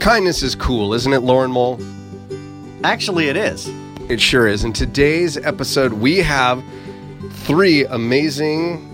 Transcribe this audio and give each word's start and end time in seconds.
Kindness 0.00 0.42
is 0.42 0.54
cool, 0.54 0.94
isn't 0.94 1.12
it, 1.12 1.20
Lauren 1.20 1.50
Mole? 1.50 1.78
Actually, 2.84 3.28
it 3.28 3.36
is. 3.36 3.70
It 4.08 4.18
sure 4.18 4.48
is. 4.48 4.64
In 4.64 4.72
today's 4.72 5.36
episode, 5.36 5.92
we 5.92 6.16
have 6.18 6.64
three 7.30 7.84
amazing 7.84 8.86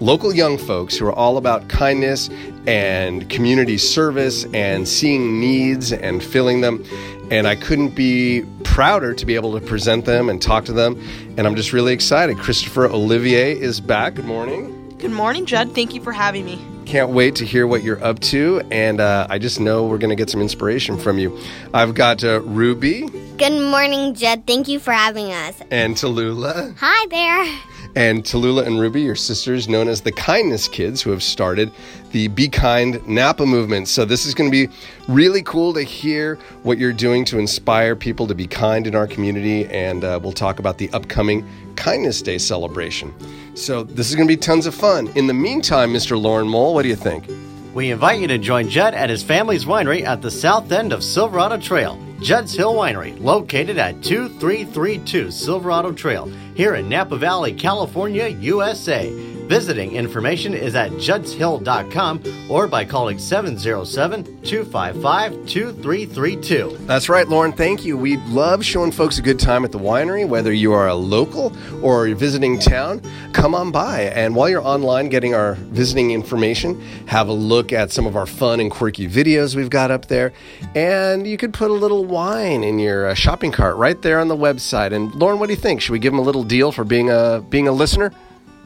local 0.00 0.34
young 0.34 0.56
folks 0.56 0.96
who 0.96 1.06
are 1.06 1.12
all 1.12 1.36
about 1.36 1.68
kindness 1.68 2.30
and 2.66 3.28
community 3.28 3.76
service 3.76 4.46
and 4.54 4.88
seeing 4.88 5.38
needs 5.38 5.92
and 5.92 6.24
filling 6.24 6.62
them. 6.62 6.82
And 7.30 7.46
I 7.46 7.54
couldn't 7.54 7.94
be 7.94 8.42
prouder 8.64 9.12
to 9.12 9.26
be 9.26 9.34
able 9.34 9.58
to 9.60 9.66
present 9.66 10.06
them 10.06 10.30
and 10.30 10.40
talk 10.40 10.64
to 10.64 10.72
them. 10.72 10.98
And 11.36 11.46
I'm 11.46 11.56
just 11.56 11.74
really 11.74 11.92
excited. 11.92 12.38
Christopher 12.38 12.86
Olivier 12.86 13.52
is 13.52 13.82
back. 13.82 14.14
Good 14.14 14.24
morning. 14.24 14.96
Good 14.96 15.10
morning, 15.10 15.44
Judd. 15.44 15.74
Thank 15.74 15.94
you 15.94 16.02
for 16.02 16.12
having 16.12 16.46
me. 16.46 16.58
Can't 16.86 17.10
wait 17.10 17.34
to 17.36 17.44
hear 17.44 17.66
what 17.66 17.82
you're 17.82 18.02
up 18.02 18.20
to. 18.20 18.62
And 18.70 19.00
uh, 19.00 19.26
I 19.28 19.38
just 19.38 19.58
know 19.58 19.86
we're 19.86 19.98
going 19.98 20.10
to 20.10 20.16
get 20.16 20.30
some 20.30 20.40
inspiration 20.40 20.96
from 20.96 21.18
you. 21.18 21.36
I've 21.74 21.94
got 21.94 22.22
uh, 22.22 22.40
Ruby 22.42 23.08
Good 23.36 23.60
morning, 23.70 24.14
Jed. 24.14 24.46
Thank 24.46 24.66
you 24.66 24.78
for 24.80 24.92
having 24.92 25.30
us. 25.30 25.60
and 25.70 25.94
Tallulah. 25.94 26.74
Hi 26.78 27.06
there. 27.10 27.60
And 27.94 28.24
Tallulah 28.24 28.66
and 28.66 28.80
Ruby, 28.80 29.02
your 29.02 29.14
sisters, 29.14 29.68
known 29.68 29.88
as 29.88 30.00
the 30.00 30.12
Kindness 30.12 30.68
Kids, 30.68 31.02
who 31.02 31.10
have 31.10 31.22
started 31.22 31.70
the 32.12 32.28
Be 32.28 32.48
Kind 32.48 33.06
Napa 33.06 33.44
movement. 33.44 33.88
So, 33.88 34.06
this 34.06 34.24
is 34.24 34.34
going 34.34 34.50
to 34.50 34.66
be 34.66 34.72
really 35.06 35.42
cool 35.42 35.74
to 35.74 35.82
hear 35.82 36.36
what 36.62 36.78
you're 36.78 36.94
doing 36.94 37.26
to 37.26 37.38
inspire 37.38 37.94
people 37.94 38.26
to 38.26 38.34
be 38.34 38.46
kind 38.46 38.86
in 38.86 38.94
our 38.94 39.06
community. 39.06 39.66
And 39.66 40.02
uh, 40.02 40.18
we'll 40.22 40.32
talk 40.32 40.58
about 40.58 40.78
the 40.78 40.88
upcoming 40.92 41.46
Kindness 41.76 42.22
Day 42.22 42.38
celebration. 42.38 43.14
So, 43.54 43.84
this 43.84 44.08
is 44.08 44.16
going 44.16 44.26
to 44.26 44.32
be 44.32 44.36
tons 44.36 44.66
of 44.66 44.74
fun. 44.74 45.08
In 45.14 45.26
the 45.26 45.34
meantime, 45.34 45.92
Mr. 45.92 46.20
Lauren 46.20 46.48
Mole, 46.48 46.74
what 46.74 46.82
do 46.82 46.88
you 46.88 46.96
think? 46.96 47.26
We 47.74 47.90
invite 47.90 48.20
you 48.20 48.26
to 48.28 48.38
join 48.38 48.68
Judd 48.68 48.94
at 48.94 49.10
his 49.10 49.22
family's 49.22 49.66
winery 49.66 50.02
at 50.02 50.22
the 50.22 50.30
south 50.30 50.72
end 50.72 50.92
of 50.92 51.04
Silverado 51.04 51.58
Trail. 51.58 52.00
Judd's 52.20 52.54
Hill 52.54 52.74
Winery, 52.74 53.20
located 53.20 53.76
at 53.76 54.02
2332 54.02 55.30
Silverado 55.30 55.92
Trail, 55.92 56.26
here 56.54 56.76
in 56.76 56.88
Napa 56.88 57.18
Valley, 57.18 57.52
California, 57.52 58.28
USA. 58.28 59.35
Visiting 59.46 59.92
information 59.92 60.54
is 60.54 60.74
at 60.74 60.90
juddshill.com 60.92 62.50
or 62.50 62.66
by 62.66 62.84
calling 62.84 63.16
707 63.16 64.24
255 64.42 65.46
2332. 65.46 66.78
That's 66.80 67.08
right, 67.08 67.28
Lauren. 67.28 67.52
Thank 67.52 67.84
you. 67.84 67.96
We 67.96 68.16
love 68.26 68.64
showing 68.64 68.90
folks 68.90 69.18
a 69.18 69.22
good 69.22 69.38
time 69.38 69.64
at 69.64 69.70
the 69.70 69.78
winery, 69.78 70.26
whether 70.26 70.52
you 70.52 70.72
are 70.72 70.88
a 70.88 70.96
local 70.96 71.56
or 71.80 72.08
you're 72.08 72.16
visiting 72.16 72.58
town. 72.58 73.00
Come 73.32 73.54
on 73.54 73.70
by. 73.70 74.02
And 74.02 74.34
while 74.34 74.48
you're 74.48 74.66
online 74.66 75.10
getting 75.10 75.32
our 75.32 75.54
visiting 75.54 76.10
information, 76.10 76.80
have 77.06 77.28
a 77.28 77.32
look 77.32 77.72
at 77.72 77.92
some 77.92 78.04
of 78.04 78.16
our 78.16 78.26
fun 78.26 78.58
and 78.58 78.68
quirky 78.68 79.08
videos 79.08 79.54
we've 79.54 79.70
got 79.70 79.92
up 79.92 80.06
there. 80.06 80.32
And 80.74 81.24
you 81.24 81.36
could 81.36 81.54
put 81.54 81.70
a 81.70 81.74
little 81.74 82.04
wine 82.04 82.64
in 82.64 82.80
your 82.80 83.06
uh, 83.06 83.14
shopping 83.14 83.52
cart 83.52 83.76
right 83.76 84.02
there 84.02 84.18
on 84.18 84.26
the 84.26 84.36
website. 84.36 84.92
And 84.92 85.14
Lauren, 85.14 85.38
what 85.38 85.46
do 85.46 85.52
you 85.52 85.60
think? 85.60 85.82
Should 85.82 85.92
we 85.92 86.00
give 86.00 86.12
them 86.12 86.18
a 86.18 86.24
little 86.24 86.42
deal 86.42 86.72
for 86.72 86.82
being 86.82 87.10
a 87.10 87.44
being 87.48 87.68
a 87.68 87.72
listener? 87.72 88.12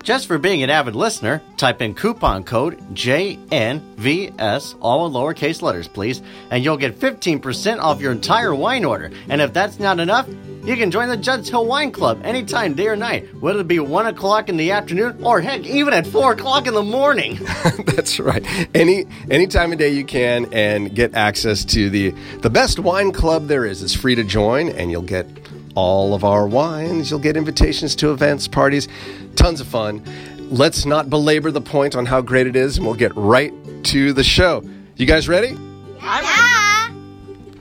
Just 0.03 0.27
for 0.27 0.39
being 0.39 0.62
an 0.62 0.70
avid 0.70 0.97
listener, 0.97 1.43
type 1.59 1.83
in 1.83 1.95
coupon 1.95 2.43
code 2.43 2.79
JNVS, 2.95 4.77
all 4.81 5.07
in 5.07 5.12
lowercase 5.12 5.61
letters, 5.61 5.89
please, 5.89 6.23
and 6.51 6.65
you'll 6.65 6.79
get 6.79 6.98
15% 6.98 7.79
off 7.81 8.01
your 8.01 8.12
entire 8.12 8.55
wine 8.55 8.87
order. 8.87 9.11
And 9.29 9.42
if 9.42 9.53
that's 9.53 9.79
not 9.79 10.01
enough, 10.01 10.27
you 10.65 10.77
can 10.77 10.91
join 10.91 11.09
the 11.09 11.17
Judd's 11.19 11.51
Hill 11.51 11.67
Wine 11.67 11.92
Club 11.92 12.20
anytime, 12.25 12.75
day 12.75 12.89
or 12.89 12.97
night, 12.97 13.34
whether 13.37 13.61
it 13.61 13.69
be 13.69 13.79
1 13.79 14.07
o'clock 14.07 14.48
in 14.48 14.57
the 14.57 14.70
afternoon 14.73 15.23
or 15.23 15.41
heck, 15.41 15.67
even 15.67 15.92
at 15.92 16.07
4 16.07 16.33
o'clock 16.33 16.67
in 16.67 16.75
the 16.75 16.83
morning. 16.83 17.39
That's 17.87 18.19
right. 18.20 18.45
Any 18.75 19.07
any 19.31 19.47
time 19.47 19.73
of 19.73 19.79
day 19.79 19.91
you 19.91 20.05
can 20.05 20.53
and 20.53 20.95
get 20.95 21.14
access 21.14 21.64
to 21.67 21.91
the 21.91 22.11
the 22.41 22.51
best 22.51 22.79
wine 22.79 23.12
club 23.12 23.48
there 23.48 23.64
is. 23.64 23.83
It's 23.83 23.95
free 23.95 24.14
to 24.14 24.25
join 24.25 24.70
and 24.70 24.91
you'll 24.91 25.03
get 25.03 25.39
all 25.75 26.15
of 26.15 26.25
our 26.25 26.47
wines. 26.47 27.11
You'll 27.11 27.21
get 27.21 27.36
invitations 27.36 27.95
to 27.97 28.13
events, 28.13 28.48
parties, 28.48 28.89
tons 29.36 29.61
of 29.61 29.67
fun. 29.67 30.03
Let's 30.51 30.85
not 30.85 31.11
belabor 31.11 31.51
the 31.51 31.61
point 31.61 31.95
on 31.95 32.07
how 32.07 32.20
great 32.20 32.47
it 32.47 32.57
is 32.57 32.77
and 32.77 32.86
we'll 32.86 32.97
get 32.97 33.14
right 33.14 33.53
to 33.85 34.13
the 34.13 34.25
show. 34.25 34.64
You 34.97 35.07
guys 35.07 35.29
ready? 35.29 35.57
Yeah. 35.98 36.91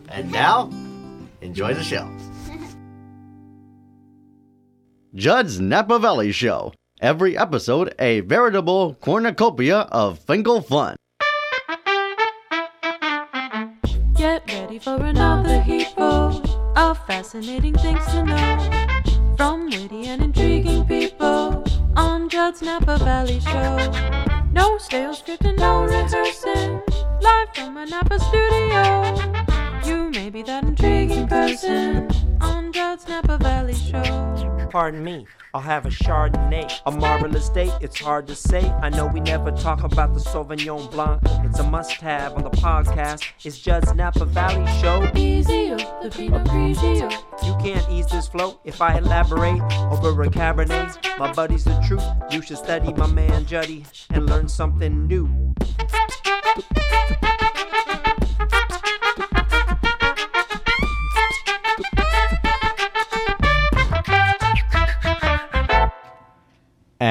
And 0.09 0.31
now, 0.31 0.69
enjoy 1.41 1.73
the 1.73 1.83
show. 1.83 2.09
Judd's 5.15 5.59
Napa 5.59 5.99
Valley 5.99 6.31
Show. 6.31 6.73
Every 7.01 7.37
episode, 7.37 7.93
a 7.97 8.19
veritable 8.21 8.95
cornucopia 8.95 9.79
of 9.91 10.19
Finkel 10.19 10.61
fun. 10.61 10.97
Get 14.15 14.45
ready 14.51 14.79
for 14.79 14.95
another 14.97 15.61
heapful 15.61 16.41
of 16.75 16.97
fascinating 17.05 17.73
things 17.75 18.05
to 18.07 18.23
know 18.23 19.35
from 19.37 19.65
witty 19.65 20.07
and 20.07 20.21
intriguing 20.21 20.85
people 20.85 21.63
on 21.95 22.29
Judd's 22.29 22.61
Napa 22.61 22.97
Valley 22.99 23.39
Show. 23.39 23.91
No 24.51 24.77
stale 24.77 25.13
script 25.13 25.45
and 25.45 25.57
no 25.57 25.83
rehearsing, 25.83 26.81
live 27.21 27.49
from 27.53 27.77
a 27.77 27.85
Napa 27.85 28.19
studio. 28.19 29.48
You 29.89 30.11
may 30.11 30.29
be 30.29 30.43
that 30.43 30.65
intriguing 30.65 31.27
person 31.27 32.07
on 32.41 32.71
Judd's 32.71 33.07
Napa 33.07 33.39
Valley 33.39 33.73
Show. 33.73 34.67
Pardon 34.69 35.03
me, 35.03 35.25
I'll 35.51 35.61
have 35.61 35.87
a 35.87 35.89
Chardonnay. 35.89 36.71
A 36.85 36.91
marvelous 36.91 37.49
day, 37.49 37.71
it's 37.81 37.99
hard 37.99 38.27
to 38.27 38.35
say. 38.35 38.69
I 38.83 38.89
know 38.89 39.07
we 39.07 39.19
never 39.19 39.49
talk 39.49 39.81
about 39.81 40.13
the 40.13 40.19
Sauvignon 40.19 40.91
Blanc. 40.91 41.23
It's 41.43 41.57
a 41.57 41.63
must 41.63 41.93
have 41.93 42.33
on 42.33 42.43
the 42.43 42.51
podcast. 42.51 43.25
It's 43.43 43.57
Judd's 43.57 43.91
Napa 43.95 44.25
Valley 44.25 44.67
Show. 44.79 45.09
Easy, 45.15 45.69
the 45.69 46.11
Pinot 46.15 46.45
Grigio. 46.45 47.11
You 47.43 47.55
can't 47.59 47.89
ease 47.89 48.05
this 48.05 48.27
flow 48.27 48.59
if 48.63 48.83
I 48.83 48.99
elaborate 48.99 49.59
over 49.91 50.21
a 50.21 50.27
Cabernet. 50.27 51.17
My 51.17 51.33
buddy's 51.33 51.63
the 51.63 51.83
truth. 51.87 52.05
You 52.29 52.43
should 52.43 52.57
study 52.57 52.93
my 52.93 53.07
man 53.07 53.47
Juddy 53.47 53.87
and 54.11 54.27
learn 54.27 54.49
something 54.49 55.07
new. 55.07 55.55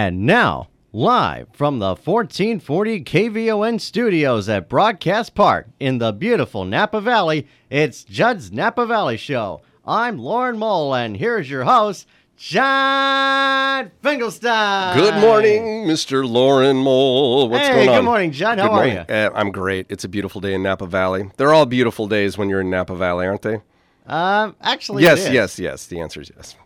And 0.00 0.26
now, 0.26 0.68
live 0.92 1.48
from 1.52 1.80
the 1.80 1.96
1440 1.96 3.02
KVON 3.02 3.80
studios 3.80 4.48
at 4.48 4.68
Broadcast 4.68 5.34
Park 5.34 5.66
in 5.80 5.98
the 5.98 6.12
beautiful 6.12 6.64
Napa 6.64 7.00
Valley, 7.00 7.48
it's 7.68 8.04
Judd's 8.04 8.52
Napa 8.52 8.86
Valley 8.86 9.16
Show. 9.16 9.60
I'm 9.84 10.16
Lauren 10.20 10.56
Mole, 10.56 10.94
and 10.94 11.16
here's 11.16 11.50
your 11.50 11.64
host, 11.64 12.06
John 12.36 13.90
Finkelstein. 14.00 14.96
Good 14.96 15.20
morning, 15.20 15.88
Mr. 15.88 16.24
Lauren 16.24 16.76
Mole. 16.76 17.48
What's 17.48 17.66
hey, 17.66 17.74
going 17.74 17.88
on? 17.88 17.94
Hey, 17.94 17.98
good 17.98 18.04
morning, 18.04 18.30
Judd. 18.30 18.58
How 18.60 18.66
Good 18.66 18.70
are 18.70 18.76
morning. 18.76 19.04
you? 19.08 19.14
Uh, 19.16 19.30
I'm 19.34 19.50
great. 19.50 19.86
It's 19.88 20.04
a 20.04 20.08
beautiful 20.08 20.40
day 20.40 20.54
in 20.54 20.62
Napa 20.62 20.86
Valley. 20.86 21.32
They're 21.38 21.52
all 21.52 21.66
beautiful 21.66 22.06
days 22.06 22.38
when 22.38 22.48
you're 22.48 22.60
in 22.60 22.70
Napa 22.70 22.94
Valley, 22.94 23.26
aren't 23.26 23.42
they? 23.42 23.62
Um, 24.08 24.56
actually, 24.62 25.02
yes, 25.02 25.30
yes, 25.30 25.58
yes. 25.58 25.86
The 25.86 26.00
answer 26.00 26.20
is 26.20 26.30
yes. 26.34 26.56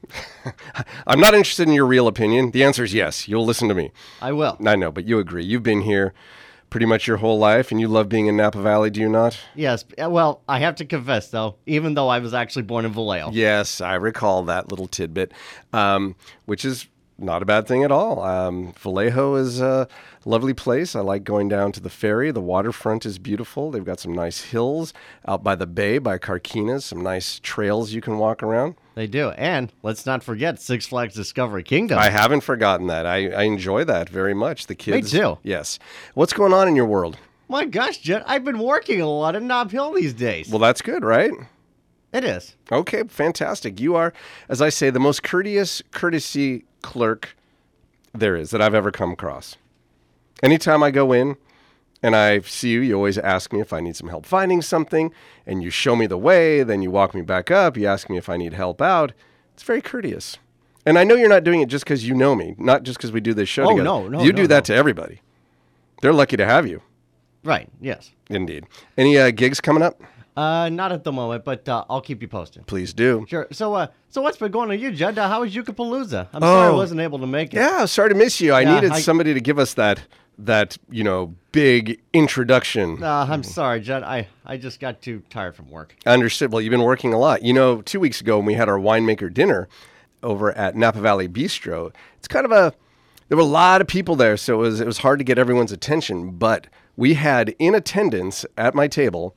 I'm 1.06 1.20
not 1.20 1.34
interested 1.34 1.66
in 1.66 1.74
your 1.74 1.86
real 1.86 2.06
opinion. 2.06 2.52
The 2.52 2.62
answer 2.62 2.84
is 2.84 2.94
yes. 2.94 3.26
You'll 3.26 3.44
listen 3.44 3.68
to 3.68 3.74
me. 3.74 3.90
I 4.20 4.32
will. 4.32 4.56
I 4.64 4.76
know, 4.76 4.92
but 4.92 5.04
you 5.04 5.18
agree. 5.18 5.44
You've 5.44 5.64
been 5.64 5.82
here 5.82 6.14
pretty 6.70 6.86
much 6.86 7.06
your 7.06 7.18
whole 7.18 7.38
life, 7.38 7.70
and 7.70 7.80
you 7.80 7.86
love 7.86 8.08
being 8.08 8.28
in 8.28 8.36
Napa 8.36 8.60
Valley, 8.62 8.88
do 8.88 9.00
you 9.00 9.08
not? 9.08 9.38
Yes. 9.54 9.84
Well, 9.98 10.40
I 10.48 10.60
have 10.60 10.76
to 10.76 10.86
confess, 10.86 11.28
though, 11.28 11.56
even 11.66 11.92
though 11.92 12.08
I 12.08 12.20
was 12.20 12.32
actually 12.32 12.62
born 12.62 12.86
in 12.86 12.92
Vallejo. 12.92 13.30
Yes, 13.32 13.82
I 13.82 13.94
recall 13.96 14.44
that 14.44 14.70
little 14.70 14.88
tidbit, 14.88 15.32
um, 15.74 16.16
which 16.46 16.64
is 16.64 16.86
not 17.18 17.42
a 17.42 17.46
bad 17.46 17.66
thing 17.66 17.84
at 17.84 17.92
all. 17.92 18.22
Um, 18.22 18.72
Vallejo 18.78 19.36
is 19.36 19.60
a 19.60 19.88
lovely 20.24 20.54
place. 20.54 20.96
I 20.96 21.00
like 21.00 21.24
going 21.24 21.48
down 21.48 21.72
to 21.72 21.80
the 21.80 21.90
ferry. 21.90 22.30
The 22.30 22.40
waterfront 22.40 23.06
is 23.06 23.18
beautiful. 23.18 23.70
They've 23.70 23.84
got 23.84 24.00
some 24.00 24.12
nice 24.12 24.42
hills 24.42 24.92
out 25.26 25.44
by 25.44 25.54
the 25.54 25.66
bay 25.66 25.98
by 25.98 26.18
Carquinez, 26.18 26.82
some 26.82 27.02
nice 27.02 27.38
trails 27.38 27.92
you 27.92 28.00
can 28.00 28.18
walk 28.18 28.42
around. 28.42 28.74
They 28.94 29.06
do. 29.06 29.30
And 29.30 29.72
let's 29.82 30.04
not 30.04 30.22
forget 30.22 30.60
Six 30.60 30.86
Flags 30.86 31.14
Discovery 31.14 31.62
Kingdom. 31.62 31.98
I 31.98 32.10
haven't 32.10 32.42
forgotten 32.42 32.88
that. 32.88 33.06
I, 33.06 33.28
I 33.28 33.42
enjoy 33.44 33.84
that 33.84 34.08
very 34.08 34.34
much. 34.34 34.66
The 34.66 34.74
kids. 34.74 35.12
Me 35.12 35.20
too. 35.20 35.38
Yes. 35.42 35.78
What's 36.14 36.32
going 36.32 36.52
on 36.52 36.68
in 36.68 36.76
your 36.76 36.86
world? 36.86 37.16
My 37.48 37.64
gosh, 37.64 37.98
Jet, 37.98 38.22
I've 38.26 38.44
been 38.44 38.58
working 38.58 39.00
a 39.00 39.08
lot 39.08 39.36
in 39.36 39.46
Nob 39.46 39.70
Hill 39.70 39.92
these 39.92 40.14
days. 40.14 40.48
Well, 40.48 40.58
that's 40.58 40.80
good, 40.80 41.04
right? 41.04 41.32
It 42.12 42.24
is. 42.24 42.56
Okay, 42.70 43.02
fantastic. 43.04 43.80
You 43.80 43.94
are, 43.96 44.12
as 44.48 44.60
I 44.62 44.68
say, 44.68 44.90
the 44.90 45.00
most 45.00 45.22
courteous 45.22 45.82
courtesy 45.92 46.64
clerk 46.82 47.36
there 48.14 48.36
is 48.36 48.50
that 48.50 48.60
I've 48.60 48.74
ever 48.74 48.90
come 48.90 49.10
across. 49.12 49.56
Anytime 50.42 50.82
I 50.82 50.90
go 50.90 51.12
in 51.12 51.36
and 52.02 52.14
I 52.16 52.40
see 52.40 52.70
you, 52.70 52.80
you 52.80 52.94
always 52.96 53.16
ask 53.18 53.52
me 53.52 53.60
if 53.60 53.72
I 53.72 53.80
need 53.80 53.96
some 53.96 54.08
help 54.08 54.26
finding 54.26 54.60
something, 54.60 55.12
and 55.46 55.62
you 55.62 55.70
show 55.70 55.94
me 55.96 56.06
the 56.06 56.18
way, 56.18 56.62
then 56.62 56.82
you 56.82 56.90
walk 56.90 57.14
me 57.14 57.22
back 57.22 57.50
up, 57.50 57.76
you 57.76 57.86
ask 57.86 58.10
me 58.10 58.16
if 58.18 58.28
I 58.28 58.36
need 58.36 58.52
help 58.54 58.82
out. 58.82 59.12
It's 59.54 59.62
very 59.62 59.80
courteous. 59.80 60.38
And 60.84 60.98
I 60.98 61.04
know 61.04 61.14
you're 61.14 61.28
not 61.28 61.44
doing 61.44 61.60
it 61.60 61.68
just 61.68 61.84
because 61.84 62.06
you 62.06 62.12
know 62.14 62.34
me, 62.34 62.56
not 62.58 62.82
just 62.82 62.98
because 62.98 63.12
we 63.12 63.20
do 63.20 63.34
this 63.34 63.48
show 63.48 63.64
Oh, 63.64 63.68
together. 63.68 63.84
no, 63.84 64.08
no, 64.08 64.22
You 64.22 64.32
no, 64.32 64.36
do 64.36 64.46
that 64.48 64.64
to 64.64 64.74
everybody. 64.74 65.20
They're 66.00 66.12
lucky 66.12 66.36
to 66.36 66.44
have 66.44 66.66
you. 66.66 66.82
Right. 67.44 67.68
Yes. 67.80 68.10
Indeed. 68.28 68.66
Any 68.98 69.16
uh, 69.16 69.30
gigs 69.30 69.60
coming 69.60 69.82
up? 69.82 70.00
Uh, 70.36 70.68
not 70.70 70.92
at 70.92 71.04
the 71.04 71.12
moment, 71.12 71.44
but 71.44 71.68
uh, 71.68 71.84
I'll 71.90 72.00
keep 72.00 72.22
you 72.22 72.28
posted. 72.28 72.66
Please 72.66 72.94
do. 72.94 73.26
Sure. 73.28 73.46
So, 73.52 73.74
uh, 73.74 73.88
so 74.08 74.22
what's 74.22 74.38
been 74.38 74.50
going 74.50 74.70
on 74.70 74.78
you, 74.78 74.90
Judd? 74.92 75.18
Uh, 75.18 75.28
how 75.28 75.42
was 75.42 75.54
Ukapalooza? 75.54 76.28
I'm 76.32 76.40
sorry 76.40 76.68
I 76.68 76.70
Oh. 76.70 76.76
wasn't 76.76 77.00
able 77.02 77.18
to 77.18 77.26
make 77.26 77.52
it. 77.52 77.58
Yeah, 77.58 77.84
sorry 77.84 78.08
to 78.08 78.14
miss 78.14 78.40
you. 78.40 78.52
I 78.54 78.62
Yeah, 78.62 78.74
needed 78.76 78.92
I- 78.92 79.00
somebody 79.00 79.34
to 79.34 79.40
give 79.40 79.58
us 79.58 79.74
that 79.74 80.00
that 80.38 80.78
you 80.90 81.04
know 81.04 81.34
big 81.52 82.00
introduction. 82.14 83.02
Uh, 83.02 83.26
I'm 83.28 83.42
sorry, 83.42 83.80
Judd. 83.80 84.02
I, 84.02 84.28
I 84.46 84.56
just 84.56 84.80
got 84.80 85.02
too 85.02 85.22
tired 85.28 85.54
from 85.54 85.68
work. 85.70 85.94
Understood. 86.06 86.50
Well, 86.50 86.62
you've 86.62 86.70
been 86.70 86.82
working 86.82 87.12
a 87.12 87.18
lot. 87.18 87.42
You 87.42 87.52
know, 87.52 87.82
two 87.82 88.00
weeks 88.00 88.22
ago 88.22 88.38
when 88.38 88.46
we 88.46 88.54
had 88.54 88.68
our 88.68 88.78
winemaker 88.78 89.32
dinner 89.32 89.68
over 90.22 90.56
at 90.56 90.74
Napa 90.74 91.00
Valley 91.00 91.28
Bistro, 91.28 91.92
it's 92.16 92.26
kind 92.26 92.46
of 92.46 92.52
a 92.52 92.72
there 93.28 93.36
were 93.36 93.42
a 93.42 93.46
lot 93.46 93.82
of 93.82 93.86
people 93.86 94.16
there, 94.16 94.38
so 94.38 94.54
it 94.54 94.62
was 94.62 94.80
it 94.80 94.86
was 94.86 94.98
hard 94.98 95.18
to 95.18 95.24
get 95.24 95.38
everyone's 95.38 95.72
attention. 95.72 96.30
But 96.30 96.66
we 96.96 97.14
had 97.14 97.54
in 97.58 97.74
attendance 97.74 98.46
at 98.56 98.74
my 98.74 98.88
table 98.88 99.36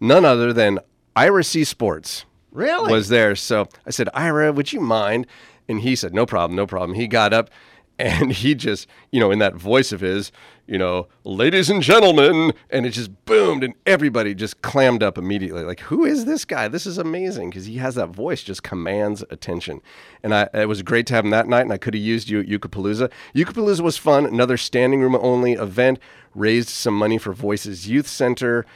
none 0.00 0.24
other 0.24 0.52
than 0.52 0.78
Ira 1.16 1.44
C 1.44 1.64
Sports. 1.64 2.24
Really? 2.50 2.90
was 2.90 3.08
there. 3.08 3.36
So 3.36 3.68
I 3.86 3.90
said, 3.90 4.08
Ira, 4.14 4.52
would 4.52 4.72
you 4.72 4.80
mind? 4.80 5.26
And 5.68 5.80
he 5.80 5.94
said, 5.94 6.14
No 6.14 6.26
problem, 6.26 6.56
no 6.56 6.66
problem. 6.66 6.94
He 6.94 7.06
got 7.06 7.32
up 7.32 7.50
and 7.98 8.32
he 8.42 8.54
just, 8.54 8.88
you 9.10 9.20
know, 9.20 9.30
in 9.30 9.38
that 9.40 9.54
voice 9.54 9.92
of 9.92 10.00
his, 10.00 10.32
you 10.66 10.78
know, 10.78 11.08
ladies 11.24 11.70
and 11.70 11.82
gentlemen, 11.82 12.52
and 12.70 12.84
it 12.84 12.90
just 12.90 13.24
boomed 13.24 13.64
and 13.64 13.74
everybody 13.86 14.34
just 14.34 14.60
clammed 14.62 15.02
up 15.02 15.16
immediately. 15.18 15.62
Like, 15.64 15.80
who 15.80 16.04
is 16.04 16.24
this 16.24 16.44
guy? 16.44 16.68
This 16.68 16.86
is 16.86 16.98
amazing 16.98 17.50
because 17.50 17.66
he 17.66 17.76
has 17.76 17.94
that 17.94 18.10
voice, 18.10 18.42
just 18.42 18.62
commands 18.62 19.24
attention. 19.30 19.80
And 20.22 20.34
I, 20.34 20.48
it 20.52 20.68
was 20.68 20.82
great 20.82 21.06
to 21.06 21.14
have 21.14 21.24
him 21.24 21.30
that 21.30 21.48
night, 21.48 21.62
and 21.62 21.72
I 21.72 21.78
could 21.78 21.94
have 21.94 22.02
used 22.02 22.28
you 22.28 22.40
at 22.40 22.46
Ukapalooza. 22.46 23.10
Ukapalooza 23.34 23.80
was 23.80 23.96
fun, 23.96 24.26
another 24.26 24.56
standing 24.56 25.00
room 25.00 25.16
only 25.16 25.54
event, 25.54 25.98
raised 26.34 26.68
some 26.68 26.94
money 26.94 27.18
for 27.18 27.32
Voices 27.32 27.88
Youth 27.88 28.06
Center. 28.06 28.66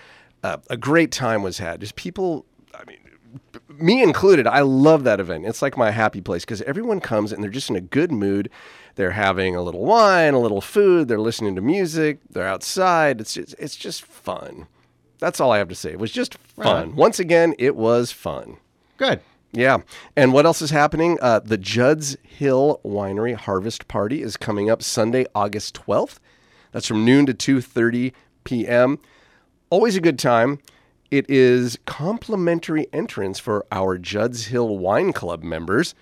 Uh, 0.43 0.59
a 0.69 0.77
great 0.77 1.13
time 1.13 1.43
was 1.43 1.59
had. 1.59 1.81
Just 1.81 1.97
people, 1.97 2.45
I 2.75 2.85
mean, 2.85 2.99
me 3.69 4.03
included, 4.03 4.47
I 4.47 4.61
love 4.61 5.05
that 5.05 5.21
event. 5.21 5.47
It's 5.47 5.63
like 5.63 5.77
my 5.77 5.91
happy 5.91 6.21
place 6.21 6.45
because 6.45 6.63
everyone 6.63 7.01
comes 7.01 7.33
and 7.33 7.43
they're 7.43 7.51
just 7.51 7.71
in 7.71 7.77
a 7.77 7.81
good 7.81 8.13
mood. 8.13 8.51
They're 8.95 9.13
having 9.13 9.57
a 9.57 9.63
little 9.63 9.85
wine, 9.85 10.35
a 10.35 10.41
little 10.41 10.61
food. 10.61 11.09
They're 11.09 11.21
listening 11.21 11.55
to 11.55 11.61
music. 11.61 12.19
They're 12.29 12.47
outside. 12.47 13.21
It's 13.21 13.35
just, 13.35 13.55
it's 13.59 13.77
just 13.77 14.03
fun. 14.03 14.67
That's 15.19 15.41
all 15.41 15.53
I 15.53 15.59
have 15.59 15.69
to 15.69 15.75
say. 15.75 15.93
It 15.93 15.99
was 15.99 16.11
just 16.11 16.37
fun. 16.37 16.97
Once 16.97 17.21
again, 17.21 17.55
it 17.59 17.77
was 17.77 18.11
fun. 18.11 18.57
Good. 18.97 19.21
Yeah. 19.53 19.79
And 20.17 20.33
what 20.33 20.47
else 20.47 20.63
is 20.63 20.71
happening? 20.71 21.19
Uh, 21.23 21.39
the 21.41 21.59
Judd's 21.59 22.17
Hill 22.23 22.81
Winery 22.85 23.35
Harvest 23.35 23.87
Party 23.87 24.23
is 24.23 24.37
coming 24.37 24.69
up 24.69 24.83
Sunday, 24.83 25.27
August 25.35 25.75
12th. 25.75 26.19
That's 26.73 26.87
from 26.87 27.05
noon 27.05 27.27
to 27.27 27.35
2:30 27.35 28.13
p.m. 28.45 28.99
Always 29.73 29.97
a 29.97 30.03
good 30.03 30.19
time. 30.19 30.59
It 31.11 31.25
is 31.31 31.79
complimentary 31.87 32.89
entrance 32.93 33.39
for 33.39 33.65
our 33.73 33.97
Judd's 33.97 34.49
Hill 34.49 34.77
Wine 34.77 35.15
Club 35.15 35.43
members. 35.43 35.95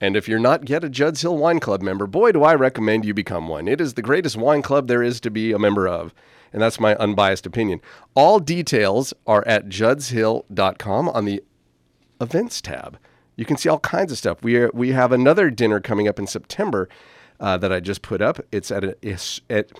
And 0.00 0.16
if 0.16 0.26
you're 0.26 0.40
not 0.40 0.68
yet 0.68 0.82
a 0.82 0.88
Judd's 0.88 1.22
Hill 1.22 1.38
Wine 1.38 1.60
Club 1.60 1.82
member, 1.82 2.08
boy, 2.08 2.32
do 2.32 2.42
I 2.42 2.56
recommend 2.56 3.04
you 3.04 3.14
become 3.14 3.46
one. 3.46 3.68
It 3.68 3.80
is 3.80 3.94
the 3.94 4.02
greatest 4.02 4.36
wine 4.36 4.60
club 4.60 4.88
there 4.88 5.04
is 5.04 5.20
to 5.20 5.30
be 5.30 5.52
a 5.52 5.58
member 5.60 5.86
of. 5.86 6.12
And 6.52 6.60
that's 6.60 6.80
my 6.80 6.96
unbiased 6.96 7.46
opinion. 7.46 7.80
All 8.16 8.40
details 8.40 9.14
are 9.24 9.46
at 9.46 9.68
juddshill.com 9.68 11.08
on 11.08 11.24
the 11.24 11.44
events 12.20 12.60
tab. 12.60 12.98
You 13.36 13.44
can 13.44 13.56
see 13.56 13.68
all 13.68 13.78
kinds 13.78 14.10
of 14.10 14.18
stuff. 14.18 14.42
We 14.42 14.56
are, 14.56 14.70
we 14.74 14.90
have 14.90 15.12
another 15.12 15.48
dinner 15.48 15.78
coming 15.78 16.08
up 16.08 16.18
in 16.18 16.26
September 16.26 16.88
uh, 17.38 17.56
that 17.58 17.72
I 17.72 17.78
just 17.78 18.02
put 18.02 18.20
up. 18.20 18.40
It's 18.50 18.72
at 18.72 18.82
a, 18.82 18.96
it's 19.00 19.40
at 19.48 19.70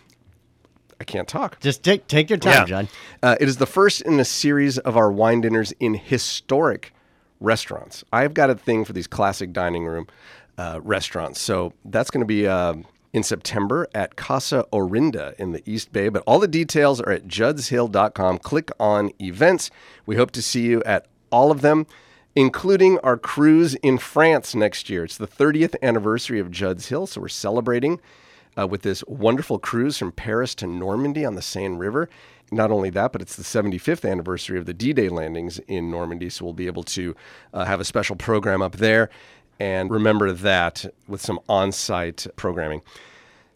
I 1.03 1.05
can't 1.05 1.27
talk. 1.27 1.59
Just 1.59 1.83
take 1.83 2.07
take 2.07 2.31
your 2.31 2.39
time, 2.39 2.65
John. 2.65 2.89
Uh, 3.25 3.35
it 3.41 3.49
is 3.49 3.57
the 3.57 3.67
first 3.67 4.03
in 4.03 4.21
a 4.21 4.25
series 4.25 4.79
of 4.79 4.97
our 4.97 5.11
wine 5.11 5.41
dinners 5.41 5.73
in 5.81 5.95
historic 5.95 6.95
restaurants. 7.41 8.05
I've 8.13 8.35
got 8.35 8.51
a 8.51 8.55
thing 8.55 8.85
for 8.85 8.93
these 8.93 9.09
classic 9.09 9.53
dining 9.53 9.85
room 9.85 10.07
uh, 10.57 10.79
restaurants. 10.81 11.41
So 11.41 11.73
that's 11.85 12.09
going 12.09 12.21
to 12.21 12.25
be 12.25 12.47
uh, 12.47 12.75
in 13.13 13.25
September 13.25 13.89
at 13.93 14.15
Casa 14.15 14.65
Orinda 14.73 15.35
in 15.41 15.51
the 15.51 15.69
East 15.69 15.93
Bay. 15.93 16.09
But 16.09 16.23
all 16.25 16.39
the 16.39 16.47
details 16.47 17.01
are 17.01 17.11
at 17.11 17.27
juddshill.com. 17.27 18.39
Click 18.39 18.71
on 18.79 19.11
events. 19.21 19.73
We 20.07 20.15
hope 20.15 20.31
to 20.31 20.41
see 20.41 20.63
you 20.63 20.85
at 20.85 21.07
all 21.33 21.51
of 21.51 21.63
them, 21.63 21.89
including 22.37 23.01
our 23.01 23.17
cruise 23.17 23.75
in 23.75 23.99
France 23.99 24.55
next 24.55 24.89
year. 24.89 25.03
It's 25.03 25.17
the 25.17 25.27
30th 25.27 25.75
anniversary 25.83 26.39
of 26.39 26.53
Judd's 26.53 26.91
Hill, 26.91 27.09
so 27.09 27.23
we're 27.23 27.29
celebrating 27.29 28.01
uh, 28.59 28.67
with 28.67 28.83
this 28.83 29.03
wonderful 29.07 29.59
cruise 29.59 29.99
from 29.99 30.13
Paris 30.13 30.55
to 30.57 30.67
Normandy 30.67 31.25
on 31.25 31.35
the 31.35 31.43
Seine 31.43 31.77
River. 31.77 32.09
Not 32.51 32.71
only 32.71 32.91
that, 32.91 33.13
but 33.13 33.23
it's 33.23 33.37
the 33.37 33.43
75th 33.43 34.09
anniversary 34.09 34.59
of 34.59 34.67
the 34.67 34.75
D 34.75 34.93
Day 34.93 35.09
landings 35.09 35.59
in 35.69 35.91
Normandy, 35.91 36.29
so 36.29 36.45
we'll 36.45 36.53
be 36.55 36.67
able 36.67 36.83
to 36.85 37.17
uh, 37.55 37.65
have 37.65 37.81
a 37.81 37.85
special 37.85 38.15
program 38.17 38.61
up 38.61 38.77
there 38.77 39.09
and 39.59 39.91
remember 39.91 40.33
that 40.33 40.85
with 41.09 41.21
some 41.23 41.39
on 41.49 41.73
site 41.73 42.27
programming. 42.37 42.83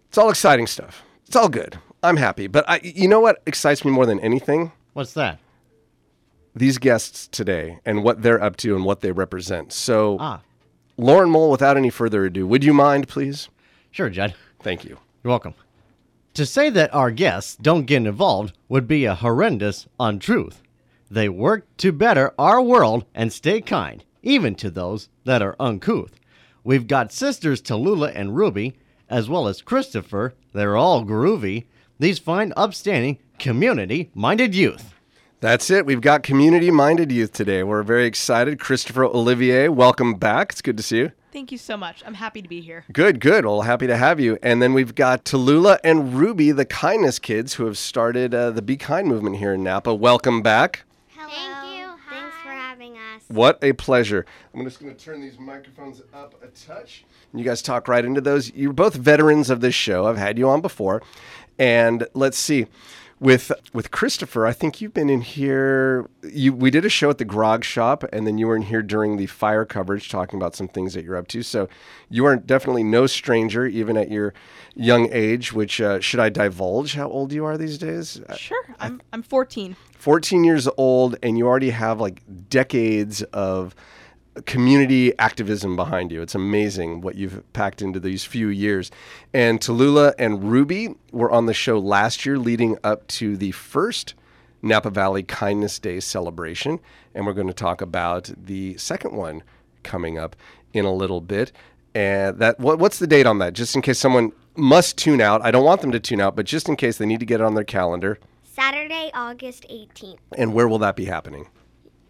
It's 0.09 0.17
all 0.19 0.31
exciting 0.31 0.67
stuff. 0.67 1.03
It's 1.27 1.37
all 1.37 1.49
good. 1.49 1.79
I'm 2.03 2.17
happy. 2.17 2.47
But 2.47 2.65
I, 2.69 2.81
you 2.83 3.09
know 3.09 3.21
what 3.21 3.43
excites 3.47 3.85
me 3.85 3.91
more 3.91 4.07
than 4.07 4.21
anything? 4.21 4.73
What's 4.93 5.13
that? 5.15 5.41
These 6.55 6.79
guests 6.79 7.29
today 7.29 7.81
and 7.85 8.03
what 8.03 8.23
they're 8.23 8.43
up 8.43 8.57
to 8.59 8.75
and 8.77 8.85
what 8.85 9.01
they 9.01 9.13
represent. 9.13 9.73
So, 9.73 10.17
Ah, 10.21 10.41
Lauren 10.97 11.29
Mole, 11.29 11.51
without 11.51 11.77
any 11.77 11.91
further 11.91 12.25
ado, 12.25 12.47
would 12.47 12.65
you 12.65 12.73
mind, 12.73 13.09
please? 13.09 13.49
sure, 13.91 14.09
Judd. 14.09 14.35
Thank 14.67 14.85
you. 14.85 14.99
You're 15.23 15.31
welcome. 15.31 15.55
To 16.35 16.45
say 16.45 16.71
that 16.71 16.93
our 16.93 17.13
guests 17.13 17.55
don't 17.55 17.87
get 17.87 18.05
involved 18.05 18.53
would 18.69 18.89
be 18.89 19.05
a 19.05 19.15
horrendous 19.15 19.87
untruth. 20.01 20.61
They 21.09 21.29
work 21.29 21.69
to 21.77 21.93
better 21.93 22.35
our 22.37 22.61
world 22.61 23.05
and 23.15 23.33
stay 23.33 23.61
kind, 23.61 24.03
even 24.25 24.57
to 24.57 24.69
those 24.69 25.09
that 25.23 25.41
are 25.41 25.55
uncouth. 25.61 26.19
We've 26.65 26.89
got 26.89 27.13
sisters 27.13 27.63
Tallulah 27.63 28.11
and 28.13 28.35
Ruby, 28.35 28.77
as 29.09 29.29
well 29.29 29.47
as 29.47 29.63
Christopher. 29.63 30.35
They're 30.53 30.77
all 30.77 31.05
groovy. 31.05 31.67
These 32.01 32.19
fine, 32.19 32.53
upstanding, 32.57 33.19
community 33.39 34.11
minded 34.17 34.53
youth. 34.57 34.96
That's 35.41 35.71
it. 35.71 35.85
We've 35.85 36.01
got 36.01 36.23
community 36.23 36.71
minded 36.71 37.13
youth 37.13 37.33
today. 37.33 37.63
We're 37.63 37.83
very 37.83 38.07
excited. 38.07 38.59
Christopher 38.59 39.05
Olivier, 39.05 39.69
welcome 39.69 40.15
back. 40.15 40.53
It's 40.53 40.63
good 40.63 40.79
to 40.79 40.83
see 40.83 40.99
you. 40.99 41.13
Thank 41.31 41.53
you 41.53 41.59
so 41.59 41.77
much. 41.77 42.03
I'm 42.07 42.15
happy 42.15 42.41
to 42.41 42.49
be 42.49 42.63
here. 42.63 42.87
Good, 42.91 43.21
good. 43.21 43.45
Well, 43.45 43.61
happy 43.61 43.87
to 43.87 43.99
have 43.99 44.19
you. 44.19 44.39
And 44.43 44.63
then 44.63 44.73
we've 44.73 44.95
got 44.95 45.27
Tallulah 45.27 45.79
and 45.85 46.15
Ruby, 46.15 46.53
the 46.53 46.65
kindness 46.65 47.19
kids, 47.19 47.55
who 47.55 47.67
have 47.67 47.77
started 47.77 48.35
uh, 48.35 48.51
the 48.51 48.63
Be 48.63 48.79
Kind 48.79 49.09
movement 49.09 49.37
here 49.37 49.53
in 49.53 49.63
Napa. 49.63 49.95
Welcome 49.95 50.41
back. 50.41 50.85
Hello. 51.09 51.29
Thank 51.29 51.81
you. 51.81 51.87
Thanks 52.09 52.37
for 52.43 52.49
having 52.49 52.97
us. 52.97 53.23
What 53.29 53.59
a 53.63 53.75
pleasure. 53.75 54.25
I'm 54.55 54.65
just 54.65 54.81
going 54.81 54.95
to 54.95 54.99
turn 55.05 55.21
these 55.21 55.39
microphones 55.39 56.01
up 56.15 56.43
a 56.43 56.47
touch. 56.47 57.05
You 57.35 57.45
guys 57.45 57.61
talk 57.61 57.89
right 57.89 58.07
into 58.07 58.23
those. 58.23 58.51
You're 58.55 58.73
both 58.73 58.95
veterans 58.95 59.51
of 59.51 59.61
this 59.61 59.75
show. 59.75 60.07
I've 60.07 60.17
had 60.17 60.39
you 60.39 60.49
on 60.49 60.63
before. 60.63 61.03
And 61.59 62.07
let's 62.15 62.39
see. 62.39 62.69
With 63.19 63.51
with 63.73 63.91
Christopher, 63.91 64.47
I 64.47 64.53
think 64.53 64.81
you've 64.81 64.93
been 64.93 65.09
in 65.09 65.23
here. 65.23 66.09
You 66.23 66.53
we 66.53 66.71
did 66.71 66.85
a 66.85 66.91
show 66.91 67.09
at 67.09 67.17
the 67.17 67.25
Grog 67.25 67.65
Shop, 67.65 68.05
and 68.13 68.27
then 68.27 68.37
you 68.37 68.47
were 68.47 68.57
in 68.57 68.63
here 68.63 68.83
during 68.83 69.17
the 69.17 69.27
fire 69.27 69.65
coverage, 69.65 70.11
talking 70.11 70.39
about 70.39 70.55
some 70.55 70.69
things 70.69 70.93
that 70.93 71.03
you're 71.03 71.17
up 71.17 71.27
to. 71.29 71.43
So 71.43 71.67
you 72.11 72.27
are 72.27 72.37
definitely 72.37 72.85
no 72.85 73.07
stranger, 73.07 73.67
even 73.67 73.97
at 73.97 74.11
your 74.11 74.35
young 74.75 75.09
age. 75.11 75.53
Which 75.55 75.81
uh, 75.81 76.01
should 76.01 76.21
I 76.21 76.29
divulge 76.29 76.95
how 76.95 77.09
old 77.09 77.33
you 77.33 77.47
are 77.47 77.57
these 77.57 77.79
days? 77.79 78.21
Sure. 78.37 78.65
I'm 78.79 79.01
I'm 79.15 79.23
14. 79.23 79.77
14 79.99 80.45
years 80.45 80.69
old 80.77 81.17
and 81.23 81.37
you 81.37 81.47
already 81.49 81.71
have 81.71 82.01
like 82.01 82.23
decades 82.49 83.23
of 83.25 83.75
community 84.45 85.17
activism 85.19 85.77
behind 85.77 86.13
you. 86.13 86.23
It's 86.23 86.35
amazing 86.35 87.01
what 87.01 87.15
you've 87.15 87.51
packed 87.53 87.81
into 87.83 88.01
these 88.01 88.25
few 88.25 88.49
years. 88.49 88.91
And 89.33 89.61
Tallulah 89.61 90.15
and 90.19 90.51
Ruby 90.51 90.95
were 91.13 91.31
on 91.31 91.47
the 91.47 91.55
show 91.55 91.79
last 91.79 92.27
year 92.27 92.39
leading 92.39 92.77
up 92.85 93.07
to 93.09 93.37
the 93.37 93.53
first 93.53 94.15
Napa 94.63 94.91
Valley 94.91 95.23
Kindness 95.23 95.79
Day 95.79 96.01
celebration. 96.01 96.81
And 97.15 97.27
we're 97.27 97.33
going 97.33 97.47
to 97.47 97.55
talk 97.55 97.81
about 97.81 98.31
the 98.37 98.77
second 98.77 99.15
one 99.15 99.43
coming 99.83 100.19
up 100.19 100.37
in 100.73 100.85
a 100.85 100.93
little 100.93 101.21
bit. 101.21 101.53
And 101.95 102.39
that 102.39 102.61
what, 102.61 102.79
what's 102.79 102.99
the 102.99 103.07
date 103.07 103.27
on 103.27 103.39
that? 103.39 103.55
Just 103.55 103.75
in 103.75 103.83
case 103.83 103.99
someone 103.99 104.33
must 104.57 104.99
tune 104.99 105.21
out. 105.21 105.43
I 105.43 105.51
don't 105.51 105.65
want 105.65 105.81
them 105.81 105.93
to 105.93 106.01
tune 106.01 106.21
out, 106.21 106.37
but 106.37 106.47
just 106.47 106.69
in 106.69 106.77
case 106.77 106.99
they 106.99 107.07
need 107.07 107.21
to 107.21 107.27
get 107.27 107.41
it 107.41 107.45
on 107.45 107.55
their 107.55 107.65
calendar. 107.65 108.19
Saturday, 108.43 109.11
August 109.13 109.67
18th, 109.69 110.19
And 110.37 110.55
where 110.55 110.67
will 110.67 110.79
that 110.79 110.97
be 110.97 111.05
happening? 111.05 111.49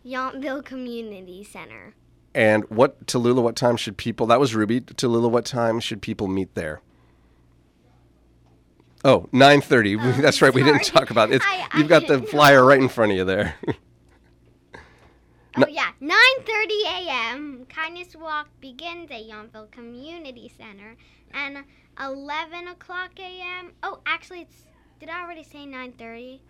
Yountville 0.04 0.64
Community 0.64 1.42
Center. 1.42 1.94
And 2.36 2.64
what 2.68 3.06
Tallulah? 3.06 3.42
What 3.42 3.56
time 3.56 3.78
should 3.78 3.96
people? 3.96 4.26
That 4.26 4.38
was 4.38 4.54
Ruby. 4.54 4.82
Tallulah, 4.82 5.30
what 5.30 5.46
time 5.46 5.80
should 5.80 6.02
people 6.02 6.28
meet 6.28 6.54
there? 6.54 6.82
Oh, 9.06 9.26
9.30. 9.32 10.16
That's 10.20 10.42
right. 10.42 10.52
We 10.52 10.62
didn't 10.62 10.84
talk 10.84 11.10
about 11.10 11.30
it. 11.32 11.40
I- 11.42 11.66
I 11.72 11.78
you've 11.78 11.88
got 11.88 12.02
the 12.02 12.08
didn't 12.18 12.24
know. 12.24 12.30
flyer 12.30 12.62
right 12.62 12.78
in 12.80 12.88
front 12.90 13.12
of 13.12 13.18
you 13.18 13.24
there. 13.24 13.54
Oh 15.58 15.64
yeah, 15.70 15.92
9:30 16.02 16.10
a.m. 16.84 17.66
Kindness 17.70 18.14
Walk 18.14 18.48
begins 18.60 19.10
at 19.10 19.22
Yountville 19.22 19.70
Community 19.70 20.52
Center, 20.54 20.96
and 21.32 21.64
11 21.98 22.68
o'clock 22.68 23.12
a.m. 23.18 23.72
Oh, 23.82 24.00
actually, 24.04 24.42
it's. 24.42 24.64
Did 25.00 25.08
I 25.08 25.22
already 25.22 25.42
say 25.42 25.60
9:30? 25.60 26.40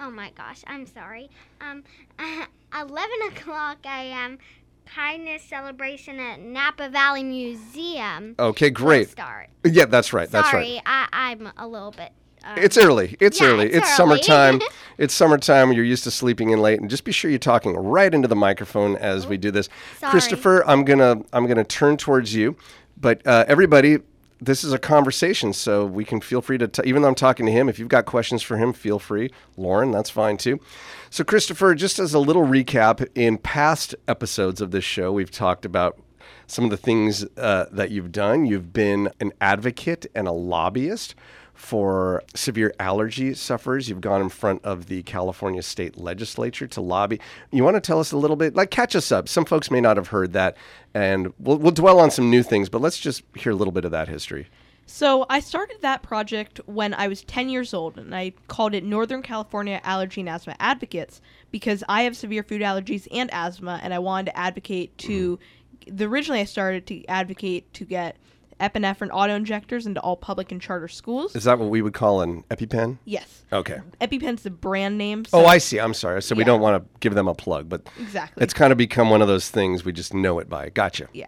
Oh 0.00 0.10
my 0.10 0.30
gosh, 0.30 0.62
I'm 0.66 0.86
sorry. 0.86 1.28
Um, 1.60 1.84
11 2.74 3.10
o'clock 3.28 3.78
a.m. 3.84 4.38
kindness 4.86 5.42
celebration 5.42 6.18
at 6.20 6.40
Napa 6.40 6.88
Valley 6.88 7.22
Museum. 7.24 8.34
Okay, 8.38 8.70
great. 8.70 9.10
Start. 9.10 9.48
Yeah, 9.64 9.86
that's 9.86 10.12
right. 10.12 10.30
That's 10.30 10.52
right. 10.52 10.66
Sorry, 10.66 10.82
I, 10.86 11.08
I'm 11.12 11.50
a 11.56 11.66
little 11.66 11.90
bit. 11.90 12.10
Um, 12.44 12.58
It's 12.58 12.76
early. 12.76 13.16
It's 13.20 13.40
Yeah, 13.40 13.48
early. 13.48 13.66
it's 13.66 13.76
It's, 13.76 14.00
early. 14.00 14.18
summertime. 14.22 14.60
it's 14.98 15.14
summertime. 15.14 15.72
You're 15.72 15.84
used 15.84 16.04
to 16.04 16.10
sleeping 16.10 16.50
in 16.50 16.60
late, 16.60 16.80
and 16.80 16.90
just 16.90 17.04
be 17.04 17.12
sure 17.12 17.30
you're 17.30 17.38
talking 17.38 17.74
right 17.74 18.12
into 18.12 18.28
the 18.28 18.36
microphone 18.36 18.96
as 18.96 19.26
we 19.26 19.36
do 19.36 19.50
this. 19.50 19.68
Sorry. 19.98 20.10
Christopher, 20.10 20.66
I'm 20.68 20.84
gonna 20.84 21.16
I'm 21.32 21.46
gonna 21.46 21.64
turn 21.64 21.96
towards 21.96 22.34
you, 22.34 22.56
but 23.00 23.26
uh, 23.26 23.44
everybody. 23.48 23.98
This 24.44 24.62
is 24.62 24.74
a 24.74 24.78
conversation, 24.78 25.54
so 25.54 25.86
we 25.86 26.04
can 26.04 26.20
feel 26.20 26.42
free 26.42 26.58
to, 26.58 26.68
t- 26.68 26.82
even 26.84 27.00
though 27.00 27.08
I'm 27.08 27.14
talking 27.14 27.46
to 27.46 27.52
him, 27.52 27.66
if 27.66 27.78
you've 27.78 27.88
got 27.88 28.04
questions 28.04 28.42
for 28.42 28.58
him, 28.58 28.74
feel 28.74 28.98
free. 28.98 29.30
Lauren, 29.56 29.90
that's 29.90 30.10
fine 30.10 30.36
too. 30.36 30.60
So, 31.08 31.24
Christopher, 31.24 31.74
just 31.74 31.98
as 31.98 32.12
a 32.12 32.18
little 32.18 32.42
recap, 32.42 33.08
in 33.14 33.38
past 33.38 33.94
episodes 34.06 34.60
of 34.60 34.70
this 34.70 34.84
show, 34.84 35.12
we've 35.12 35.30
talked 35.30 35.64
about 35.64 35.98
some 36.46 36.64
of 36.64 36.70
the 36.70 36.76
things 36.76 37.24
uh, 37.38 37.66
that 37.72 37.90
you've 37.90 38.12
done. 38.12 38.44
You've 38.44 38.70
been 38.70 39.10
an 39.18 39.32
advocate 39.40 40.04
and 40.14 40.28
a 40.28 40.32
lobbyist 40.32 41.14
for 41.54 42.22
severe 42.34 42.74
allergy 42.78 43.32
sufferers. 43.34 43.88
You've 43.88 44.00
gone 44.00 44.20
in 44.20 44.28
front 44.28 44.64
of 44.64 44.86
the 44.86 45.02
California 45.04 45.62
state 45.62 45.96
legislature 45.96 46.66
to 46.66 46.80
lobby. 46.80 47.20
You 47.50 47.64
want 47.64 47.76
to 47.76 47.80
tell 47.80 48.00
us 48.00 48.12
a 48.12 48.16
little 48.16 48.36
bit, 48.36 48.54
like 48.54 48.70
catch 48.70 48.94
us 48.94 49.10
up. 49.10 49.28
Some 49.28 49.44
folks 49.44 49.70
may 49.70 49.80
not 49.80 49.96
have 49.96 50.08
heard 50.08 50.32
that, 50.32 50.56
and 50.92 51.32
we'll, 51.38 51.58
we'll 51.58 51.72
dwell 51.72 52.00
on 52.00 52.10
some 52.10 52.30
new 52.30 52.42
things, 52.42 52.68
but 52.68 52.80
let's 52.80 52.98
just 52.98 53.22
hear 53.36 53.52
a 53.52 53.54
little 53.54 53.72
bit 53.72 53.84
of 53.84 53.92
that 53.92 54.08
history. 54.08 54.48
So 54.86 55.24
I 55.30 55.40
started 55.40 55.78
that 55.80 56.02
project 56.02 56.60
when 56.66 56.92
I 56.92 57.08
was 57.08 57.22
10 57.22 57.48
years 57.48 57.72
old, 57.72 57.96
and 57.98 58.14
I 58.14 58.32
called 58.48 58.74
it 58.74 58.84
Northern 58.84 59.22
California 59.22 59.80
Allergy 59.82 60.20
and 60.20 60.28
Asthma 60.28 60.56
Advocates 60.60 61.22
because 61.50 61.82
I 61.88 62.02
have 62.02 62.16
severe 62.16 62.42
food 62.42 62.60
allergies 62.60 63.08
and 63.10 63.32
asthma, 63.32 63.80
and 63.82 63.94
I 63.94 63.98
wanted 63.98 64.32
to 64.32 64.36
advocate 64.36 64.96
to. 64.98 65.36
Mm-hmm. 65.36 65.96
The 65.96 66.04
originally 66.06 66.40
I 66.40 66.44
started 66.44 66.86
to 66.86 67.04
advocate 67.06 67.72
to 67.74 67.84
get 67.84 68.16
epinephrine 68.60 69.10
auto 69.12 69.34
injectors 69.34 69.86
into 69.86 70.00
all 70.00 70.16
public 70.16 70.52
and 70.52 70.60
charter 70.60 70.88
schools. 70.88 71.34
Is 71.36 71.44
that 71.44 71.58
what 71.58 71.70
we 71.70 71.82
would 71.82 71.94
call 71.94 72.22
an 72.22 72.44
EpiPen? 72.50 72.98
yes, 73.04 73.44
Okay. 73.52 73.80
EpiPen's 74.00 74.42
the 74.42 74.50
brand 74.50 74.98
name. 74.98 75.24
Oh, 75.32 75.44
I 75.46 75.58
see. 75.58 75.78
I'm 75.78 75.94
sorry. 75.94 76.22
So 76.22 76.34
we 76.34 76.44
don't 76.44 76.60
want 76.60 76.82
to 76.82 76.98
give 77.00 77.14
them 77.14 77.28
a 77.28 77.34
plug, 77.34 77.68
but 77.68 77.88
exactly. 78.00 78.42
it's 78.42 78.54
kind 78.54 78.72
of 78.72 78.78
become 78.78 79.10
one 79.10 79.22
of 79.22 79.28
those 79.28 79.48
things 79.50 79.84
we 79.84 79.92
just 79.92 80.12
know 80.14 80.38
it 80.38 80.48
by. 80.48 80.70
Gotcha. 80.70 81.08
Yeah. 81.12 81.26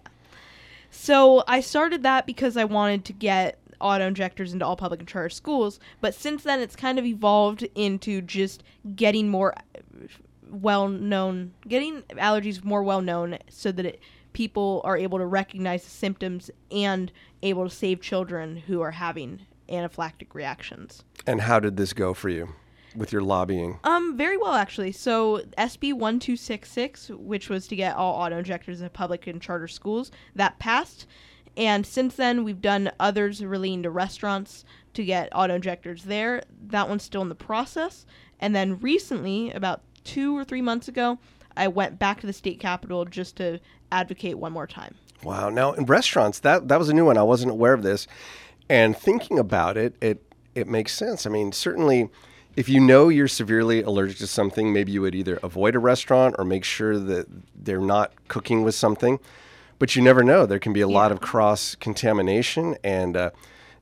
So 0.91 1.45
I 1.47 1.61
started 1.61 2.03
that 2.05 2.27
because 2.27 2.57
I 2.57 2.65
wanted 2.65 3.05
to 3.07 3.13
get 3.13 3.59
auto 3.81 4.07
injectors 4.07 4.53
into 4.53 4.65
all 4.65 4.77
public 4.77 5.01
and 5.01 5.09
charter 5.09 5.29
schools, 5.29 5.79
but 6.01 6.15
since 6.15 6.43
then 6.43 6.61
it's 6.61 6.75
kind 6.75 6.99
of 6.99 7.05
evolved 7.05 7.67
into 7.75 8.23
just 8.23 8.63
getting 8.95 9.29
more 9.29 9.55
well 10.51 10.89
known, 10.89 11.53
getting 11.69 12.03
allergies 12.13 12.65
more 12.65 12.83
well 12.83 13.03
known 13.03 13.39
so 13.51 13.71
that 13.73 13.85
it, 13.85 14.01
people 14.37 14.83
are 14.85 14.99
able 14.99 15.17
to 15.17 15.25
recognize 15.25 15.83
the 15.83 15.89
symptoms 15.89 16.51
and 16.71 17.11
able 17.43 17.67
to 17.67 17.75
save 17.75 18.03
children 18.03 18.55
who 18.55 18.83
are 18.83 18.91
having 18.91 19.41
anaphylactic 19.71 20.35
reactions. 20.35 21.03
And 21.27 21.41
how 21.41 21.59
did 21.59 21.79
this 21.79 21.95
go 21.95 22.13
for 22.13 22.29
you 22.29 22.51
with 22.95 23.13
your 23.13 23.23
lobbying? 23.23 23.79
Um, 23.83 24.15
very 24.15 24.37
well 24.37 24.53
actually. 24.53 24.93
So 24.93 25.41
SB 25.57 25.95
one 25.95 26.21
two 26.21 26.37
six 26.37 26.71
six, 26.71 27.09
which 27.09 27.49
was 27.49 27.67
to 27.69 27.77
get 27.77 27.97
all 27.97 28.13
auto 28.13 28.37
injectors 28.37 28.83
in 28.83 28.91
public 28.91 29.27
and 29.27 29.41
charter 29.41 29.69
schools, 29.69 30.13
that 30.35 30.59
passed. 30.59 31.07
And 31.57 31.87
since 31.87 32.17
then, 32.17 32.45
we've 32.45 32.61
done 32.61 32.91
others 33.01 33.43
relating 33.43 33.85
to 33.85 33.91
restaurants 33.91 34.67
to 34.93 35.03
get 35.03 35.31
auto 35.35 35.55
injectors 35.55 36.05
there. 36.05 36.43
That 36.67 36.91
one's 36.91 37.05
still 37.05 37.23
in 37.23 37.31
the 37.31 37.35
process. 37.35 38.05
And 38.39 38.55
then 38.55 38.81
recently, 38.81 39.51
about 39.53 39.81
two 40.05 40.37
or 40.37 40.45
three 40.45 40.61
months 40.61 40.89
ago, 40.89 41.19
I 41.57 41.69
went 41.69 41.99
back 41.99 42.21
to 42.21 42.27
the 42.27 42.33
state 42.33 42.61
capitol 42.61 43.05
just 43.05 43.37
to 43.37 43.61
advocate 43.93 44.39
one 44.39 44.53
more 44.53 44.67
time. 44.67 44.95
Wow. 45.23 45.49
Now 45.49 45.73
in 45.73 45.87
restaurants, 45.87 46.41
that 46.41 46.69
that 46.69 46.79
was 46.79 46.89
a 46.89 46.95
new 46.95 47.05
one. 47.05 47.17
I 47.17 47.23
wasn't 47.23 47.53
aware 47.53 47.73
of 47.73 47.83
this. 47.83 48.07
And 48.69 48.97
thinking 48.97 49.39
about 49.39 49.77
it, 49.77 49.95
it 50.01 50.23
it 50.55 50.69
makes 50.69 50.93
sense. 50.93 51.27
I 51.27 51.31
mean, 51.31 51.53
certainly 51.53 52.11
if 52.57 52.69
you 52.69 52.81
know 52.81 53.09
you're 53.11 53.29
severely 53.29 53.83
allergic 53.83 54.17
to 54.19 54.27
something, 54.27 54.73
maybe 54.73 54.91
you 54.91 55.03
would 55.03 55.15
either 55.15 55.39
avoid 55.43 55.75
a 55.75 55.79
restaurant 55.79 56.35
or 56.39 56.45
make 56.45 56.65
sure 56.65 56.99
that 56.99 57.27
they're 57.55 57.81
not 57.81 58.13
cooking 58.29 58.63
with 58.63 58.75
something. 58.75 59.21
But 59.79 59.95
you 59.95 60.01
never 60.01 60.25
know. 60.25 60.47
There 60.47 60.59
can 60.59 60.73
be 60.73 60.81
a 60.81 60.89
lot 60.89 61.13
of 61.13 61.21
cross 61.21 61.75
contamination 61.75 62.77
and 62.83 63.17
uh, 63.17 63.31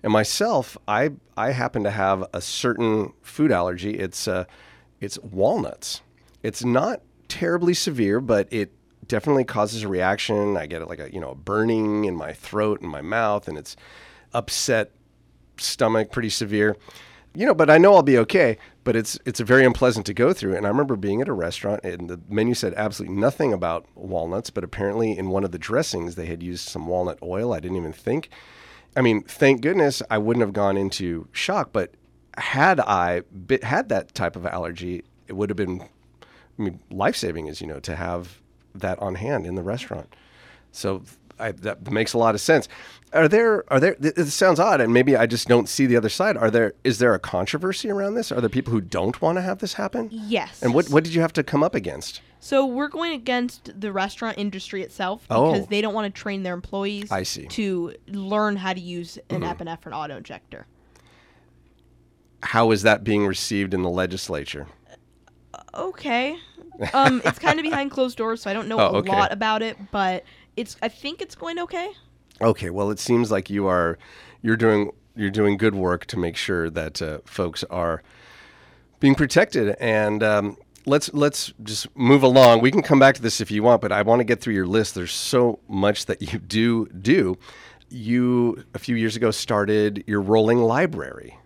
and 0.04 0.12
myself, 0.12 0.76
I 0.86 1.12
I 1.34 1.52
happen 1.52 1.82
to 1.84 1.90
have 1.90 2.26
a 2.34 2.42
certain 2.42 3.14
food 3.22 3.50
allergy. 3.50 3.98
It's 3.98 4.28
uh, 4.28 4.44
it's 5.00 5.18
walnuts. 5.20 6.02
It's 6.42 6.62
not 6.62 7.00
terribly 7.34 7.74
severe, 7.74 8.20
but 8.20 8.46
it 8.52 8.70
definitely 9.08 9.42
causes 9.42 9.82
a 9.82 9.88
reaction. 9.88 10.56
I 10.56 10.66
get 10.66 10.86
like 10.88 11.00
a 11.00 11.12
you 11.12 11.20
know 11.20 11.34
burning 11.34 12.04
in 12.04 12.14
my 12.14 12.32
throat 12.32 12.80
and 12.80 12.88
my 12.88 13.00
mouth, 13.00 13.48
and 13.48 13.58
it's 13.58 13.74
upset 14.32 14.92
stomach, 15.58 16.12
pretty 16.12 16.30
severe. 16.30 16.76
You 17.34 17.46
know, 17.46 17.54
but 17.54 17.68
I 17.68 17.78
know 17.78 17.94
I'll 17.94 18.04
be 18.04 18.18
okay. 18.18 18.56
But 18.84 18.94
it's 18.94 19.18
it's 19.26 19.40
very 19.40 19.64
unpleasant 19.64 20.06
to 20.06 20.14
go 20.14 20.32
through. 20.32 20.54
And 20.54 20.64
I 20.64 20.68
remember 20.68 20.94
being 20.94 21.20
at 21.20 21.28
a 21.28 21.32
restaurant, 21.32 21.82
and 21.82 22.08
the 22.08 22.20
menu 22.28 22.54
said 22.54 22.72
absolutely 22.76 23.16
nothing 23.16 23.52
about 23.52 23.86
walnuts. 23.96 24.50
But 24.50 24.62
apparently, 24.62 25.18
in 25.18 25.30
one 25.30 25.42
of 25.42 25.50
the 25.50 25.58
dressings, 25.58 26.14
they 26.14 26.26
had 26.26 26.40
used 26.40 26.68
some 26.68 26.86
walnut 26.86 27.18
oil. 27.20 27.52
I 27.52 27.58
didn't 27.58 27.78
even 27.78 27.92
think. 27.92 28.28
I 28.96 29.00
mean, 29.00 29.24
thank 29.24 29.60
goodness 29.60 30.02
I 30.08 30.18
wouldn't 30.18 30.42
have 30.42 30.52
gone 30.52 30.76
into 30.76 31.26
shock. 31.32 31.72
But 31.72 31.94
had 32.38 32.78
I 32.78 33.22
had 33.62 33.88
that 33.88 34.14
type 34.14 34.36
of 34.36 34.46
allergy, 34.46 35.02
it 35.26 35.32
would 35.32 35.50
have 35.50 35.56
been 35.56 35.88
I 36.58 36.62
mean, 36.62 36.80
life 36.90 37.16
saving 37.16 37.46
is 37.46 37.60
you 37.60 37.66
know 37.66 37.80
to 37.80 37.96
have 37.96 38.40
that 38.74 38.98
on 39.00 39.16
hand 39.16 39.46
in 39.46 39.54
the 39.54 39.62
restaurant. 39.62 40.14
So 40.72 41.02
I, 41.38 41.52
that 41.52 41.90
makes 41.90 42.12
a 42.12 42.18
lot 42.18 42.34
of 42.34 42.40
sense. 42.40 42.68
Are 43.12 43.28
there 43.28 43.64
are 43.72 43.80
there? 43.80 43.96
It 44.00 44.26
sounds 44.28 44.58
odd, 44.58 44.80
and 44.80 44.92
maybe 44.92 45.16
I 45.16 45.26
just 45.26 45.46
don't 45.46 45.68
see 45.68 45.86
the 45.86 45.96
other 45.96 46.08
side. 46.08 46.36
Are 46.36 46.50
there 46.50 46.74
is 46.82 46.98
there 46.98 47.14
a 47.14 47.18
controversy 47.18 47.90
around 47.90 48.14
this? 48.14 48.32
Are 48.32 48.40
there 48.40 48.50
people 48.50 48.72
who 48.72 48.80
don't 48.80 49.20
want 49.22 49.38
to 49.38 49.42
have 49.42 49.58
this 49.58 49.74
happen? 49.74 50.08
Yes. 50.10 50.62
And 50.62 50.74
what 50.74 50.88
what 50.90 51.04
did 51.04 51.14
you 51.14 51.20
have 51.20 51.32
to 51.34 51.42
come 51.42 51.62
up 51.62 51.74
against? 51.74 52.20
So 52.40 52.66
we're 52.66 52.88
going 52.88 53.14
against 53.14 53.80
the 53.80 53.90
restaurant 53.90 54.36
industry 54.36 54.82
itself 54.82 55.24
Oh. 55.30 55.52
because 55.52 55.68
they 55.68 55.80
don't 55.80 55.94
want 55.94 56.14
to 56.14 56.20
train 56.20 56.42
their 56.42 56.52
employees 56.52 57.10
I 57.10 57.22
see. 57.22 57.46
to 57.46 57.94
learn 58.08 58.56
how 58.56 58.74
to 58.74 58.80
use 58.80 59.18
an 59.30 59.40
mm-hmm. 59.40 59.62
epinephrine 59.62 59.96
auto 59.96 60.18
injector. 60.18 60.66
How 62.42 62.70
is 62.72 62.82
that 62.82 63.02
being 63.02 63.26
received 63.26 63.72
in 63.72 63.82
the 63.82 63.88
legislature? 63.88 64.66
Okay. 65.76 66.36
Um, 66.92 67.22
it's 67.24 67.38
kind 67.38 67.58
of 67.58 67.62
behind 67.62 67.90
closed 67.90 68.16
doors, 68.16 68.42
so 68.42 68.50
I 68.50 68.52
don't 68.52 68.68
know 68.68 68.78
Oh, 68.80 68.86
a 68.86 68.96
okay. 68.98 69.10
lot 69.12 69.32
about 69.32 69.62
it, 69.62 69.76
but 69.92 70.24
it's 70.56 70.76
I 70.82 70.88
think 70.88 71.20
it's 71.22 71.34
going 71.34 71.58
okay. 71.60 71.90
Okay, 72.40 72.70
well, 72.70 72.90
it 72.90 72.98
seems 72.98 73.30
like 73.30 73.48
you 73.50 73.66
are 73.66 73.98
you're 74.42 74.56
doing 74.56 74.90
you're 75.16 75.30
doing 75.30 75.56
good 75.56 75.74
work 75.74 76.06
to 76.06 76.18
make 76.18 76.36
sure 76.36 76.68
that 76.70 77.00
uh, 77.00 77.18
folks 77.24 77.62
are 77.70 78.02
being 78.98 79.14
protected. 79.14 79.76
And 79.78 80.22
um, 80.22 80.56
let's 80.86 81.12
let's 81.14 81.52
just 81.62 81.94
move 81.96 82.22
along. 82.24 82.60
We 82.60 82.70
can 82.72 82.82
come 82.82 82.98
back 82.98 83.14
to 83.16 83.22
this 83.22 83.40
if 83.40 83.50
you 83.50 83.62
want, 83.62 83.80
but 83.80 83.92
I 83.92 84.02
want 84.02 84.20
to 84.20 84.24
get 84.24 84.40
through 84.40 84.54
your 84.54 84.66
list. 84.66 84.94
There's 84.96 85.12
so 85.12 85.60
much 85.68 86.06
that 86.06 86.32
you 86.32 86.38
do 86.40 86.86
do. 86.88 87.38
You 87.88 88.64
a 88.74 88.78
few 88.80 88.96
years 88.96 89.14
ago 89.14 89.30
started 89.30 90.02
your 90.06 90.20
rolling 90.20 90.58
library. 90.58 91.38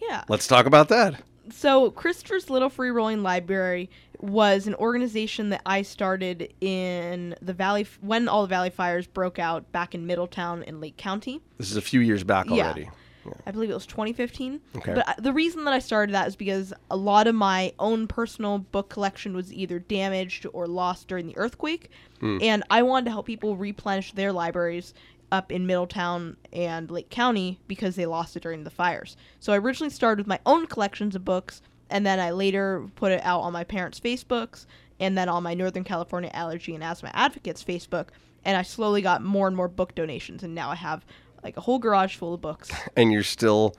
Yeah. 0.00 0.22
Let's 0.28 0.46
talk 0.46 0.66
about 0.66 0.88
that. 0.90 1.20
So, 1.50 1.90
Christopher's 1.90 2.50
Little 2.50 2.68
Free 2.68 2.90
Rolling 2.90 3.22
Library 3.22 3.90
was 4.20 4.66
an 4.66 4.74
organization 4.76 5.50
that 5.50 5.62
I 5.66 5.82
started 5.82 6.54
in 6.60 7.34
the 7.42 7.52
Valley 7.52 7.86
when 8.00 8.28
all 8.28 8.42
the 8.42 8.48
Valley 8.48 8.70
fires 8.70 9.06
broke 9.06 9.38
out 9.38 9.70
back 9.72 9.94
in 9.94 10.06
Middletown 10.06 10.62
and 10.62 10.80
Lake 10.80 10.96
County. 10.96 11.40
This 11.58 11.70
is 11.70 11.76
a 11.76 11.82
few 11.82 12.00
years 12.00 12.22
back 12.22 12.46
already. 12.46 12.58
Yeah. 12.58 12.66
already. 12.70 13.42
I 13.46 13.50
believe 13.50 13.70
it 13.70 13.74
was 13.74 13.86
2015. 13.86 14.60
Okay. 14.76 14.94
But 14.94 15.08
I- 15.08 15.14
the 15.18 15.32
reason 15.32 15.64
that 15.64 15.74
I 15.74 15.78
started 15.78 16.14
that 16.14 16.26
is 16.28 16.36
because 16.36 16.72
a 16.90 16.96
lot 16.96 17.26
of 17.26 17.34
my 17.34 17.72
own 17.78 18.06
personal 18.06 18.58
book 18.58 18.88
collection 18.88 19.34
was 19.34 19.52
either 19.52 19.78
damaged 19.78 20.46
or 20.52 20.66
lost 20.66 21.08
during 21.08 21.26
the 21.26 21.36
earthquake, 21.36 21.90
hmm. 22.20 22.38
and 22.40 22.64
I 22.70 22.82
wanted 22.82 23.06
to 23.06 23.10
help 23.12 23.26
people 23.26 23.56
replenish 23.56 24.12
their 24.12 24.32
libraries 24.32 24.94
up 25.32 25.50
in 25.50 25.66
Middletown 25.66 26.36
and 26.52 26.90
Lake 26.90 27.10
County 27.10 27.58
because 27.66 27.96
they 27.96 28.06
lost 28.06 28.36
it 28.36 28.42
during 28.42 28.62
the 28.62 28.70
fires. 28.70 29.16
So 29.40 29.52
I 29.52 29.58
originally 29.58 29.90
started 29.90 30.20
with 30.20 30.28
my 30.28 30.38
own 30.46 30.66
collections 30.66 31.16
of 31.16 31.24
books, 31.24 31.62
and 31.90 32.06
then 32.06 32.20
I 32.20 32.30
later 32.30 32.86
put 32.94 33.10
it 33.10 33.22
out 33.24 33.40
on 33.40 33.52
my 33.52 33.64
parents' 33.64 33.98
Facebooks 33.98 34.66
and 35.00 35.18
then 35.18 35.28
on 35.28 35.42
my 35.42 35.54
Northern 35.54 35.82
California 35.84 36.30
Allergy 36.32 36.74
and 36.74 36.84
Asthma 36.84 37.10
Advocates 37.14 37.64
Facebook, 37.64 38.08
and 38.44 38.56
I 38.56 38.62
slowly 38.62 39.02
got 39.02 39.22
more 39.22 39.48
and 39.48 39.56
more 39.56 39.68
book 39.68 39.94
donations, 39.94 40.42
and 40.42 40.54
now 40.54 40.70
I 40.70 40.76
have 40.76 41.04
like 41.42 41.56
a 41.56 41.60
whole 41.60 41.78
garage 41.78 42.16
full 42.16 42.34
of 42.34 42.40
books. 42.40 42.70
And 42.96 43.10
you're 43.10 43.24
still 43.24 43.74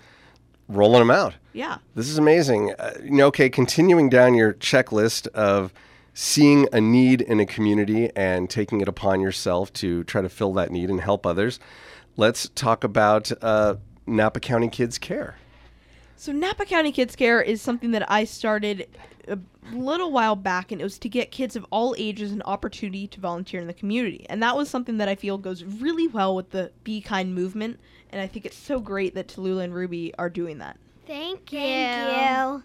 rolling 0.68 1.00
them 1.00 1.12
out. 1.12 1.36
Yeah. 1.54 1.78
This 1.96 2.10
is 2.10 2.18
amazing. 2.18 2.74
Uh, 2.78 2.94
you 3.02 3.12
know, 3.12 3.28
okay, 3.28 3.50
continuing 3.50 4.10
down 4.10 4.34
your 4.34 4.54
checklist 4.54 5.28
of 5.30 5.72
seeing 6.14 6.68
a 6.72 6.80
need 6.80 7.22
in 7.22 7.40
a 7.40 7.46
community 7.46 8.10
and 8.16 8.50
taking 8.50 8.82
it 8.82 8.88
upon 8.88 9.20
yourself 9.20 9.74
to 9.74 10.04
try 10.04 10.22
to 10.22 10.30
fill 10.30 10.54
that 10.54 10.72
need 10.72 10.90
and 10.90 11.02
help 11.02 11.26
others. 11.26 11.60
Let's 12.16 12.50
talk 12.50 12.84
about 12.84 13.32
uh, 13.42 13.76
Napa 14.06 14.40
County 14.40 14.68
Kids 14.68 14.98
Care. 14.98 15.38
So 16.16 16.32
Napa 16.32 16.66
County 16.66 16.92
Kids 16.92 17.16
Care 17.16 17.42
is 17.42 17.62
something 17.62 17.92
that 17.92 18.10
I 18.10 18.24
started 18.24 18.88
a 19.28 19.40
little 19.72 20.12
while 20.12 20.36
back, 20.36 20.72
and 20.72 20.80
it 20.80 20.84
was 20.84 21.00
to 21.00 21.10
get 21.10 21.32
kids 21.32 21.56
of 21.56 21.66
all 21.72 21.96
ages 21.98 22.32
an 22.32 22.42
opportunity 22.44 23.08
to 23.08 23.20
volunteer 23.20 23.60
in 23.60 23.68
the 23.68 23.74
community. 23.74 24.26
And 24.30 24.42
that 24.44 24.56
was 24.56 24.70
something 24.70 24.98
that 24.98 25.10
I 25.10 25.16
feel 25.16 25.38
goes 25.38 25.64
really 25.64 26.08
well 26.08 26.36
with 26.36 26.52
the 26.52 26.72
Be 26.84 27.02
Kind 27.02 27.34
movement. 27.34 27.80
And 28.12 28.22
I 28.22 28.28
think 28.28 28.46
it's 28.46 28.58
so 28.58 28.80
great 28.80 29.16
that 29.16 29.28
Tallulah 29.28 29.64
and 29.64 29.74
Ruby 29.74 30.14
are 30.20 30.30
doing 30.30 30.60
that. 30.60 30.78
Thank 31.08 31.52
you. 31.52 31.60
Thank 31.60 32.58
you. 32.58 32.64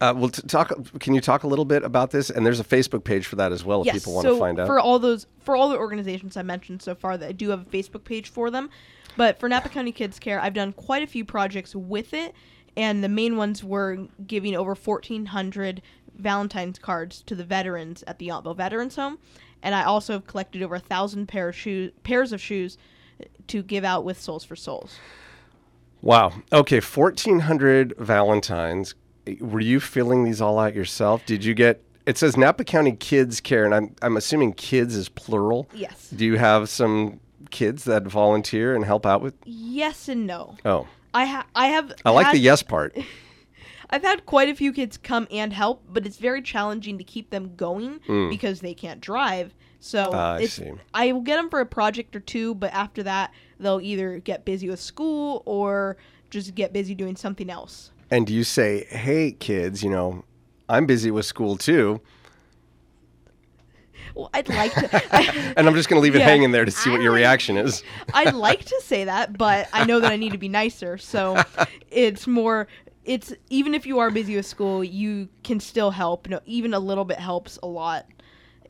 Uh, 0.00 0.12
well, 0.14 0.28
t- 0.28 0.42
talk. 0.42 0.72
Can 1.00 1.14
you 1.14 1.20
talk 1.20 1.44
a 1.44 1.46
little 1.46 1.64
bit 1.64 1.82
about 1.82 2.10
this? 2.10 2.28
And 2.28 2.44
there's 2.44 2.60
a 2.60 2.64
Facebook 2.64 3.04
page 3.04 3.26
for 3.26 3.36
that 3.36 3.52
as 3.52 3.64
well 3.64 3.82
if 3.82 3.92
people 3.92 4.14
want 4.14 4.24
so 4.26 4.34
to 4.34 4.40
find 4.40 4.60
out. 4.60 4.66
for 4.66 4.78
all 4.78 4.98
those 4.98 5.26
for 5.40 5.56
all 5.56 5.68
the 5.68 5.78
organizations 5.78 6.36
I 6.36 6.42
mentioned 6.42 6.82
so 6.82 6.94
far, 6.94 7.16
that 7.16 7.28
I 7.28 7.32
do 7.32 7.50
have 7.50 7.62
a 7.62 7.64
Facebook 7.64 8.04
page 8.04 8.28
for 8.28 8.50
them. 8.50 8.68
But 9.16 9.40
for 9.40 9.48
Napa 9.48 9.70
County 9.70 9.92
Kids 9.92 10.18
Care, 10.18 10.40
I've 10.40 10.54
done 10.54 10.72
quite 10.72 11.02
a 11.02 11.06
few 11.06 11.24
projects 11.24 11.74
with 11.74 12.12
it, 12.12 12.34
and 12.76 13.02
the 13.02 13.08
main 13.08 13.36
ones 13.36 13.64
were 13.64 14.06
giving 14.26 14.54
over 14.54 14.74
1,400 14.74 15.80
Valentine's 16.18 16.78
cards 16.78 17.22
to 17.22 17.34
the 17.34 17.44
veterans 17.44 18.04
at 18.06 18.18
the 18.18 18.28
Yountville 18.28 18.56
Veterans 18.56 18.96
Home, 18.96 19.18
and 19.62 19.74
I 19.74 19.84
also 19.84 20.12
have 20.14 20.26
collected 20.26 20.62
over 20.62 20.74
a 20.74 20.80
thousand 20.80 21.26
pair 21.28 21.48
of 21.48 21.56
shoes, 21.56 21.92
pairs 22.02 22.32
of 22.32 22.40
shoes, 22.40 22.76
to 23.46 23.62
give 23.62 23.84
out 23.84 24.04
with 24.04 24.18
Soles4Souls. 24.18 24.92
Wow. 26.02 26.32
Okay, 26.52 26.80
1,400 26.80 27.94
Valentines. 27.98 28.94
Were 29.40 29.60
you 29.60 29.80
filling 29.80 30.24
these 30.24 30.40
all 30.40 30.58
out 30.58 30.74
yourself? 30.74 31.24
Did 31.26 31.44
you 31.44 31.54
get. 31.54 31.82
It 32.06 32.16
says 32.16 32.36
Napa 32.36 32.62
County 32.62 32.92
Kids 32.92 33.40
Care, 33.40 33.64
and 33.64 33.74
I'm, 33.74 33.94
I'm 34.00 34.16
assuming 34.16 34.52
kids 34.52 34.94
is 34.94 35.08
plural. 35.08 35.68
Yes. 35.74 36.08
Do 36.10 36.24
you 36.24 36.36
have 36.38 36.68
some 36.68 37.18
kids 37.50 37.82
that 37.84 38.04
volunteer 38.04 38.76
and 38.76 38.84
help 38.84 39.04
out 39.04 39.22
with? 39.22 39.34
Yes 39.44 40.08
and 40.08 40.24
no. 40.26 40.56
Oh, 40.64 40.86
I 41.12 41.24
ha- 41.26 41.46
I 41.56 41.66
have. 41.68 41.92
I 42.04 42.10
like 42.10 42.30
the 42.30 42.38
yes 42.38 42.62
part. 42.62 42.96
I've 43.90 44.02
had 44.02 44.26
quite 44.26 44.48
a 44.48 44.54
few 44.54 44.72
kids 44.72 44.96
come 44.98 45.28
and 45.30 45.52
help, 45.52 45.82
but 45.92 46.06
it's 46.06 46.16
very 46.18 46.42
challenging 46.42 46.98
to 46.98 47.04
keep 47.04 47.30
them 47.30 47.54
going 47.56 48.00
because 48.30 48.60
they 48.60 48.74
can't 48.74 49.00
drive. 49.00 49.54
So 49.78 50.10
Ah, 50.12 50.34
I 50.34 50.46
see. 50.46 50.72
I 50.92 51.12
will 51.12 51.20
get 51.20 51.36
them 51.36 51.48
for 51.50 51.60
a 51.60 51.66
project 51.66 52.16
or 52.16 52.20
two, 52.20 52.54
but 52.56 52.72
after 52.72 53.02
that, 53.04 53.32
they'll 53.60 53.80
either 53.80 54.18
get 54.18 54.44
busy 54.44 54.68
with 54.68 54.80
school 54.80 55.42
or 55.46 55.96
just 56.30 56.54
get 56.56 56.72
busy 56.72 56.94
doing 56.96 57.14
something 57.14 57.48
else. 57.48 57.92
And 58.10 58.30
you 58.30 58.44
say, 58.44 58.84
hey, 58.88 59.32
kids, 59.32 59.82
you 59.82 59.90
know, 59.90 60.24
I'm 60.68 60.86
busy 60.86 61.10
with 61.10 61.26
school 61.26 61.56
too, 61.56 62.00
Well, 64.14 64.30
I'd 64.32 64.48
like 64.48 64.72
to. 64.74 65.12
and 65.58 65.66
I'm 65.68 65.74
just 65.74 65.88
going 65.88 65.98
to 65.98 66.02
leave 66.02 66.14
it 66.16 66.20
Yeah. 66.20 66.24
hanging 66.26 66.50
there 66.52 66.64
to 66.64 66.70
see 66.70 66.90
what 66.90 67.02
your 67.02 67.12
reaction 67.12 67.56
is. 67.56 67.82
I'd 68.14 68.34
like 68.34 68.64
to 68.64 68.80
say 68.82 69.04
that, 69.04 69.36
but 69.36 69.68
I 69.72 69.84
know 69.84 70.00
that 70.00 70.10
I 70.10 70.16
need 70.16 70.32
to 70.32 70.38
be 70.38 70.48
nicer. 70.48 70.96
So 70.98 71.42
it's 71.90 72.26
more. 72.26 72.66
It's 73.04 73.32
even 73.50 73.74
if 73.74 73.86
you 73.86 73.98
are 74.00 74.10
busy 74.10 74.34
with 74.36 74.46
school, 74.46 74.82
you 74.82 75.28
can 75.44 75.60
still 75.60 75.90
help. 75.90 76.26
You 76.26 76.32
know, 76.36 76.40
even 76.46 76.74
a 76.74 76.78
little 76.80 77.04
bit 77.04 77.18
helps 77.18 77.58
a 77.62 77.66
lot. 77.66 78.06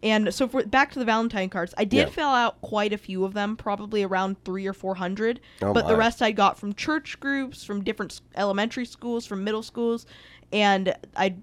And 0.02 0.32
so 0.34 0.46
for 0.48 0.64
back 0.64 0.92
to 0.92 0.98
the 0.98 1.04
Valentine 1.04 1.48
cards, 1.48 1.74
I 1.78 1.84
did 1.84 1.96
Yeah. 1.98 2.06
fill 2.06 2.28
out 2.28 2.60
quite 2.60 2.92
a 2.92 2.98
few 2.98 3.24
of 3.24 3.34
them, 3.34 3.56
probably 3.56 4.02
around 4.02 4.42
three 4.44 4.66
or 4.66 4.72
four 4.72 4.94
hundred. 4.96 5.40
Oh 5.62 5.72
but 5.72 5.86
the 5.88 5.96
rest 5.96 6.22
I 6.22 6.32
got 6.32 6.58
from 6.58 6.74
church 6.74 7.18
groups, 7.20 7.64
from 7.64 7.82
different 7.84 8.20
elementary 8.36 8.84
schools, 8.86 9.26
from 9.26 9.44
middle 9.44 9.62
schools, 9.62 10.06
and 10.52 10.94
I 11.16 11.34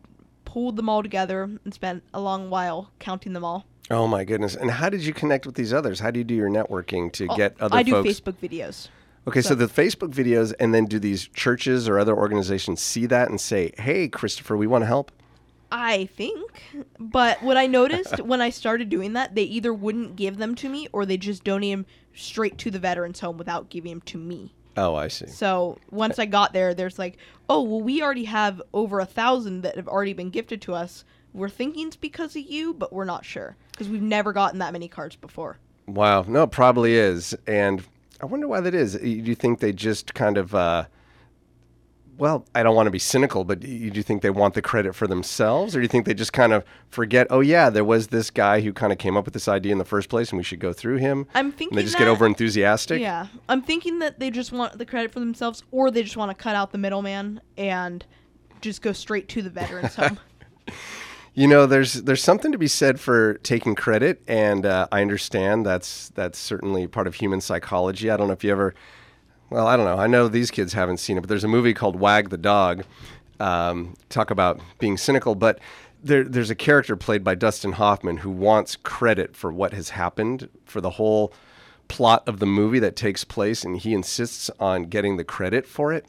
pulled 0.46 0.76
them 0.76 0.88
all 0.90 1.02
together 1.02 1.50
and 1.64 1.74
spent 1.74 2.04
a 2.14 2.20
long 2.20 2.50
while 2.50 2.92
counting 3.00 3.34
them 3.34 3.44
all. 3.44 3.66
Oh 3.92 4.08
my 4.08 4.24
goodness! 4.24 4.56
And 4.56 4.72
how 4.72 4.90
did 4.90 5.04
you 5.04 5.14
connect 5.14 5.46
with 5.46 5.56
these 5.56 5.74
others? 5.74 6.00
How 6.00 6.10
do 6.12 6.20
you 6.20 6.24
do 6.24 6.34
your 6.36 6.50
networking 6.50 7.12
to 7.14 7.28
oh, 7.30 7.36
get 7.36 7.56
other 7.60 7.76
Oh, 7.76 7.80
I 7.80 7.84
do 7.84 7.92
folks? 7.92 8.10
Facebook 8.20 8.36
videos. 8.36 8.88
Okay, 9.26 9.42
so, 9.42 9.56
the 9.56 9.68
Facebook 9.68 10.10
videos, 10.14 10.54
and 10.60 10.74
then 10.74 10.86
do 10.86 11.00
these 11.00 11.28
churches 11.30 11.88
or 11.88 11.98
other 11.98 12.14
organizations 12.16 12.82
see 12.82 13.06
that 13.06 13.30
and 13.30 13.40
say, 13.40 13.72
"Hey, 13.78 14.08
Christopher, 14.10 14.58
we 14.58 14.68
want 14.68 14.82
to 14.82 14.86
help." 14.86 15.12
I 15.74 16.06
think. 16.06 16.62
But 17.00 17.42
what 17.42 17.58
I 17.58 17.65
noticed 17.65 18.20
when 18.24 18.42
I 18.42 18.51
started 18.51 18.89
doing 18.89 19.13
that, 19.13 19.34
they 19.34 19.42
either 19.42 19.74
wouldn't 19.74 20.15
give 20.15 20.38
them 20.38 20.54
to 20.56 20.69
me 20.69 20.88
or 20.93 21.06
they 21.06 21.17
just 21.17 21.43
donate 21.43 21.74
them 21.74 21.86
straight 22.13 22.60
to 22.60 22.69
the 22.69 22.78
veterans 22.78 23.19
home 23.19 23.38
without 23.38 23.69
giving 23.69 23.91
them 23.91 24.02
to 24.02 24.19
me. 24.19 24.54
Oh, 24.78 24.93
I 24.93 25.08
see. 25.08 25.28
So 25.28 25.80
once 25.89 26.19
I 26.19 26.26
got 26.26 26.54
there, 26.54 26.76
there's 26.76 27.00
like, 27.00 27.17
oh, 27.50 27.63
well, 27.63 27.82
we 27.82 28.04
already 28.04 28.26
have 28.26 28.62
over 28.71 29.00
a 29.00 29.06
thousand 29.06 29.62
that 29.62 29.76
have 29.76 29.88
already 29.88 30.13
been 30.13 30.30
gifted 30.30 30.62
to 30.63 30.76
us. 30.76 31.06
We're 31.34 31.50
thinking 31.50 31.88
it's 31.88 31.95
because 31.95 32.36
of 32.36 32.43
you, 32.43 32.76
but 32.76 32.93
we're 32.93 33.06
not 33.06 33.26
sure 33.26 33.56
because 33.71 33.89
we've 33.89 34.02
never 34.02 34.32
gotten 34.32 34.60
that 34.60 34.74
many 34.74 34.88
cards 34.88 35.15
before. 35.15 35.58
Wow, 35.88 36.24
no, 36.28 36.43
it 36.43 36.52
probably 36.52 36.95
is, 36.95 37.36
and 37.48 37.84
I 38.21 38.28
wonder 38.28 38.48
why 38.48 38.62
that 38.62 38.76
is. 38.76 38.95
Do 38.95 39.08
you 39.08 39.36
think 39.36 39.60
they 39.60 39.74
just 39.74 40.13
kind 40.13 40.38
of? 40.38 40.54
Uh, 40.54 40.86
well, 42.17 42.45
I 42.54 42.63
don't 42.63 42.76
want 42.76 42.88
to 42.88 42.91
be 42.91 42.99
cynical, 42.99 43.43
but 43.43 43.60
do 43.62 43.67
you 43.67 44.04
think 44.04 44.21
they 44.21 44.30
want 44.30 44.54
the 44.54 44.62
credit 44.62 44.93
for 44.95 45.08
themselves, 45.08 45.76
or 45.76 45.80
do 45.80 45.84
you 45.84 45.88
think 45.88 46.06
they 46.06 46.13
just 46.13 46.34
kind 46.34 46.54
of 46.54 46.63
forget? 46.89 47.28
Oh 47.30 47.39
yeah, 47.39 47.69
there 47.69 47.84
was 47.84 48.08
this 48.08 48.30
guy 48.30 48.62
who 48.62 48.71
kind 48.73 48.91
of 48.93 48.99
came 48.99 49.17
up 49.17 49.26
with 49.26 49.34
this 49.34 49.47
idea 49.47 49.71
in 49.71 49.78
the 49.78 49.86
first 49.86 50.10
place, 50.10 50.30
and 50.30 50.38
we 50.38 50.43
should 50.43 50.60
go 50.60 50.73
through 50.73 50.97
him. 50.97 51.26
I'm 51.34 51.47
And 51.47 51.58
thinking 51.58 51.76
they 51.76 51.84
just 51.84 51.97
get 51.97 52.06
that- 52.06 52.12
over 52.12 52.26
enthusiastic. 52.26 53.02
Yeah, 53.02 53.28
I'm 53.49 53.62
thinking 53.62 53.99
that 53.99 54.19
they 54.19 54.30
just 54.32 54.52
want 54.52 54.78
the 54.78 54.86
credit 54.86 55.12
for 55.12 55.19
themselves, 55.19 55.63
or 55.71 55.89
they 55.91 56.04
just 56.04 56.17
want 56.17 56.30
to 56.30 56.36
cut 56.36 56.56
out 56.56 56.71
the 56.71 56.78
middleman 56.78 57.41
and 57.58 58.06
just 58.62 58.82
go 58.82 58.91
straight 58.93 59.28
to 59.30 59.41
the 59.41 59.49
veterans 59.49 59.95
home. 59.95 60.19
You 61.36 61.47
know, 61.47 61.65
there's 61.65 61.93
there's 61.93 62.21
something 62.23 62.52
to 62.52 62.60
be 62.60 62.67
said 62.67 62.99
for 62.99 63.39
taking 63.39 63.73
credit, 63.73 64.21
and 64.28 64.67
uh, 64.67 64.88
I 64.91 65.02
understand 65.02 65.65
that's 65.65 66.10
that's 66.10 66.38
certainly 66.38 66.86
part 66.86 67.08
of 67.08 67.15
human 67.15 67.41
psychology. 67.41 68.12
I 68.12 68.17
don't 68.17 68.28
know 68.28 68.34
if 68.34 68.43
you 68.43 68.52
ever, 68.52 68.76
well, 69.54 69.68
I 69.68 69.78
don't 69.78 69.86
know. 69.86 69.98
I 69.98 70.08
know 70.08 70.28
these 70.28 70.52
kids 70.52 70.74
haven't 70.74 70.98
seen 70.98 71.18
it, 71.18 71.22
but 71.22 71.30
there's 71.30 71.44
a 71.44 71.50
movie 71.50 71.74
called 71.74 71.96
Wag 71.96 72.30
the 72.30 72.38
Dog. 72.38 72.84
Um, 73.39 73.96
talk 74.10 74.32
about 74.32 74.60
being 74.80 74.98
cynical, 74.98 75.36
but 75.36 75.60
there, 76.04 76.24
there's 76.24 76.50
a 76.50 76.56
character 76.56 76.96
played 76.96 77.24
by 77.24 77.36
Dustin 77.36 77.74
Hoffman 77.74 78.18
who 78.18 78.32
wants 78.32 78.76
credit 78.76 79.36
for 79.36 79.52
what 79.52 79.74
has 79.74 79.89
happened 79.89 80.50
for 80.66 80.82
the 80.82 80.92
whole 80.92 81.34
plot 81.88 82.24
of 82.28 82.39
the 82.39 82.46
movie 82.46 82.80
that 82.80 82.96
takes 82.96 83.24
place, 83.24 83.63
and 83.63 83.78
he 83.78 83.94
insists 83.94 84.50
on 84.60 84.84
getting 84.84 85.18
the 85.18 85.24
credit 85.24 85.66
for 85.66 85.94
it 85.94 86.06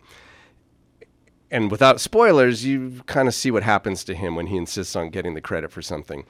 and 1.54 1.70
without 1.70 2.00
spoilers, 2.00 2.64
you 2.64 3.00
kind 3.06 3.28
of 3.28 3.34
see 3.34 3.52
what 3.52 3.62
happens 3.62 4.02
to 4.04 4.14
him 4.14 4.34
when 4.34 4.48
he 4.48 4.56
insists 4.56 4.96
on 4.96 5.10
getting 5.10 5.34
the 5.34 5.40
credit 5.40 5.70
for 5.70 5.82
something. 5.82 6.24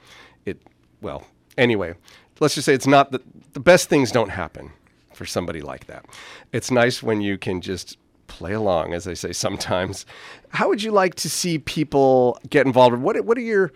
It, 0.45 0.61
well, 1.01 1.25
anyway, 1.57 1.95
let's 2.39 2.53
just 2.53 2.65
say 2.65 2.75
it's 2.75 2.85
not 2.85 3.11
the, 3.11 3.21
the 3.53 3.59
best 3.59 3.89
things 3.89 4.11
don't 4.11 4.29
happen 4.29 4.71
for 5.15 5.25
somebody 5.25 5.61
like 5.61 5.87
that. 5.87 6.05
It's 6.51 6.71
nice 6.71 7.01
when 7.01 7.21
you 7.21 7.37
can 7.37 7.61
just 7.61 7.97
play 8.27 8.53
along, 8.53 8.93
as 8.93 9.03
they 9.03 9.15
say 9.15 9.31
sometimes. 9.33 10.05
How 10.49 10.67
would 10.67 10.83
you 10.83 10.91
like 10.91 11.15
to 11.15 11.29
see 11.29 11.59
people 11.59 12.39
get 12.49 12.65
involved? 12.65 12.97
What, 12.97 13.23
what 13.25 13.37
are 13.37 13.41
your 13.41 13.71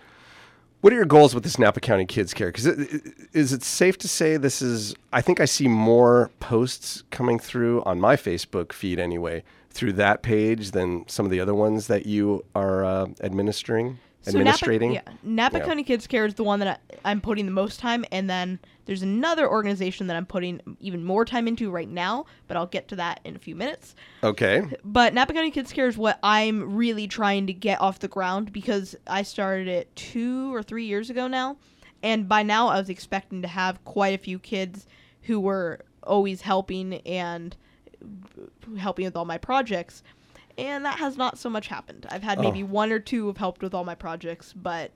what 0.81 0.93
are 0.93 0.95
your 0.95 1.05
goals 1.05 1.35
with 1.35 1.43
this 1.43 1.59
Napa 1.59 1.81
County 1.81 2.05
Kids 2.05 2.33
Care? 2.33 2.47
Because 2.47 2.65
is 2.65 3.51
it 3.51 3.63
safe 3.63 3.97
to 3.97 4.07
say 4.07 4.37
this 4.37 4.61
is? 4.61 4.95
I 5.11 5.21
think 5.21 5.41
I 5.41 5.45
see 5.45 5.67
more 5.67 6.31
posts 6.39 7.03
coming 7.11 7.37
through 7.37 7.83
on 7.83 7.99
my 7.99 8.15
Facebook 8.15 8.71
feed 8.71 8.97
anyway 8.97 9.43
through 9.71 9.93
that 9.93 10.21
page 10.21 10.71
than 10.71 11.07
some 11.07 11.25
of 11.25 11.31
the 11.31 11.39
other 11.39 11.53
ones 11.53 11.87
that 11.87 12.05
you 12.05 12.43
are 12.55 12.83
uh, 12.83 13.07
administering, 13.21 13.99
administrating. 14.27 14.93
Napa, 14.93 15.11
yeah, 15.11 15.17
Napa. 15.23 15.59
County 15.61 15.83
Kids 15.83 16.07
Care 16.07 16.25
is 16.25 16.35
the 16.35 16.43
one 16.43 16.59
that 16.59 16.81
I, 16.91 17.11
I'm 17.11 17.21
putting 17.21 17.45
the 17.45 17.51
most 17.51 17.79
time, 17.79 18.05
and 18.11 18.29
then 18.29 18.59
there's 18.85 19.01
another 19.01 19.49
organization 19.49 20.07
that 20.07 20.15
I'm 20.15 20.25
putting 20.25 20.61
even 20.79 21.03
more 21.03 21.25
time 21.25 21.47
into 21.47 21.71
right 21.71 21.89
now, 21.89 22.25
but 22.47 22.57
I'll 22.57 22.65
get 22.65 22.87
to 22.89 22.95
that 22.97 23.19
in 23.23 23.35
a 23.35 23.39
few 23.39 23.55
minutes. 23.55 23.95
Okay. 24.23 24.63
But 24.83 25.13
Napa 25.13 25.33
County 25.33 25.51
Kids 25.51 25.71
Care 25.71 25.87
is 25.87 25.97
what 25.97 26.19
I'm 26.23 26.75
really 26.75 27.07
trying 27.07 27.47
to 27.47 27.53
get 27.53 27.79
off 27.81 27.99
the 27.99 28.07
ground 28.07 28.51
because 28.51 28.95
I 29.07 29.23
started 29.23 29.67
it 29.67 29.95
two 29.95 30.53
or 30.53 30.63
three 30.63 30.85
years 30.85 31.09
ago 31.09 31.27
now, 31.27 31.57
and 32.03 32.27
by 32.27 32.43
now 32.43 32.67
I 32.67 32.77
was 32.79 32.89
expecting 32.89 33.41
to 33.41 33.47
have 33.47 33.83
quite 33.85 34.13
a 34.13 34.21
few 34.21 34.39
kids 34.39 34.87
who 35.23 35.39
were 35.39 35.79
always 36.03 36.41
helping 36.41 36.95
and 37.05 37.55
helping 38.77 39.05
with 39.05 39.15
all 39.15 39.25
my 39.25 39.37
projects. 39.37 40.03
And 40.57 40.85
that 40.85 40.99
has 40.99 41.17
not 41.17 41.37
so 41.37 41.49
much 41.49 41.67
happened. 41.67 42.05
I've 42.09 42.23
had 42.23 42.39
maybe 42.39 42.63
oh. 42.63 42.67
one 42.67 42.91
or 42.91 42.99
two 42.99 43.27
have 43.27 43.37
helped 43.37 43.61
with 43.61 43.73
all 43.73 43.83
my 43.83 43.95
projects, 43.95 44.53
but 44.53 44.91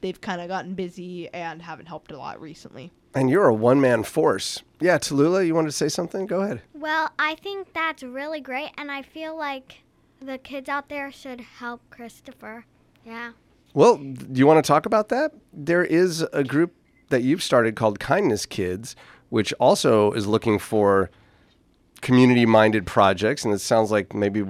they've 0.00 0.20
kind 0.20 0.40
of 0.40 0.48
gotten 0.48 0.74
busy 0.74 1.28
and 1.32 1.62
haven't 1.62 1.86
helped 1.86 2.12
a 2.12 2.18
lot 2.18 2.40
recently. 2.40 2.92
And 3.14 3.30
you're 3.30 3.48
a 3.48 3.54
one 3.54 3.80
man 3.80 4.04
force. 4.04 4.62
Yeah, 4.80 4.98
Tallulah, 4.98 5.46
you 5.46 5.54
wanted 5.54 5.68
to 5.68 5.76
say 5.76 5.88
something? 5.88 6.26
Go 6.26 6.42
ahead. 6.42 6.62
Well, 6.74 7.10
I 7.18 7.34
think 7.36 7.72
that's 7.72 8.02
really 8.02 8.40
great, 8.40 8.70
and 8.76 8.90
I 8.90 9.02
feel 9.02 9.36
like 9.36 9.82
the 10.20 10.38
kids 10.38 10.68
out 10.68 10.88
there 10.88 11.10
should 11.10 11.40
help 11.40 11.80
Christopher. 11.90 12.66
Yeah. 13.04 13.32
Well, 13.74 13.96
do 13.96 14.38
you 14.38 14.46
want 14.46 14.64
to 14.64 14.66
talk 14.66 14.86
about 14.86 15.08
that? 15.08 15.32
There 15.52 15.84
is 15.84 16.22
a 16.32 16.44
group 16.44 16.74
that 17.08 17.22
you've 17.22 17.42
started 17.42 17.76
called 17.76 17.98
Kindness 17.98 18.46
Kids, 18.46 18.94
which 19.30 19.52
also 19.54 20.12
is 20.12 20.26
looking 20.26 20.58
for 20.58 21.10
community 22.00 22.46
minded 22.46 22.86
projects. 22.86 23.44
And 23.44 23.52
it 23.52 23.60
sounds 23.60 23.90
like 23.90 24.14
maybe 24.14 24.44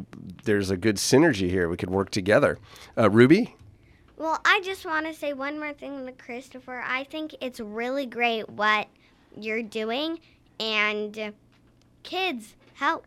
there's 0.44 0.70
a 0.70 0.76
good 0.76 0.96
synergy 0.96 1.50
here. 1.50 1.68
We 1.68 1.76
could 1.76 1.90
work 1.90 2.10
together. 2.10 2.58
Uh, 2.96 3.10
Ruby? 3.10 3.54
Well, 4.16 4.40
I 4.44 4.60
just 4.64 4.84
want 4.84 5.06
to 5.06 5.14
say 5.14 5.32
one 5.32 5.58
more 5.60 5.72
thing 5.72 6.04
to 6.06 6.12
Christopher. 6.12 6.82
I 6.84 7.04
think 7.04 7.36
it's 7.40 7.60
really 7.60 8.04
great 8.04 8.48
what 8.50 8.88
you're 9.36 9.62
doing, 9.62 10.18
and 10.58 11.32
kids, 12.02 12.56
help 12.74 13.06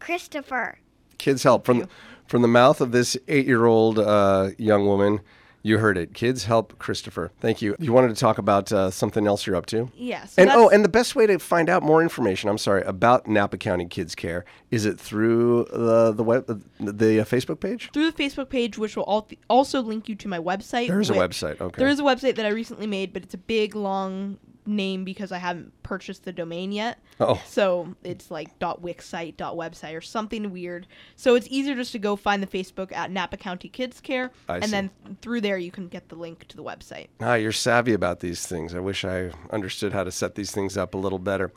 Christopher. 0.00 0.78
Kids 1.16 1.42
help 1.42 1.64
from 1.64 1.88
from 2.26 2.42
the 2.42 2.48
mouth 2.48 2.82
of 2.82 2.92
this 2.92 3.16
eight-year-old 3.26 3.98
uh, 3.98 4.50
young 4.58 4.84
woman. 4.84 5.20
You 5.62 5.78
heard 5.78 5.98
it. 5.98 6.14
Kids 6.14 6.44
help 6.44 6.78
Christopher. 6.78 7.32
Thank 7.40 7.60
you. 7.60 7.74
You 7.78 7.92
wanted 7.92 8.08
to 8.08 8.14
talk 8.14 8.38
about 8.38 8.70
uh, 8.72 8.90
something 8.90 9.26
else 9.26 9.46
you're 9.46 9.56
up 9.56 9.66
to? 9.66 9.90
Yeah. 9.94 10.24
So 10.26 10.42
And 10.42 10.50
oh, 10.50 10.68
and 10.68 10.84
the 10.84 10.88
best 10.88 11.16
way 11.16 11.26
to 11.26 11.38
find 11.38 11.68
out 11.68 11.82
more 11.82 12.00
information, 12.02 12.48
I'm 12.48 12.58
sorry, 12.58 12.82
about 12.82 13.26
Napa 13.26 13.58
County 13.58 13.86
Kids 13.86 14.14
Care, 14.14 14.44
is 14.70 14.86
it 14.86 14.98
through 15.00 15.66
the 15.72 16.12
the 16.12 16.22
web 16.22 16.46
the 16.78 17.20
uh, 17.20 17.24
Facebook 17.24 17.60
page? 17.60 17.90
through 17.92 18.10
the 18.10 18.22
Facebook 18.22 18.48
page, 18.48 18.78
which 18.78 18.96
will 18.96 19.04
al- 19.08 19.28
also 19.48 19.80
link 19.82 20.08
you 20.08 20.14
to 20.14 20.28
my 20.28 20.38
website. 20.38 20.88
There's 20.88 21.10
a 21.10 21.14
website. 21.14 21.60
Okay. 21.60 21.78
There 21.78 21.88
is 21.88 21.98
a 21.98 22.04
website 22.04 22.36
that 22.36 22.46
I 22.46 22.50
recently 22.50 22.86
made, 22.86 23.12
but 23.12 23.22
it's 23.24 23.34
a 23.34 23.38
big 23.38 23.74
long 23.74 24.38
name 24.68 25.02
because 25.04 25.32
I 25.32 25.38
haven't 25.38 25.72
purchased 25.82 26.24
the 26.24 26.32
domain 26.32 26.70
yet. 26.72 26.98
Oh. 27.18 27.42
So 27.46 27.94
it's 28.04 28.30
like 28.30 28.56
.wixsite, 28.58 29.36
dot 29.36 29.56
.website 29.56 29.96
or 29.96 30.00
something 30.00 30.52
weird. 30.52 30.86
So 31.16 31.34
it's 31.34 31.48
easier 31.50 31.74
just 31.74 31.92
to 31.92 31.98
go 31.98 32.14
find 32.14 32.42
the 32.42 32.46
Facebook 32.46 32.92
at 32.92 33.10
Napa 33.10 33.36
County 33.36 33.68
Kids 33.68 34.00
Care, 34.00 34.30
I 34.48 34.56
and 34.56 34.64
see. 34.66 34.70
then 34.70 34.90
through 35.22 35.40
there 35.40 35.58
you 35.58 35.70
can 35.70 35.88
get 35.88 36.08
the 36.08 36.14
link 36.16 36.46
to 36.48 36.56
the 36.56 36.62
website. 36.62 37.08
Ah, 37.20 37.34
you're 37.34 37.50
savvy 37.52 37.92
about 37.92 38.20
these 38.20 38.46
things. 38.46 38.74
I 38.74 38.80
wish 38.80 39.04
I 39.04 39.30
understood 39.50 39.92
how 39.92 40.04
to 40.04 40.12
set 40.12 40.34
these 40.34 40.52
things 40.52 40.76
up 40.76 40.94
a 40.94 40.98
little 40.98 41.18
better. 41.18 41.50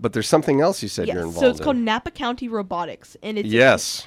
But 0.00 0.12
there's 0.12 0.28
something 0.28 0.60
else 0.60 0.82
you 0.82 0.88
said 0.88 1.06
Yes. 1.08 1.14
you're 1.14 1.24
involved 1.24 1.44
So 1.44 1.50
it's 1.50 1.58
in. 1.58 1.64
called 1.64 1.76
Napa 1.78 2.10
County 2.12 2.48
Robotics, 2.48 3.16
and 3.22 3.38
it's 3.38 3.48
yes. 3.48 4.06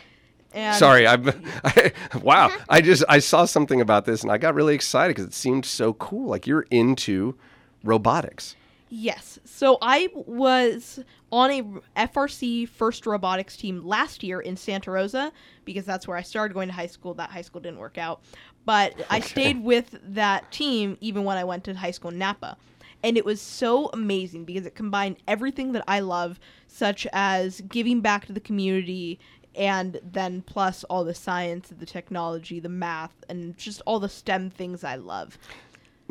And 0.53 0.75
Sorry, 0.75 1.07
I've, 1.07 1.27
I, 1.63 1.91
wow. 2.21 2.51
I 2.69 2.81
just 2.81 3.03
I 3.09 3.19
saw 3.19 3.45
something 3.45 3.79
about 3.81 4.05
this 4.05 4.21
and 4.21 4.31
I 4.31 4.37
got 4.37 4.53
really 4.53 4.75
excited 4.75 5.11
because 5.15 5.25
it 5.25 5.33
seemed 5.33 5.65
so 5.65 5.93
cool. 5.93 6.27
Like 6.29 6.45
you're 6.45 6.65
into 6.69 7.37
robotics. 7.83 8.55
Yes. 8.93 9.39
So 9.45 9.77
I 9.81 10.09
was 10.13 10.99
on 11.31 11.49
a 11.95 12.07
FRC 12.07 12.67
first 12.67 13.05
robotics 13.05 13.55
team 13.55 13.85
last 13.85 14.21
year 14.21 14.41
in 14.41 14.57
Santa 14.57 14.91
Rosa 14.91 15.31
because 15.63 15.85
that's 15.85 16.09
where 16.09 16.17
I 16.17 16.21
started 16.21 16.53
going 16.53 16.67
to 16.67 16.73
high 16.73 16.87
school. 16.87 17.13
That 17.13 17.29
high 17.29 17.41
school 17.41 17.61
didn't 17.61 17.79
work 17.79 17.97
out. 17.97 18.21
But 18.65 18.93
I 19.09 19.21
stayed 19.21 19.63
with 19.63 19.97
that 20.03 20.51
team 20.51 20.97
even 20.99 21.23
when 21.23 21.37
I 21.37 21.45
went 21.45 21.63
to 21.63 21.73
high 21.73 21.91
school 21.91 22.11
in 22.11 22.17
Napa. 22.17 22.57
And 23.01 23.17
it 23.17 23.25
was 23.25 23.41
so 23.41 23.89
amazing 23.93 24.43
because 24.43 24.65
it 24.65 24.75
combined 24.75 25.17
everything 25.27 25.71
that 25.71 25.83
I 25.87 26.01
love, 26.01 26.39
such 26.67 27.07
as 27.13 27.61
giving 27.61 28.01
back 28.01 28.25
to 28.25 28.33
the 28.33 28.41
community 28.41 29.19
and 29.55 29.99
then 30.03 30.41
plus 30.41 30.83
all 30.85 31.03
the 31.03 31.15
science, 31.15 31.71
the 31.77 31.85
technology, 31.85 32.59
the 32.59 32.69
math, 32.69 33.13
and 33.29 33.57
just 33.57 33.81
all 33.85 33.99
the 33.99 34.09
STEM 34.09 34.49
things 34.49 34.83
I 34.83 34.95
love. 34.95 35.37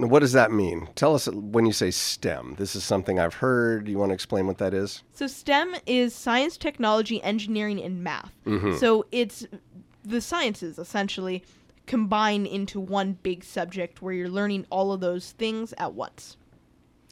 What 0.08 0.20
does 0.20 0.32
that 0.32 0.50
mean? 0.50 0.88
Tell 0.94 1.14
us 1.14 1.28
uh, 1.28 1.32
when 1.32 1.66
you 1.66 1.72
say 1.72 1.90
STEM. 1.90 2.56
This 2.58 2.74
is 2.74 2.84
something 2.84 3.18
I've 3.18 3.34
heard. 3.34 3.88
You 3.88 3.98
want 3.98 4.10
to 4.10 4.14
explain 4.14 4.46
what 4.46 4.58
that 4.58 4.72
is? 4.72 5.02
So 5.12 5.26
STEM 5.26 5.74
is 5.86 6.14
science, 6.14 6.56
technology, 6.56 7.22
engineering, 7.22 7.82
and 7.82 8.02
math. 8.02 8.32
Mm-hmm. 8.46 8.76
So 8.76 9.06
it's 9.12 9.46
the 10.04 10.20
sciences 10.20 10.78
essentially 10.78 11.44
combine 11.86 12.46
into 12.46 12.78
one 12.78 13.18
big 13.22 13.42
subject 13.42 14.00
where 14.00 14.14
you're 14.14 14.28
learning 14.28 14.66
all 14.70 14.92
of 14.92 15.00
those 15.00 15.32
things 15.32 15.74
at 15.76 15.92
once. 15.92 16.36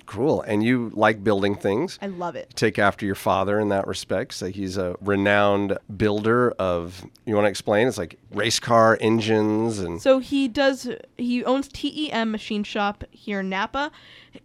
Cool. 0.09 0.41
And 0.41 0.65
you 0.65 0.91
like 0.95 1.23
building 1.23 1.55
things. 1.55 1.99
I 2.01 2.07
love 2.07 2.35
it. 2.35 2.51
Take 2.57 2.79
after 2.79 3.05
your 3.05 3.15
father 3.15 3.61
in 3.61 3.69
that 3.69 3.87
respect. 3.87 4.33
So 4.33 4.47
he's 4.47 4.79
a 4.79 4.97
renowned 5.03 5.77
builder 5.99 6.53
of. 6.53 7.05
You 7.27 7.35
want 7.35 7.45
to 7.45 7.51
explain? 7.51 7.87
It's 7.87 7.99
like 7.99 8.19
race 8.33 8.59
car 8.59 8.97
engines 9.03 9.79
and. 9.81 10.01
So 10.01 10.19
he 10.19 10.49
does. 10.49 10.89
He 11.19 11.45
owns 11.45 11.69
TEM 11.69 12.31
Machine 12.31 12.65
Shop 12.65 13.05
here 13.11 13.41
in 13.41 13.51
Napa, 13.51 13.93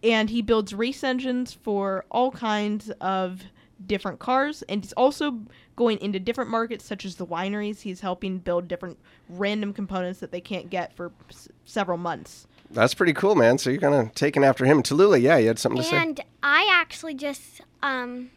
and 0.02 0.28
he 0.28 0.42
builds 0.42 0.74
race 0.74 1.02
engines 1.02 1.54
for 1.54 2.04
all 2.10 2.30
kinds 2.30 2.90
of 3.00 3.44
different 3.86 4.18
cars. 4.18 4.60
And 4.68 4.84
he's 4.84 4.92
also 4.92 5.40
going 5.76 5.98
into 6.00 6.20
different 6.20 6.50
markets, 6.50 6.84
such 6.84 7.06
as 7.06 7.16
the 7.16 7.26
wineries. 7.26 7.80
He's 7.80 8.00
helping 8.00 8.36
build 8.38 8.68
different 8.68 8.98
random 9.30 9.72
components 9.72 10.20
that 10.20 10.30
they 10.30 10.42
can't 10.42 10.68
get 10.68 10.94
for 10.94 11.10
s- 11.30 11.48
several 11.64 11.96
months. 11.96 12.46
That's 12.70 12.94
pretty 12.94 13.12
cool, 13.12 13.34
man. 13.34 13.58
So 13.58 13.70
you're 13.70 13.80
kind 13.80 13.94
of 13.94 14.14
taking 14.14 14.44
after 14.44 14.64
him. 14.64 14.82
Tallulah, 14.82 15.20
yeah, 15.20 15.36
you 15.36 15.48
had 15.48 15.58
something 15.58 15.82
to 15.82 15.88
say. 15.88 15.96
And 15.96 16.20
I 16.42 16.68
actually 16.72 17.14
just 17.14 17.60
um 17.82 18.30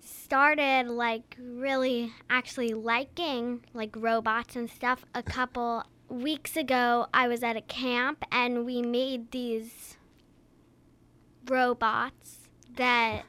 started 0.00 0.88
like 0.88 1.36
really 1.40 2.12
actually 2.28 2.72
liking 2.72 3.64
like 3.74 3.94
robots 3.96 4.56
and 4.56 4.70
stuff 4.70 5.04
a 5.14 5.22
couple 5.22 5.84
weeks 6.08 6.56
ago. 6.56 7.06
I 7.12 7.28
was 7.28 7.42
at 7.42 7.56
a 7.56 7.60
camp 7.60 8.24
and 8.30 8.64
we 8.64 8.82
made 8.82 9.30
these 9.30 9.96
robots 11.48 12.48
that 12.76 13.24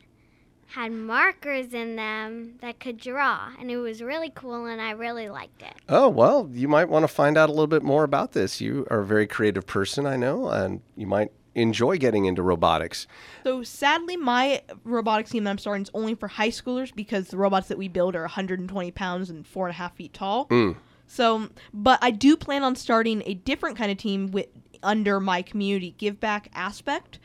had 0.72 0.92
markers 0.92 1.74
in 1.74 1.98
them 1.98 2.56
that 2.62 2.80
could 2.80 2.98
draw 2.98 3.50
and 3.60 3.70
it 3.70 3.78
was 3.78 4.02
really 4.02 4.32
cool 4.34 4.66
and 4.66 4.82
I 4.82 4.92
really 4.92 5.28
liked 5.28 5.62
it. 5.62 5.74
Oh, 5.90 6.08
well, 6.08 6.50
you 6.54 6.68
might 6.70 6.88
want 6.88 7.04
to 7.04 7.08
find 7.10 7.38
out 7.38 7.50
a 7.50 7.52
little 7.52 7.68
bit 7.68 7.84
more 7.84 8.06
about 8.06 8.32
this. 8.32 8.62
You 8.62 8.88
are 8.90 9.00
a 9.00 9.06
very 9.06 9.28
creative 9.28 9.68
person, 9.68 10.06
I 10.06 10.16
know, 10.16 10.48
and 10.48 10.82
you 10.96 11.08
might 11.08 11.32
enjoy 11.56 11.98
getting 11.98 12.24
into 12.24 12.42
robotics. 12.42 13.06
So 13.44 13.64
sadly, 13.64 14.16
my 14.16 14.62
robotics 14.86 15.32
team 15.32 15.44
that 15.44 15.50
I'm 15.50 15.58
starting 15.58 15.84
is 15.84 15.92
only 15.94 16.16
for 16.16 16.30
high 16.30 16.50
schoolers 16.50 16.96
because 16.96 17.28
the 17.28 17.38
robots 17.38 17.68
that 17.68 17.78
we 17.78 17.90
build 17.90 18.16
are 18.16 18.22
120 18.22 18.92
pounds 18.92 19.30
and 19.30 19.46
four 19.46 19.68
and 19.68 19.74
a 19.74 19.78
half 19.78 19.96
feet 19.96 20.14
tall. 20.14 20.48
Mm. 20.48 20.78
So, 21.06 21.50
but 21.74 22.00
I 22.02 22.12
do 22.12 22.38
plan 22.38 22.64
on 22.64 22.78
starting 22.78 23.22
a 23.26 23.34
different 23.34 23.78
kind 23.78 23.92
of 23.92 23.98
team 23.98 24.32
with 24.32 24.48
under 24.84 25.20
my 25.20 25.42
community 25.42 25.94
give 25.98 26.22
back 26.22 26.50
aspect, 26.54 27.20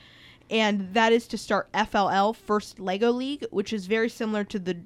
and 0.50 0.92
that 0.94 1.12
is 1.12 1.26
to 1.28 1.38
start 1.38 1.70
FLL 1.72 2.34
First 2.34 2.78
Lego 2.78 3.10
League, 3.10 3.46
which 3.50 3.72
is 3.72 3.86
very 3.86 4.08
similar 4.08 4.44
to 4.44 4.58
the 4.58 4.76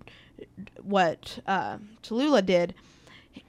what 0.83 1.38
uh, 1.46 1.79
Tallulah 2.03 2.44
did. 2.44 2.75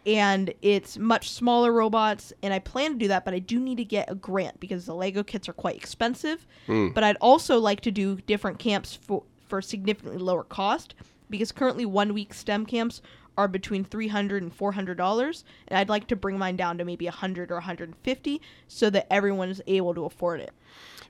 And 0.05 0.53
it's 0.61 0.97
much 0.97 1.31
smaller 1.31 1.71
robots, 1.71 2.33
and 2.43 2.53
I 2.53 2.59
plan 2.59 2.93
to 2.93 2.97
do 2.97 3.07
that, 3.07 3.25
but 3.25 3.33
I 3.33 3.39
do 3.39 3.59
need 3.59 3.77
to 3.77 3.83
get 3.85 4.11
a 4.11 4.15
grant 4.15 4.59
because 4.59 4.85
the 4.85 4.93
Lego 4.93 5.23
kits 5.23 5.49
are 5.49 5.53
quite 5.53 5.75
expensive. 5.75 6.45
But 6.93 7.03
I'd 7.03 7.17
also 7.17 7.59
like 7.59 7.81
to 7.81 7.91
do 7.91 8.17
different 8.27 8.59
camps 8.59 8.95
for 8.95 9.23
for 9.47 9.61
significantly 9.61 10.17
lower 10.17 10.43
cost 10.43 10.95
because 11.29 11.51
currently 11.51 11.85
one 11.85 12.13
week 12.13 12.33
STEM 12.33 12.65
camps 12.65 13.01
are 13.37 13.47
between 13.47 13.83
300 13.83 14.41
and 14.43 14.53
400 14.53 14.97
dollars 14.97 15.43
and 15.67 15.77
I'd 15.77 15.89
like 15.89 16.07
to 16.07 16.15
bring 16.15 16.37
mine 16.37 16.55
down 16.55 16.77
to 16.77 16.85
maybe 16.85 17.05
100 17.05 17.51
or 17.51 17.55
150 17.55 18.41
so 18.67 18.89
that 18.91 19.07
everyone 19.11 19.49
is 19.49 19.61
able 19.67 19.93
to 19.95 20.05
afford 20.05 20.39
it. 20.41 20.51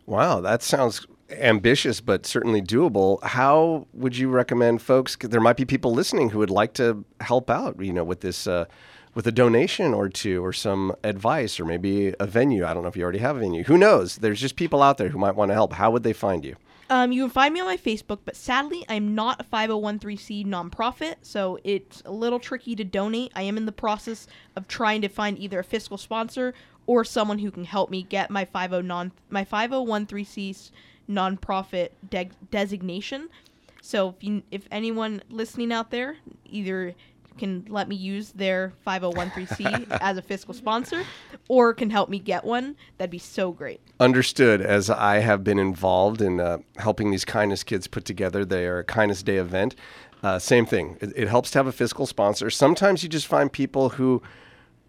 Wow, 0.05 0.41
that 0.41 0.63
sounds 0.63 1.05
ambitious, 1.31 2.01
but 2.01 2.25
certainly 2.25 2.61
doable. 2.61 3.23
How 3.23 3.87
would 3.93 4.17
you 4.17 4.29
recommend 4.29 4.81
folks? 4.81 5.15
there 5.21 5.41
might 5.41 5.57
be 5.57 5.65
people 5.65 5.93
listening 5.93 6.29
who 6.29 6.39
would 6.39 6.49
like 6.49 6.73
to 6.73 7.05
help 7.21 7.49
out, 7.49 7.81
you 7.81 7.93
know, 7.93 8.03
with 8.03 8.21
this, 8.21 8.47
uh, 8.47 8.65
with 9.13 9.27
a 9.27 9.31
donation 9.31 9.93
or 9.93 10.09
two, 10.09 10.43
or 10.43 10.53
some 10.53 10.95
advice, 11.03 11.59
or 11.59 11.65
maybe 11.65 12.13
a 12.19 12.25
venue. 12.25 12.65
I 12.65 12.73
don't 12.73 12.83
know 12.83 12.89
if 12.89 12.95
you 12.95 13.03
already 13.03 13.19
have 13.19 13.37
a 13.37 13.39
venue. 13.39 13.63
Who 13.63 13.77
knows? 13.77 14.17
There's 14.17 14.39
just 14.39 14.55
people 14.55 14.81
out 14.81 14.97
there 14.97 15.09
who 15.09 15.17
might 15.17 15.35
want 15.35 15.49
to 15.49 15.53
help. 15.53 15.73
How 15.73 15.91
would 15.91 16.03
they 16.03 16.13
find 16.13 16.45
you? 16.45 16.55
Um, 16.91 17.13
you 17.13 17.23
can 17.23 17.29
find 17.29 17.53
me 17.53 17.61
on 17.61 17.67
my 17.67 17.77
Facebook, 17.77 18.19
but 18.25 18.35
sadly, 18.35 18.83
I'm 18.89 19.15
not 19.15 19.39
a 19.39 19.45
501c 19.45 20.45
nonprofit, 20.45 21.15
so 21.21 21.57
it's 21.63 22.03
a 22.05 22.11
little 22.11 22.37
tricky 22.37 22.75
to 22.75 22.83
donate. 22.83 23.31
I 23.33 23.43
am 23.43 23.55
in 23.55 23.65
the 23.65 23.71
process 23.71 24.27
of 24.57 24.67
trying 24.67 25.01
to 25.03 25.07
find 25.07 25.39
either 25.39 25.59
a 25.59 25.63
fiscal 25.63 25.97
sponsor 25.97 26.53
or 26.87 27.03
someone 27.03 27.39
who 27.39 27.51
can 27.51 27.65
help 27.65 27.89
me 27.89 28.03
get 28.03 28.29
my 28.29 28.45
50 28.45 28.81
non 28.81 29.11
my 29.29 29.45
501c 29.45 30.71
nonprofit 31.09 31.89
de- 32.09 32.29
designation. 32.49 33.29
So 33.81 34.09
if 34.09 34.23
you, 34.23 34.43
if 34.51 34.67
anyone 34.71 35.21
listening 35.29 35.71
out 35.71 35.91
there 35.91 36.17
either 36.45 36.93
can 37.37 37.65
let 37.69 37.87
me 37.87 37.95
use 37.95 38.31
their 38.33 38.73
5013c 38.85 39.87
as 40.01 40.17
a 40.17 40.21
fiscal 40.21 40.53
sponsor 40.53 41.03
or 41.47 41.73
can 41.73 41.89
help 41.89 42.09
me 42.09 42.19
get 42.19 42.43
one, 42.43 42.75
that'd 42.97 43.09
be 43.09 43.17
so 43.17 43.51
great. 43.51 43.81
Understood. 43.99 44.61
As 44.61 44.89
I 44.89 45.19
have 45.19 45.43
been 45.43 45.57
involved 45.57 46.21
in 46.21 46.39
uh, 46.39 46.59
helping 46.77 47.09
these 47.11 47.25
kindness 47.25 47.63
kids 47.63 47.87
put 47.87 48.05
together 48.05 48.45
their 48.45 48.83
kindness 48.83 49.23
day 49.23 49.37
event, 49.37 49.75
uh, 50.23 50.37
same 50.37 50.65
thing. 50.65 50.97
It, 51.01 51.13
it 51.15 51.27
helps 51.27 51.51
to 51.51 51.59
have 51.59 51.67
a 51.67 51.71
fiscal 51.71 52.05
sponsor. 52.05 52.49
Sometimes 52.49 53.01
you 53.01 53.09
just 53.09 53.27
find 53.27 53.51
people 53.51 53.89
who 53.89 54.21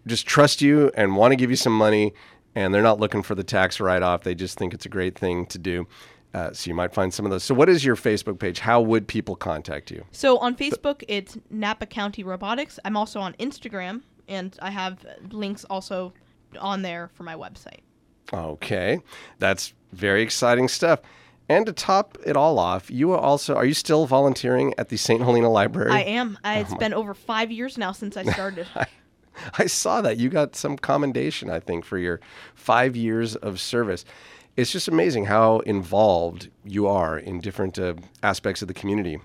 just 0.07 0.27
trust 0.27 0.61
you 0.61 0.91
and 0.95 1.15
want 1.15 1.31
to 1.31 1.35
give 1.35 1.49
you 1.49 1.55
some 1.55 1.75
money, 1.77 2.13
and 2.55 2.73
they're 2.73 2.81
not 2.81 2.99
looking 2.99 3.23
for 3.23 3.35
the 3.35 3.43
tax 3.43 3.79
write 3.79 4.03
off. 4.03 4.23
They 4.23 4.35
just 4.35 4.57
think 4.57 4.73
it's 4.73 4.85
a 4.85 4.89
great 4.89 5.17
thing 5.17 5.45
to 5.47 5.57
do. 5.57 5.87
Uh, 6.33 6.51
so 6.51 6.67
you 6.67 6.73
might 6.73 6.93
find 6.93 7.13
some 7.13 7.25
of 7.25 7.31
those. 7.31 7.43
So, 7.43 7.53
what 7.53 7.69
is 7.69 7.85
your 7.85 7.95
Facebook 7.95 8.39
page? 8.39 8.59
How 8.59 8.81
would 8.81 9.07
people 9.07 9.35
contact 9.35 9.91
you? 9.91 10.03
So 10.11 10.39
on 10.39 10.55
Facebook, 10.55 11.03
it's 11.07 11.37
Napa 11.51 11.85
County 11.85 12.23
Robotics. 12.23 12.79
I'm 12.83 12.97
also 12.97 13.19
on 13.19 13.33
Instagram, 13.33 14.01
and 14.27 14.57
I 14.59 14.71
have 14.71 15.05
links 15.29 15.63
also 15.65 16.13
on 16.59 16.81
there 16.81 17.11
for 17.13 17.23
my 17.23 17.35
website. 17.35 17.81
Okay, 18.33 18.99
that's 19.37 19.73
very 19.91 20.23
exciting 20.23 20.67
stuff. 20.67 21.01
And 21.49 21.65
to 21.67 21.73
top 21.73 22.17
it 22.25 22.35
all 22.35 22.57
off, 22.57 22.89
you 22.89 23.11
are 23.11 23.19
also 23.19 23.53
are 23.55 23.65
you 23.65 23.75
still 23.75 24.07
volunteering 24.07 24.73
at 24.79 24.89
the 24.89 24.97
St. 24.97 25.21
Helena 25.21 25.51
Library? 25.51 25.91
I 25.91 26.01
am. 26.01 26.39
I, 26.43 26.59
it's 26.59 26.73
been 26.75 26.93
over 26.93 27.13
five 27.13 27.51
years 27.51 27.77
now 27.77 27.91
since 27.91 28.17
I 28.17 28.23
started. 28.23 28.65
I 29.57 29.65
saw 29.65 30.01
that 30.01 30.17
you 30.17 30.29
got 30.29 30.55
some 30.55 30.77
commendation, 30.77 31.49
I 31.49 31.59
think, 31.59 31.85
for 31.85 31.97
your 31.97 32.19
five 32.55 32.95
years 32.95 33.35
of 33.35 33.59
service. 33.59 34.05
It's 34.55 34.71
just 34.71 34.87
amazing 34.87 35.25
how 35.25 35.59
involved 35.59 36.49
you 36.63 36.87
are 36.87 37.17
in 37.17 37.39
different 37.39 37.79
uh, 37.79 37.95
aspects 38.21 38.61
of 38.61 38.67
the 38.67 38.73
community. 38.73 39.19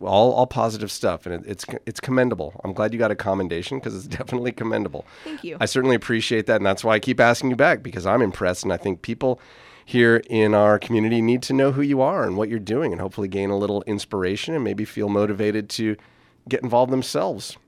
all 0.00 0.32
all 0.32 0.46
positive 0.46 0.90
stuff, 0.90 1.26
and 1.26 1.34
it, 1.34 1.50
it's 1.50 1.64
it's 1.84 2.00
commendable. 2.00 2.58
I'm 2.64 2.72
glad 2.72 2.92
you 2.92 2.98
got 2.98 3.10
a 3.10 3.16
commendation 3.16 3.78
because 3.78 3.94
it's 3.94 4.06
definitely 4.18 4.52
commendable. 4.52 5.04
Thank 5.24 5.44
you. 5.44 5.58
I 5.60 5.66
certainly 5.66 5.96
appreciate 5.96 6.46
that, 6.46 6.56
and 6.56 6.66
that's 6.66 6.82
why 6.82 6.94
I 6.94 6.98
keep 6.98 7.20
asking 7.20 7.50
you 7.50 7.56
back 7.56 7.82
because 7.82 8.06
I'm 8.06 8.22
impressed, 8.22 8.62
and 8.62 8.72
I 8.72 8.78
think 8.78 9.02
people 9.02 9.38
here 9.84 10.22
in 10.30 10.54
our 10.54 10.78
community 10.78 11.20
need 11.20 11.42
to 11.42 11.52
know 11.52 11.72
who 11.72 11.82
you 11.82 12.00
are 12.00 12.24
and 12.24 12.36
what 12.36 12.48
you're 12.48 12.58
doing, 12.58 12.92
and 12.92 13.00
hopefully 13.00 13.28
gain 13.28 13.50
a 13.50 13.58
little 13.58 13.82
inspiration 13.82 14.54
and 14.54 14.64
maybe 14.64 14.84
feel 14.86 15.08
motivated 15.08 15.68
to 15.70 15.96
get 16.48 16.62
involved 16.62 16.92
themselves. 16.92 17.58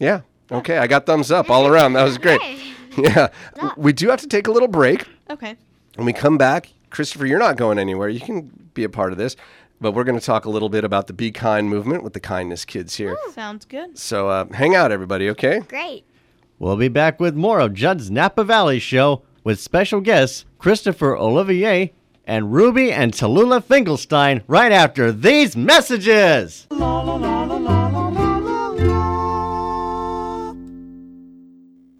Yeah. 0.00 0.22
Okay, 0.50 0.78
I 0.78 0.88
got 0.88 1.06
thumbs 1.06 1.30
up 1.30 1.48
all 1.48 1.66
around. 1.68 1.92
That 1.92 2.02
was 2.02 2.18
great. 2.18 2.40
Yeah. 2.98 3.28
We 3.76 3.92
do 3.92 4.08
have 4.08 4.20
to 4.22 4.26
take 4.26 4.48
a 4.48 4.50
little 4.50 4.66
break. 4.66 5.06
Okay. 5.30 5.54
When 5.94 6.06
we 6.06 6.12
come 6.12 6.36
back, 6.36 6.72
Christopher, 6.90 7.24
you're 7.24 7.38
not 7.38 7.56
going 7.56 7.78
anywhere. 7.78 8.08
You 8.08 8.18
can 8.18 8.50
be 8.74 8.82
a 8.82 8.88
part 8.88 9.12
of 9.12 9.16
this, 9.18 9.36
but 9.80 9.92
we're 9.92 10.02
going 10.02 10.18
to 10.18 10.24
talk 10.26 10.44
a 10.44 10.50
little 10.50 10.68
bit 10.68 10.82
about 10.82 11.06
the 11.06 11.12
Be 11.12 11.30
Kind 11.30 11.68
movement 11.70 12.02
with 12.02 12.14
the 12.14 12.20
Kindness 12.20 12.64
Kids 12.64 12.96
here. 12.96 13.16
Sounds 13.32 13.64
good. 13.64 13.96
So 13.96 14.28
uh, 14.28 14.46
hang 14.52 14.74
out, 14.74 14.90
everybody, 14.90 15.30
okay? 15.30 15.60
Great. 15.60 16.04
We'll 16.58 16.76
be 16.76 16.88
back 16.88 17.20
with 17.20 17.36
more 17.36 17.60
of 17.60 17.74
Judd's 17.74 18.10
Napa 18.10 18.42
Valley 18.42 18.80
Show 18.80 19.22
with 19.44 19.60
special 19.60 20.00
guests 20.00 20.44
Christopher 20.58 21.16
Olivier 21.16 21.92
and 22.26 22.52
Ruby 22.52 22.90
and 22.92 23.12
Tallulah 23.12 23.62
Finkelstein 23.62 24.42
right 24.48 24.72
after 24.72 25.12
these 25.12 25.56
messages. 25.56 26.66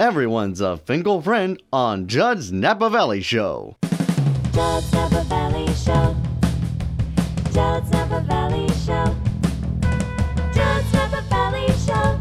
Everyone's 0.01 0.63
a 0.63 0.79
Finkel 0.79 1.21
friend 1.21 1.63
on 1.75 2.07
Judd's 2.07 2.51
Napa 2.51 2.89
Valley 2.89 3.21
Show. 3.21 3.77
Judd's 4.51 4.91
Napa 4.95 5.25
Valley 5.25 5.67
Show. 5.75 6.17
Judd's 7.53 7.91
Napa 7.93 8.23
Valley 8.23 8.67
Show. 8.69 9.15
Judd's 10.55 10.93
Napa 10.95 11.21
Valley 11.29 11.67
Show. 11.85 12.19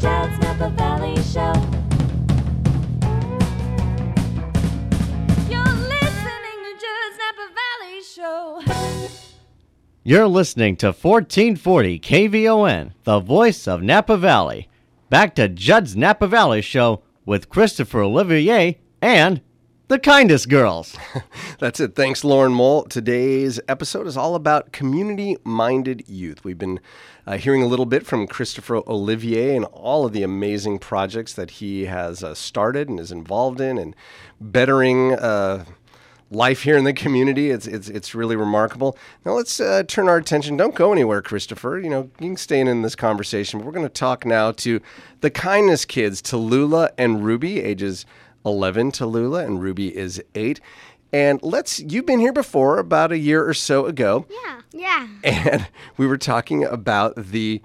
Judd's 0.00 0.38
Napa 0.40 0.70
Valley 0.70 1.16
Show. 1.16 1.52
You're 5.50 5.74
listening 5.84 6.58
to 6.64 6.72
Judd's 6.80 7.18
Napa 7.20 7.46
Valley 7.60 8.02
Show. 8.02 8.62
You're 10.02 10.28
listening 10.28 10.76
to 10.76 10.86
1440 10.86 11.98
KVON, 11.98 12.92
the 13.04 13.20
voice 13.20 13.68
of 13.68 13.82
Napa 13.82 14.16
Valley. 14.16 14.70
Back 15.10 15.34
to 15.36 15.48
Judd's 15.48 15.96
Napa 15.96 16.26
Valley 16.26 16.60
Show 16.60 17.02
with 17.24 17.48
Christopher 17.48 18.02
Olivier 18.02 18.78
and 19.00 19.40
the 19.88 19.98
Kindest 19.98 20.50
Girls. 20.50 20.98
That's 21.58 21.80
it. 21.80 21.94
Thanks, 21.94 22.24
Lauren 22.24 22.52
Mole. 22.52 22.84
Today's 22.84 23.58
episode 23.68 24.06
is 24.06 24.18
all 24.18 24.34
about 24.34 24.70
community 24.70 25.38
minded 25.44 26.06
youth. 26.06 26.44
We've 26.44 26.58
been 26.58 26.78
uh, 27.26 27.38
hearing 27.38 27.62
a 27.62 27.66
little 27.66 27.86
bit 27.86 28.04
from 28.04 28.26
Christopher 28.26 28.82
Olivier 28.86 29.56
and 29.56 29.64
all 29.66 30.04
of 30.04 30.12
the 30.12 30.22
amazing 30.22 30.78
projects 30.78 31.32
that 31.32 31.52
he 31.52 31.86
has 31.86 32.22
uh, 32.22 32.34
started 32.34 32.90
and 32.90 33.00
is 33.00 33.10
involved 33.10 33.62
in 33.62 33.78
and 33.78 33.96
bettering. 34.42 35.14
Uh, 35.14 35.64
life 36.30 36.62
here 36.62 36.76
in 36.76 36.84
the 36.84 36.92
community. 36.92 37.50
It's 37.50 37.66
it's 37.66 37.88
it's 37.88 38.14
really 38.14 38.36
remarkable. 38.36 38.96
Now 39.24 39.32
let's 39.32 39.60
uh, 39.60 39.82
turn 39.88 40.08
our 40.08 40.16
attention. 40.18 40.56
Don't 40.56 40.74
go 40.74 40.92
anywhere, 40.92 41.22
Christopher. 41.22 41.78
You 41.78 41.90
know 41.90 42.02
you 42.20 42.28
can 42.28 42.36
stay 42.36 42.60
in, 42.60 42.68
in 42.68 42.82
this 42.82 42.94
conversation. 42.94 43.58
But 43.58 43.66
we're 43.66 43.72
going 43.72 43.86
to 43.86 43.92
talk 43.92 44.26
now 44.26 44.52
to 44.52 44.80
the 45.20 45.30
kindness 45.30 45.84
kids, 45.84 46.20
Tallulah 46.22 46.90
and 46.98 47.24
Ruby, 47.24 47.60
ages 47.60 48.04
11. 48.44 48.92
Tallulah 48.92 49.44
and 49.44 49.60
Ruby 49.60 49.96
is 49.96 50.22
eight. 50.34 50.60
And 51.12 51.40
let's 51.42 51.80
you've 51.80 52.04
been 52.06 52.20
here 52.20 52.32
before 52.34 52.78
about 52.78 53.12
a 53.12 53.18
year 53.18 53.46
or 53.48 53.54
so 53.54 53.86
ago, 53.86 54.26
Yeah. 54.30 54.60
Yeah. 54.72 55.08
and 55.24 55.66
we 55.96 56.06
were 56.06 56.18
talking 56.18 56.64
about 56.64 57.16
the 57.16 57.62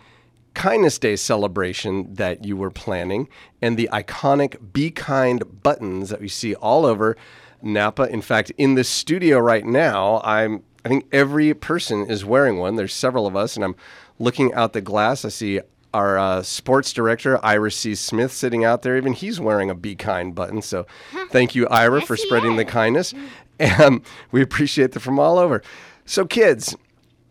Kindness 0.53 0.97
Day 0.99 1.15
celebration 1.17 2.13
that 2.13 2.45
you 2.45 2.55
were 2.55 2.69
planning 2.71 3.27
and 3.61 3.75
the 3.75 3.89
iconic 3.91 4.71
Be 4.71 4.91
Kind 4.91 5.61
buttons 5.63 6.09
that 6.09 6.21
we 6.21 6.27
see 6.29 6.55
all 6.55 6.85
over 6.85 7.17
Napa. 7.63 8.03
In 8.03 8.21
fact, 8.21 8.51
in 8.57 8.75
the 8.75 8.83
studio 8.83 9.39
right 9.39 9.65
now, 9.65 10.21
I'm 10.23 10.63
I 10.85 10.89
think 10.89 11.07
every 11.11 11.53
person 11.53 12.09
is 12.09 12.25
wearing 12.25 12.57
one. 12.57 12.75
There's 12.75 12.93
several 12.93 13.25
of 13.25 13.35
us, 13.35 13.55
and 13.55 13.63
I'm 13.63 13.75
looking 14.19 14.53
out 14.53 14.73
the 14.73 14.81
glass. 14.81 15.23
I 15.23 15.29
see 15.29 15.61
our 15.93 16.17
uh, 16.17 16.43
sports 16.43 16.91
director, 16.91 17.43
Ira 17.45 17.71
C. 17.71 17.95
Smith, 17.95 18.33
sitting 18.33 18.65
out 18.65 18.81
there. 18.81 18.97
Even 18.97 19.13
he's 19.13 19.39
wearing 19.39 19.69
a 19.69 19.75
Be 19.75 19.95
Kind 19.95 20.35
button. 20.35 20.61
So 20.61 20.85
thank 21.29 21.55
you, 21.55 21.67
Ira, 21.67 22.01
for 22.01 22.17
spreading 22.17 22.55
the 22.55 22.65
kindness. 22.65 23.13
And 23.59 24.01
we 24.31 24.41
appreciate 24.41 24.91
them 24.91 25.01
from 25.01 25.19
all 25.19 25.37
over. 25.37 25.61
So, 26.05 26.25
kids, 26.25 26.75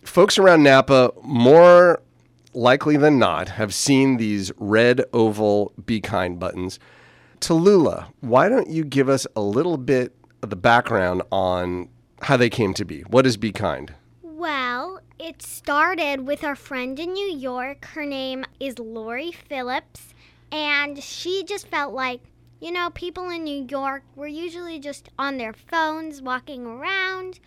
folks 0.05 0.39
around 0.39 0.63
Napa, 0.63 1.11
more 1.23 2.01
likely 2.55 2.97
than 2.97 3.19
not, 3.19 3.51
have 3.51 3.75
seen 3.75 4.17
these 4.17 4.53
red 4.57 5.05
oval 5.13 5.73
Be 5.85 6.01
Kind 6.01 6.39
buttons. 6.39 6.79
Tallulah, 7.41 8.07
why 8.21 8.49
don't 8.49 8.69
you 8.69 8.85
give 8.85 9.09
us 9.09 9.27
a 9.35 9.41
little 9.41 9.77
bit 9.77 10.15
the 10.43 10.57
background 10.57 11.23
on 11.31 11.89
how 12.23 12.37
they 12.37 12.51
came 12.51 12.75
to 12.75 12.85
be? 12.85 13.03
What 13.03 13.27
is 13.27 13.37
Be 13.37 13.53
Kind? 13.53 13.95
Well, 14.23 15.01
it 15.19 15.41
started 15.41 16.27
with 16.27 16.43
our 16.43 16.57
friend 16.57 16.99
in 16.99 17.13
New 17.13 17.33
York. 17.33 17.85
Her 17.87 18.05
name 18.05 18.45
is 18.59 18.79
Lori 18.79 19.31
Phillips, 19.31 20.15
and 20.51 21.01
she 21.03 21.45
just 21.45 21.69
felt 21.69 21.95
like, 21.95 22.21
you 22.61 22.73
know, 22.73 22.91
people 22.91 23.31
in 23.31 23.45
New 23.45 23.67
York 23.69 24.03
were 24.17 24.27
usually 24.27 24.79
just 24.79 25.11
on 25.19 25.37
their 25.37 25.53
phones 25.53 26.21
walking 26.21 26.67
around 26.67 27.39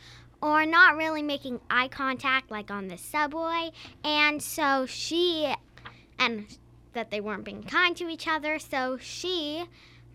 or 0.41 0.65
not 0.65 0.95
really 0.95 1.21
making 1.21 1.59
eye 1.69 1.87
contact 1.87 2.51
like 2.51 2.71
on 2.71 2.87
the 2.87 2.97
subway. 2.97 3.71
And 4.03 4.41
so 4.41 4.85
she, 4.85 5.53
and 6.17 6.45
that 6.93 7.11
they 7.11 7.19
weren't 7.19 7.43
being 7.43 7.63
kind 7.63 7.95
to 7.97 8.07
each 8.07 8.27
other, 8.27 8.57
so 8.57 8.97
she 9.01 9.65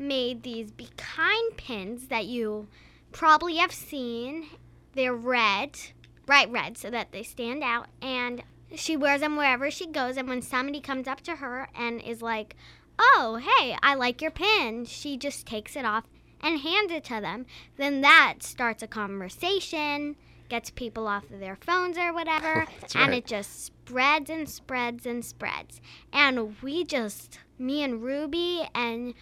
made 0.01 0.43
these 0.43 0.73
Be 0.73 0.89
Kind 0.97 1.57
pins 1.57 2.09
that 2.09 2.27
you 2.27 2.67
probably 3.13 3.57
have 3.57 3.73
seen. 3.73 4.47
They're 4.95 5.15
red, 5.15 5.79
bright 6.27 6.51
red, 6.51 6.77
so 6.77 6.91
that 6.91 7.13
they 7.13 7.23
stand 7.23 7.63
out. 7.63 7.87
And 8.03 8.43
she 8.75 8.97
wears 8.97 9.21
them 9.21 9.37
wherever 9.37 9.71
she 9.71 9.87
goes. 9.87 10.17
And 10.17 10.29
when 10.29 10.43
somebody 10.43 10.81
comes 10.81 11.07
up 11.07 11.21
to 11.23 11.37
her 11.37 11.69
and 11.75 12.01
is 12.01 12.23
like, 12.23 12.57
Oh, 12.99 13.41
hey, 13.41 13.77
I 13.83 13.95
like 13.95 14.21
your 14.21 14.31
pin, 14.31 14.85
she 14.85 15.17
just 15.17 15.47
takes 15.47 15.75
it 15.75 15.87
off 15.87 16.05
and 16.43 16.61
hands 16.61 16.93
it 16.93 17.05
to 17.05 17.21
them. 17.21 17.47
Then 17.77 18.03
that 18.03 18.37
starts 18.43 18.83
a 18.83 18.87
conversation, 18.87 20.17
gets 20.51 20.69
people 20.71 21.07
off 21.07 21.31
of 21.31 21.41
their 21.41 21.57
phones 21.57 21.97
or 21.97 22.13
whatever. 22.13 22.67
And 22.95 23.11
right. 23.11 23.19
it 23.19 23.27
just 23.27 23.65
spreads 23.65 24.29
and 24.29 24.49
spreads 24.49 25.07
and 25.07 25.25
spreads. 25.25 25.81
And 26.13 26.61
we 26.61 26.85
just, 26.85 27.39
me 27.59 27.83
and 27.83 28.03
Ruby 28.03 28.69
and 28.75 29.15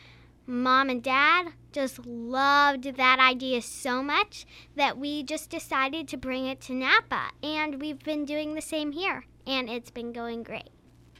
mom 0.49 0.89
and 0.89 1.03
dad 1.03 1.53
just 1.71 2.05
loved 2.07 2.97
that 2.97 3.19
idea 3.21 3.63
so 3.63 4.03
much 4.03 4.47
that 4.75 4.99
we 4.99 5.23
just 5.23 5.51
decided 5.51 6.09
to 6.09 6.17
bring 6.17 6.47
it 6.47 6.61
to 6.63 6.73
Napa. 6.73 7.31
And 7.43 7.81
we've 7.81 8.03
been 8.03 8.25
doing 8.25 8.55
the 8.55 8.63
same 8.63 8.93
here. 8.93 9.27
And 9.47 9.69
it's 9.69 9.91
been 9.91 10.13
going 10.13 10.43
great. 10.43 10.71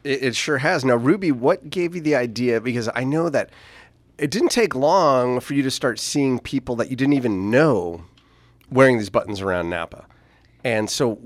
It, 0.03 0.23
it 0.23 0.37
sure 0.37 0.59
has. 0.59 0.85
Now, 0.85 0.97
Ruby, 0.97 1.31
what 1.31 1.71
gave 1.71 1.95
you 1.95 2.01
the 2.01 2.17
idea? 2.17 2.61
Because 2.61 2.89
I 2.95 3.05
know 3.05 3.29
that 3.29 3.51
it 4.19 4.31
didn't 4.31 4.51
take 4.51 4.75
long 4.75 5.41
for 5.41 5.55
you 5.55 5.63
to 5.63 5.71
start 5.71 5.99
seeing 5.99 6.39
people 6.39 6.75
that 6.77 6.91
you 6.91 6.97
didn't 6.97 7.15
even 7.15 7.51
know 7.51 8.05
wearing 8.71 8.99
these 8.99 9.11
buttons 9.11 9.41
around 9.41 9.71
Napa, 9.71 10.07
and 10.65 10.91
so 10.91 11.19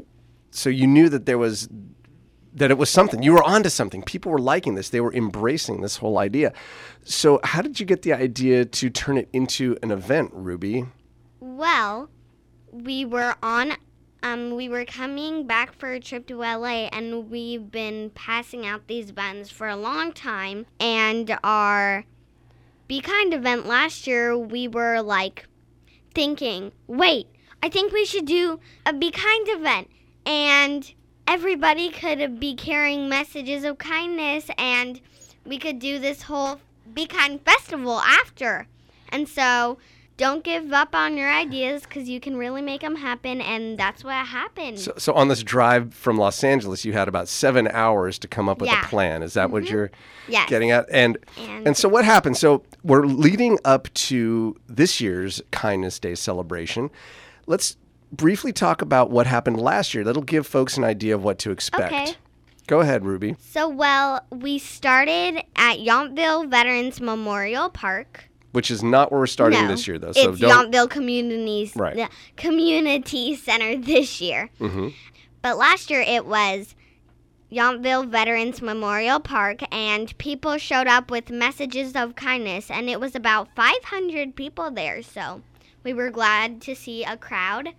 so 0.51 0.69
you 0.69 0.87
knew 0.87 1.09
that 1.09 1.27
there 1.27 1.39
was 1.39 1.69
that 2.55 2.71
it 2.71 2.79
was 2.79 2.91
something. 2.91 3.23
You 3.23 3.33
were 3.33 3.43
onto 3.43 3.69
something. 3.69 4.03
People 4.03 4.31
were 4.33 4.39
liking 4.39 4.75
this. 4.75 4.91
They 4.91 5.01
were 5.01 5.13
embracing 5.13 5.81
this 5.81 5.97
whole 5.97 6.19
idea. 6.19 6.53
So, 7.05 7.41
how 7.45 7.63
did 7.63 7.81
you 7.81 7.87
get 7.87 8.03
the 8.03 8.13
idea 8.13 8.65
to 8.65 8.91
turn 8.91 9.17
it 9.17 9.29
into 9.33 9.77
an 9.83 9.91
event, 9.91 10.31
Ruby? 10.35 10.87
Well, 11.41 12.11
we 12.71 13.05
were 13.05 13.35
on 13.43 13.75
um 14.23 14.55
we 14.55 14.69
were 14.69 14.85
coming 14.85 15.47
back 15.47 15.73
for 15.75 15.93
a 15.93 16.01
trip 16.01 16.27
to 16.29 16.37
LA 16.37 16.89
and 16.93 17.31
we've 17.31 17.71
been 17.71 18.11
passing 18.15 18.65
out 18.65 18.87
these 18.87 19.13
buttons 19.13 19.51
for 19.51 19.69
a 19.69 19.77
long 19.77 20.13
time 20.13 20.65
and 20.79 21.37
our 21.43 22.05
Be 22.89 23.01
Kind 23.01 23.35
event 23.35 23.67
last 23.67 24.07
year 24.07 24.37
we 24.39 24.69
were 24.69 25.01
like 25.03 25.47
thinking, 26.15 26.73
"Wait, 26.87 27.27
I 27.63 27.69
think 27.69 27.93
we 27.93 28.05
should 28.05 28.27
do 28.27 28.61
a 28.87 28.93
Be 28.93 29.11
Kind 29.11 29.49
event." 29.49 29.89
And 30.25 30.95
everybody 31.27 31.91
could 31.91 32.39
be 32.41 32.55
carrying 32.55 33.09
messages 33.09 33.65
of 33.65 33.79
kindness 33.79 34.47
and 34.59 35.01
we 35.45 35.59
could 35.59 35.79
do 35.79 35.99
this 35.99 36.23
whole 36.23 36.61
Be 36.93 37.07
Kind 37.07 37.41
festival 37.45 37.99
after. 38.01 38.67
And 39.09 39.29
so 39.29 39.79
don't 40.17 40.45
give 40.45 40.73
up 40.73 40.95
on 40.95 41.17
your 41.17 41.31
ideas 41.31 41.83
because 41.83 42.09
you 42.09 42.21
can 42.21 42.37
really 42.37 42.63
make 42.63 42.83
them 42.83 42.95
happen, 42.97 43.41
and 43.41 43.77
that's 43.79 44.05
what 44.05 44.15
happened. 44.27 44.79
So, 44.79 44.93
so 44.97 45.15
on 45.15 45.29
this 45.29 45.43
drive 45.43 45.95
from 45.95 46.17
Los 46.19 46.45
Angeles, 46.45 46.85
you 46.85 46.93
had 46.93 47.09
about 47.09 47.29
seven 47.29 47.67
hours 47.69 48.19
to 48.21 48.29
come 48.29 48.49
up 48.49 48.61
with 48.61 48.69
Yeah. 48.69 48.77
Mm-hmm. 48.77 48.87
a 48.87 48.89
plan. 48.91 49.23
Is 49.23 49.33
that 49.35 49.51
what 49.51 49.69
you're 49.69 49.91
yes. 50.29 50.49
getting 50.49 50.71
at? 50.71 50.87
And, 50.93 51.19
And- 51.39 51.67
and 51.69 51.77
so 51.77 51.89
what 51.89 52.05
happened? 52.05 52.37
So 52.37 52.63
we're 52.85 53.05
leading 53.07 53.59
up 53.65 53.93
to 53.95 54.55
this 54.69 55.01
year's 55.01 55.43
Kindness 55.51 55.99
Day 55.99 56.15
celebration. 56.15 56.91
Let's 57.47 57.77
briefly 58.13 58.53
talk 58.53 58.83
about 58.83 59.11
what 59.11 59.27
happened 59.27 59.61
last 59.61 59.95
year. 59.95 60.05
That'll 60.05 60.23
give 60.23 60.47
folks 60.47 60.77
an 60.77 60.85
idea 60.85 61.15
of 61.15 61.25
what 61.25 61.39
to 61.41 61.51
expect. 61.51 61.93
Okay. 61.93 62.15
Go 62.67 62.81
ahead, 62.81 63.05
Ruby. 63.05 63.37
So, 63.41 63.69
well, 63.69 64.25
we 64.31 64.59
started 64.59 65.43
at 65.57 65.79
Yountville 65.79 66.49
Veterans 66.49 67.01
Memorial 67.01 67.69
Park. 67.71 68.29
Which 68.53 68.71
is 68.71 68.83
not 68.83 69.11
where 69.11 69.21
we're 69.21 69.27
starting 69.27 69.63
no, 69.63 69.69
this 69.69 69.89
year, 69.89 69.99
though. 69.99 70.13
So 70.13 70.31
it's 70.31 70.41
don't. 70.41 70.73
Yountville 70.73 70.91
Communities, 70.91 71.75
Right. 71.75 71.97
the 71.97 72.09
Community 72.37 73.35
Center 73.35 73.77
this 73.77 74.21
year. 74.21 74.51
Mm-hmm. 74.61 74.89
But 75.41 75.59
last 75.59 75.91
year 75.91 76.03
it 76.03 76.27
was 76.27 76.77
Yountville 77.51 78.09
Veterans 78.09 78.63
Memorial 78.63 79.19
Park, 79.21 79.61
and 79.73 80.17
people 80.19 80.57
showed 80.59 80.87
up 80.87 81.11
with 81.11 81.31
messages 81.31 81.97
of 81.97 82.15
kindness, 82.15 82.71
and 82.71 82.89
it 82.89 83.01
was 83.01 83.17
about 83.17 83.49
500 83.57 84.37
people 84.37 84.71
there. 84.71 85.03
So 85.03 85.43
we 85.83 85.93
were 85.93 86.11
glad 86.11 86.61
to 86.63 86.77
see 86.77 87.05
a 87.05 87.17
crowd 87.17 87.71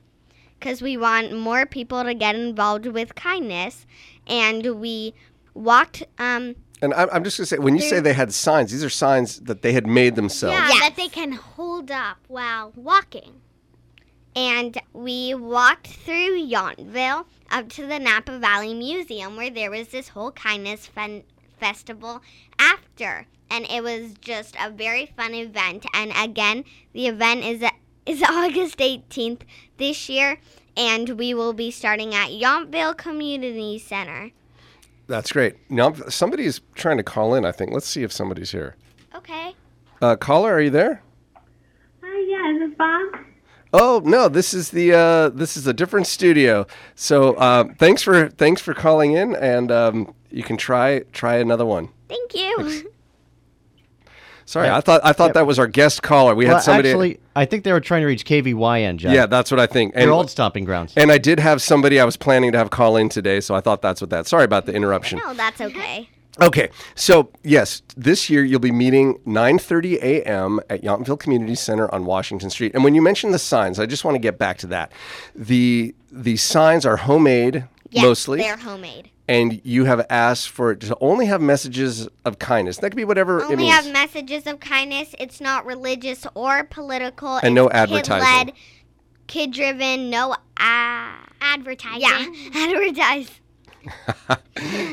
because 0.63 0.81
we 0.81 0.95
want 0.95 1.37
more 1.37 1.65
people 1.65 2.03
to 2.05 2.13
get 2.13 2.35
involved 2.35 2.85
with 2.85 3.15
kindness, 3.15 3.85
and 4.25 4.79
we 4.79 5.13
walked. 5.53 6.03
Um, 6.17 6.55
And 6.81 6.93
I'm, 6.93 7.09
I'm 7.11 7.23
just 7.23 7.37
going 7.37 7.43
to 7.43 7.49
say, 7.55 7.57
when 7.57 7.75
you 7.75 7.81
say 7.81 7.99
they 7.99 8.13
had 8.13 8.33
signs, 8.33 8.71
these 8.71 8.83
are 8.83 8.89
signs 8.89 9.41
that 9.41 9.61
they 9.61 9.73
had 9.73 9.85
made 9.85 10.15
themselves. 10.15 10.57
yeah, 10.57 10.79
that 10.79 10.95
they 10.95 11.09
can 11.09 11.33
hold 11.33 11.91
up 11.91 12.17
while 12.29 12.71
walking. 12.75 13.41
And 14.35 14.81
we 14.93 15.35
walked 15.35 15.87
through 15.87 16.41
Yountville 16.47 17.25
up 17.51 17.69
to 17.69 17.85
the 17.85 17.99
Napa 17.99 18.39
Valley 18.39 18.73
Museum 18.73 19.35
where 19.35 19.51
there 19.51 19.69
was 19.69 19.89
this 19.89 20.09
whole 20.09 20.31
kindness 20.31 20.87
fen- 20.87 21.23
festival 21.59 22.21
after. 22.57 23.27
And 23.51 23.67
it 23.69 23.83
was 23.83 24.15
just 24.19 24.55
a 24.59 24.71
very 24.71 25.05
fun 25.15 25.35
event. 25.35 25.85
And 25.93 26.11
again, 26.17 26.63
the 26.93 27.05
event 27.07 27.43
is 27.43 27.63
is 28.05 28.23
August 28.29 28.77
18th 28.77 29.41
this 29.77 30.09
year, 30.09 30.39
and 30.75 31.09
we 31.09 31.33
will 31.33 31.53
be 31.53 31.71
starting 31.71 32.13
at 32.13 32.29
Yountville 32.29 32.97
Community 32.97 33.79
Center. 33.79 34.31
That's 35.07 35.31
great. 35.31 35.55
Now, 35.69 35.93
somebody's 36.09 36.61
trying 36.75 36.97
to 36.97 37.03
call 37.03 37.35
in, 37.35 37.45
I 37.45 37.51
think. 37.51 37.71
Let's 37.71 37.87
see 37.87 38.03
if 38.03 38.11
somebody's 38.11 38.51
here. 38.51 38.75
Okay. 39.15 39.53
Uh, 40.01 40.15
caller, 40.15 40.53
are 40.53 40.61
you 40.61 40.69
there? 40.69 41.01
Hi, 42.01 42.19
yeah, 42.27 42.53
is 42.53 42.69
this 42.69 42.77
Bob? 42.77 43.25
Oh 43.75 44.01
no, 44.05 44.29
this 44.29 44.53
is 44.53 44.69
the 44.69 44.93
uh, 44.93 45.29
this 45.29 45.57
is 45.57 45.65
a 45.65 45.73
different 45.73 46.05
studio. 46.05 46.67
So 46.93 47.33
uh, 47.33 47.65
thanks 47.79 48.03
for 48.03 48.29
thanks 48.29 48.61
for 48.61 48.75
calling 48.75 49.13
in, 49.13 49.35
and 49.35 49.71
um, 49.71 50.13
you 50.29 50.43
can 50.43 50.57
try 50.57 50.99
try 51.11 51.37
another 51.37 51.65
one. 51.65 51.89
Thank 52.07 52.35
you. 52.35 52.89
Sorry, 54.45 54.67
Yeah. 54.67 54.77
I 54.77 54.81
thought 54.81 55.01
I 55.03 55.13
thought 55.13 55.33
that 55.33 55.45
was 55.47 55.57
our 55.59 55.67
guest 55.67 56.01
caller. 56.03 56.35
We 56.35 56.45
well, 56.45 56.55
had 56.55 56.63
somebody. 56.63 56.89
actually, 56.89 57.19
I 57.35 57.45
think 57.45 57.63
they 57.63 57.71
were 57.71 57.79
trying 57.79 58.01
to 58.01 58.07
reach 58.07 58.25
KVYN, 58.25 58.97
Judd. 58.97 59.13
yeah, 59.13 59.25
that's 59.25 59.49
what 59.51 59.59
I 59.59 59.67
think. 59.67 59.93
Their 59.93 60.03
And, 60.03 60.11
old 60.11 60.29
stomping 60.29 60.65
grounds. 60.65 60.93
and 60.97 61.11
I 61.11 61.17
did 61.17 61.39
have 61.39 61.61
somebody 61.61 61.99
I 61.99 62.05
was 62.05 62.17
planning 62.17 62.51
to 62.51 62.57
have 62.57 62.69
call 62.69 62.97
in 62.97 63.09
today, 63.09 63.39
so 63.39 63.55
I 63.55 63.61
thought 63.61 63.81
that's 63.81 64.01
what 64.01 64.09
that. 64.09 64.27
Sorry 64.27 64.43
about 64.43 64.65
the 64.65 64.73
interruption. 64.73 65.19
no, 65.25 65.33
that's 65.33 65.61
okay. 65.61 66.09
Okay, 66.41 66.69
so 66.95 67.29
yes, 67.43 67.83
this 67.95 68.27
year 68.27 68.43
you'll 68.43 68.59
be 68.59 68.71
meeting 68.71 69.19
9:30 69.27 70.01
a.m. 70.01 70.59
at 70.67 70.81
Yountville 70.81 71.19
Community 71.19 71.53
Center 71.53 71.93
on 71.93 72.05
Washington 72.05 72.49
Street. 72.49 72.73
And 72.73 72.83
when 72.83 72.95
you 72.95 73.03
mentioned 73.03 73.35
the 73.35 73.39
signs, 73.39 73.79
I 73.79 73.85
just 73.85 74.03
want 74.03 74.15
to 74.15 74.19
get 74.19 74.39
back 74.39 74.57
to 74.59 74.67
that. 74.67 74.91
The 75.35 75.93
the 76.11 76.35
signs 76.37 76.85
are 76.87 76.97
homemade 76.97 77.65
Yes, 77.91 78.03
mostly, 78.03 78.39
they're 78.39 78.57
homemade. 78.57 79.11
And 79.27 79.61
you 79.63 79.85
have 79.85 80.05
asked 80.09 80.49
for 80.49 80.71
it 80.71 80.79
to 80.81 80.97
only 80.99 81.25
have 81.27 81.41
messages 81.41 82.07
of 82.25 82.39
kindness. 82.39 82.77
That 82.77 82.89
could 82.89 82.97
be 82.97 83.05
whatever 83.05 83.39
it 83.39 83.43
only 83.43 83.55
means. 83.57 83.71
have 83.73 83.91
messages 83.91 84.45
of 84.47 84.59
kindness. 84.59 85.15
It's 85.19 85.39
not 85.39 85.65
religious 85.65 86.25
or 86.35 86.63
political. 86.65 87.37
And 87.37 87.55
no 87.55 87.67
It's 87.67 87.75
advertising. 87.75 88.27
Kid-led, 88.27 88.53
kid-driven, 89.27 90.09
no 90.09 90.33
uh, 90.57 91.11
advertising. 91.41 92.01
Yeah, 92.01 92.25
advertise. 92.55 93.39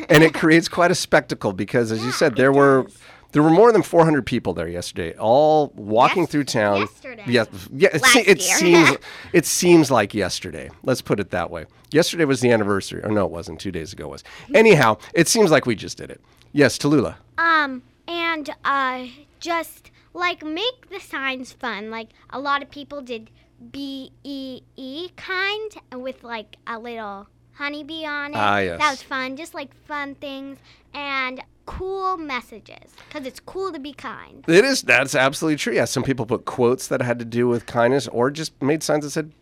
and 0.09 0.23
it 0.25 0.35
creates 0.35 0.69
quite 0.69 0.91
a 0.91 0.95
spectacle 0.95 1.53
because, 1.53 1.93
as 1.93 2.03
you 2.05 2.11
said, 2.13 2.37
there 2.37 2.53
were 2.53 2.87
there 3.33 3.43
were 3.45 3.51
more 3.51 3.71
than 3.71 3.83
400 3.83 4.27
people 4.27 4.53
there 4.55 4.67
yesterday, 4.67 5.17
all 5.17 5.73
walking 5.77 6.23
Yes- 6.23 6.31
through 6.33 6.45
town. 6.45 6.79
yesterday. 6.81 7.23
Yes, 7.29 7.47
yeah, 7.73 7.91
it, 7.93 8.03
Last 8.03 8.13
se- 8.13 8.25
it 8.27 8.39
year. 8.41 8.57
seems 8.57 8.97
it 9.33 9.47
seems 9.47 9.91
like 9.91 10.15
yesterday. 10.15 10.71
Let's 10.83 11.03
put 11.03 11.21
it 11.21 11.31
that 11.31 11.51
way. 11.51 11.67
Yesterday 11.91 12.25
was 12.25 12.41
the 12.41 12.51
anniversary. 12.51 13.03
Or 13.03 13.11
no, 13.11 13.27
it 13.27 13.31
wasn't. 13.31 13.61
Two 13.61 13.73
days 13.73 13.93
ago 13.93 14.09
was. 14.09 14.25
Anyhow, 14.55 14.99
it 15.15 15.29
seems 15.29 15.51
like 15.51 15.67
we 15.67 15.75
just 15.75 15.99
did 15.99 16.11
it. 16.11 16.21
Yes, 16.53 16.79
Tallulah. 16.79 17.17
Um, 17.39 17.83
and 18.09 18.51
uh, 18.65 19.07
just 19.39 19.91
like 20.15 20.45
make 20.45 20.89
the 20.91 21.01
signs 21.01 21.53
fun. 21.53 21.91
Like 21.91 22.09
a 22.31 22.41
lot 22.41 22.63
of 22.63 22.71
people 22.71 23.03
did 23.03 23.31
B 23.71 24.13
E 24.25 24.63
E 24.77 25.09
kind 25.17 25.71
with 25.93 26.25
like 26.25 26.57
a 26.67 26.79
little 26.79 27.29
honeybee 27.53 28.05
on 28.05 28.33
it. 28.33 28.37
Ah, 28.37 28.59
yes. 28.59 28.79
That 28.79 28.91
was 28.91 29.03
fun. 29.03 29.37
Just 29.37 29.55
like 29.55 29.75
fun 29.87 30.15
things 30.15 30.59
and 30.95 31.43
cool 31.67 32.17
messages 32.17 32.95
because 33.09 33.27
it's 33.27 33.39
cool 33.39 33.71
to 33.73 33.79
be 33.79 33.93
kind. 33.93 34.45
It 34.49 34.65
is. 34.65 34.83
That's 34.83 35.15
absolutely 35.15 35.57
true. 35.57 35.75
Yeah, 35.75 35.85
some 35.85 36.03
people 36.03 36.27
put 36.27 36.45
quotes 36.45 36.89
that 36.89 37.01
had 37.03 37.19
to 37.21 37.25
do 37.25 37.47
with 37.47 37.67
kindness, 37.67 38.09
or 38.09 38.31
just 38.31 38.61
made 38.63 38.83
signs 38.83 39.05
that 39.05 39.11
said, 39.11 39.33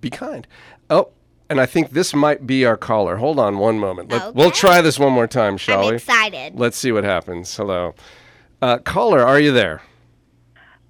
"Be 0.00 0.10
kind." 0.10 0.46
Oh, 0.90 1.10
and 1.48 1.60
I 1.60 1.66
think 1.66 1.90
this 1.90 2.14
might 2.14 2.46
be 2.46 2.64
our 2.64 2.76
caller. 2.76 3.16
Hold 3.16 3.38
on 3.38 3.58
one 3.58 3.78
moment. 3.78 4.10
Let, 4.10 4.34
We'll 4.34 4.50
try 4.50 4.80
this 4.80 4.98
one 4.98 5.12
more 5.12 5.26
time, 5.26 5.56
shall 5.56 5.82
I'm 5.82 5.88
we? 5.90 5.94
excited. 5.96 6.54
Let's 6.58 6.76
see 6.76 6.92
what 6.92 7.04
happens. 7.04 7.54
Hello, 7.56 7.94
uh, 8.62 8.78
caller. 8.78 9.20
Are 9.22 9.38
you 9.40 9.52
there? 9.52 9.82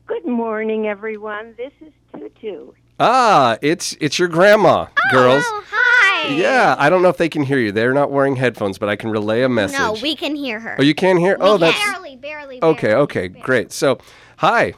Good 0.07 0.25
morning, 0.27 0.87
everyone. 0.87 1.55
This 1.57 1.73
is 1.81 1.93
Tutu. 2.13 2.73
Ah, 2.99 3.59
it's 3.61 3.97
it's 4.01 4.19
your 4.19 4.29
grandma, 4.29 4.87
girls. 5.11 5.43
Oh, 5.47 5.65
hi. 5.71 6.29
Yeah, 6.35 6.75
I 6.79 6.89
don't 6.89 7.03
know 7.03 7.09
if 7.09 7.19
they 7.19 7.29
can 7.29 7.43
hear 7.43 7.59
you. 7.59 7.71
They're 7.73 7.93
not 7.95 8.11
wearing 8.11 8.37
headphones, 8.37 8.79
but 8.79 8.89
I 8.89 8.97
can 8.97 9.11
relay 9.11 9.43
a 9.43 9.49
message. 9.49 9.79
No, 9.79 9.93
we 10.03 10.17
can 10.17 10.35
hear 10.35 10.59
her. 10.61 10.77
oh, 10.79 10.83
you 10.83 10.95
can't 10.95 11.19
hear? 11.19 11.37
Oh, 11.41 11.57
that's 11.59 11.79
barely, 11.79 12.17
barely. 12.17 12.59
okay. 12.63 12.89
barely, 12.89 13.03
Okay, 13.03 13.29
barely. 13.29 13.41
great. 13.45 13.73
So, 13.73 13.99
hi. 14.39 14.73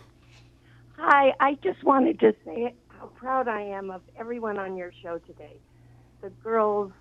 Hi, 0.97 1.33
I 1.41 1.55
just 1.63 1.83
wanted 1.85 2.19
to 2.21 2.35
say 2.45 2.75
how 2.99 3.07
proud 3.07 3.49
I 3.49 3.63
am 3.63 3.91
of 3.91 4.03
everyone 4.19 4.59
on 4.59 4.77
your 4.77 4.91
show 5.03 5.19
today. 5.19 5.57
The 6.21 6.31
Girls 6.43 6.93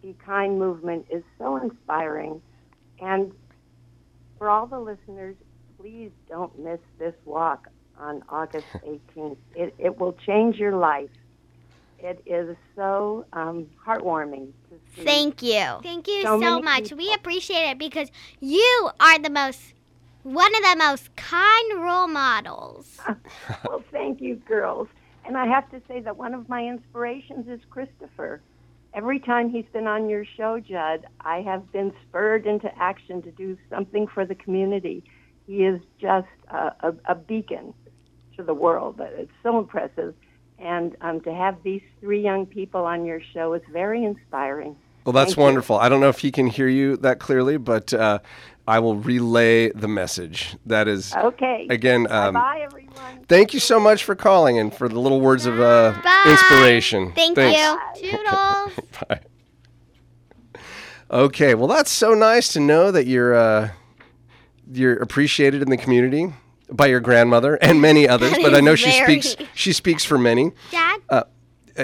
Be 0.00 0.14
Kind 0.24 0.58
movement 0.58 1.06
is 1.10 1.22
so 1.38 1.56
inspiring. 1.56 2.40
And 3.00 3.32
for 4.38 4.48
all 4.48 4.66
the 4.66 4.78
listeners, 4.78 5.36
please 5.78 6.10
don't 6.28 6.56
miss 6.58 6.80
this 6.98 7.14
walk 7.24 7.68
on 7.98 8.22
August 8.28 8.66
18th. 9.16 9.36
It, 9.54 9.74
it 9.78 9.98
will 9.98 10.12
change 10.26 10.56
your 10.56 10.76
life. 10.76 11.10
It 11.98 12.20
is 12.26 12.56
so 12.74 13.24
um, 13.32 13.68
heartwarming 13.86 14.48
to 14.70 14.80
see. 14.96 15.04
Thank 15.04 15.40
you. 15.42 15.64
Thank 15.82 16.08
you 16.08 16.22
So 16.22 16.40
so, 16.40 16.60
much. 16.60 16.84
people. 16.84 16.98
We 16.98 17.14
appreciate 17.14 17.70
it 17.70 17.78
because 17.78 18.10
you 18.40 18.90
are 18.98 19.20
the 19.20 19.30
most, 19.30 19.74
one 20.24 20.52
of 20.54 20.62
the 20.62 20.76
most 20.76 21.14
kind 21.14 21.80
role 21.80 22.08
models. 22.08 22.98
well, 23.64 23.84
thank 23.92 24.20
you, 24.20 24.34
girls. 24.34 24.88
And 25.24 25.36
I 25.36 25.46
have 25.46 25.70
to 25.70 25.80
say 25.86 26.00
that 26.00 26.16
one 26.16 26.34
of 26.34 26.48
my 26.48 26.64
inspirations 26.66 27.46
is 27.48 27.60
Christopher. 27.70 28.40
Every 28.94 29.20
time 29.20 29.48
he's 29.48 29.64
been 29.72 29.86
on 29.86 30.10
your 30.10 30.24
show, 30.36 30.60
Judd, 30.60 31.06
I 31.22 31.40
have 31.42 31.72
been 31.72 31.92
spurred 32.06 32.46
into 32.46 32.70
action 32.76 33.22
to 33.22 33.30
do 33.30 33.56
something 33.70 34.06
for 34.06 34.26
the 34.26 34.34
community. 34.34 35.02
He 35.46 35.64
is 35.64 35.80
just 35.98 36.28
a, 36.48 36.72
a, 36.80 36.94
a 37.06 37.14
beacon 37.14 37.72
to 38.36 38.42
the 38.42 38.54
world. 38.54 39.00
It's 39.00 39.32
so 39.42 39.58
impressive. 39.58 40.14
And 40.58 40.94
um, 41.00 41.20
to 41.22 41.32
have 41.32 41.62
these 41.62 41.82
three 42.00 42.22
young 42.22 42.44
people 42.46 42.84
on 42.84 43.04
your 43.06 43.20
show 43.32 43.54
is 43.54 43.62
very 43.72 44.04
inspiring. 44.04 44.76
Well, 45.04 45.12
that's 45.12 45.30
Thank 45.30 45.38
you. 45.38 45.42
wonderful. 45.42 45.78
I 45.78 45.88
don't 45.88 46.00
know 46.00 46.10
if 46.10 46.20
he 46.20 46.30
can 46.30 46.46
hear 46.46 46.68
you 46.68 46.96
that 46.98 47.18
clearly, 47.18 47.56
but 47.56 47.92
uh, 47.92 48.20
I 48.66 48.78
will 48.78 48.96
relay 48.96 49.70
the 49.70 49.88
message. 49.88 50.56
That 50.66 50.86
is, 50.88 51.12
Okay. 51.14 51.66
again, 51.68 52.06
um, 52.10 52.34
Bye, 52.34 52.60
everyone. 52.62 53.24
thank 53.28 53.52
you 53.54 53.60
so 53.60 53.80
much 53.80 54.04
for 54.04 54.14
calling 54.14 54.58
and 54.58 54.72
for 54.72 54.88
the 54.88 55.00
little 55.00 55.20
words 55.20 55.46
of 55.46 55.60
uh, 55.60 55.94
Bye. 56.04 56.24
inspiration. 56.28 57.12
Thank 57.12 57.36
Thanks. 57.36 58.00
you. 58.00 58.10
Toodles. 58.10 58.72
Bye. 59.08 59.20
Okay, 61.10 61.54
well, 61.54 61.68
that's 61.68 61.90
so 61.90 62.14
nice 62.14 62.52
to 62.54 62.60
know 62.60 62.90
that 62.90 63.06
you're 63.06 63.34
uh, 63.34 63.70
you're 64.72 64.94
appreciated 64.96 65.60
in 65.60 65.68
the 65.68 65.76
community 65.76 66.32
by 66.70 66.86
your 66.86 67.00
grandmother 67.00 67.56
and 67.56 67.82
many 67.82 68.08
others. 68.14 68.32
But 68.32 68.54
I 68.54 68.58
is 68.58 68.62
know 68.62 68.74
she 68.74 68.90
very- 68.90 69.20
speaks 69.20 69.50
she 69.54 69.72
speaks 69.72 70.04
for 70.04 70.16
many. 70.18 70.52
Dad? 70.70 71.00
Uh, 71.10 71.24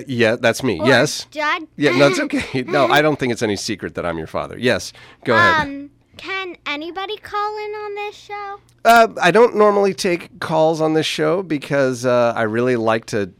yeah, 0.06 0.36
that's 0.36 0.62
me. 0.62 0.80
Or 0.80 0.86
yes. 0.86 1.26
Judd? 1.30 1.66
Yeah, 1.76 1.96
no, 1.96 2.08
it's 2.08 2.20
okay. 2.20 2.62
No, 2.62 2.86
I 2.86 3.02
don't 3.02 3.18
think 3.18 3.32
it's 3.32 3.42
any 3.42 3.56
secret 3.56 3.94
that 3.96 4.06
I'm 4.06 4.16
your 4.18 4.26
father. 4.26 4.56
Yes, 4.58 4.92
go 5.24 5.34
ahead. 5.34 5.90
Can 6.18 6.56
anybody 6.66 7.16
call 7.16 7.56
in 7.58 7.70
on 7.72 7.94
this 7.94 8.16
show? 8.16 8.60
Uh, 8.84 9.08
I 9.20 9.30
don't 9.30 9.56
normally 9.56 9.94
take 9.94 10.40
calls 10.40 10.80
on 10.80 10.94
this 10.94 11.06
show 11.06 11.42
because 11.42 12.04
uh, 12.04 12.32
I 12.36 12.42
really 12.42 12.76
like 12.76 13.06
to 13.06 13.32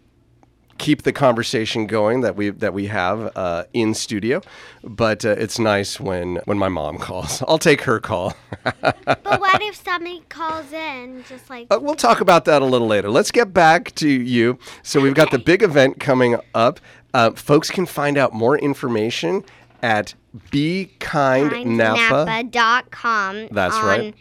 keep 0.79 1.03
the 1.03 1.13
conversation 1.13 1.89
going 1.89 2.21
that 2.21 2.37
we 2.37 2.51
that 2.51 2.73
we 2.73 2.87
have 2.87 3.37
uh, 3.37 3.65
in 3.73 3.95
studio. 3.95 4.41
But 4.85 5.25
uh, 5.25 5.31
it's 5.31 5.59
nice 5.59 5.99
when 5.99 6.37
when 6.45 6.57
my 6.57 6.69
mom 6.69 6.99
calls. 7.09 7.43
I'll 7.49 7.59
take 7.59 7.83
her 7.83 8.01
call. 8.01 8.35
But 8.81 9.41
what 9.41 9.61
if 9.61 9.75
somebody 9.85 10.23
calls 10.29 10.73
in, 10.73 11.25
just 11.29 11.51
like 11.51 11.67
Uh, 11.71 11.79
we'll 11.83 11.97
talk 11.97 12.21
about 12.21 12.45
that 12.47 12.63
a 12.63 12.65
little 12.65 12.87
later. 12.87 13.11
Let's 13.11 13.31
get 13.31 13.53
back 13.53 13.95
to 13.97 14.09
you. 14.09 14.59
So 14.83 15.01
we've 15.01 15.15
got 15.15 15.31
the 15.31 15.39
big 15.39 15.63
event 15.63 16.01
coming 16.01 16.39
up. 16.55 16.81
Uh, 17.13 17.33
folks 17.33 17.71
can 17.71 17.85
find 17.85 18.17
out 18.17 18.33
more 18.33 18.57
information 18.57 19.45
at 19.83 20.15
Be 20.51 20.91
Kind 21.01 21.77
Napa. 21.77 22.27
kindnapa.com. 22.31 23.49
That's 23.51 23.75
on 23.77 23.85
right. 23.87 24.15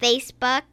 Facebook, 0.00 0.64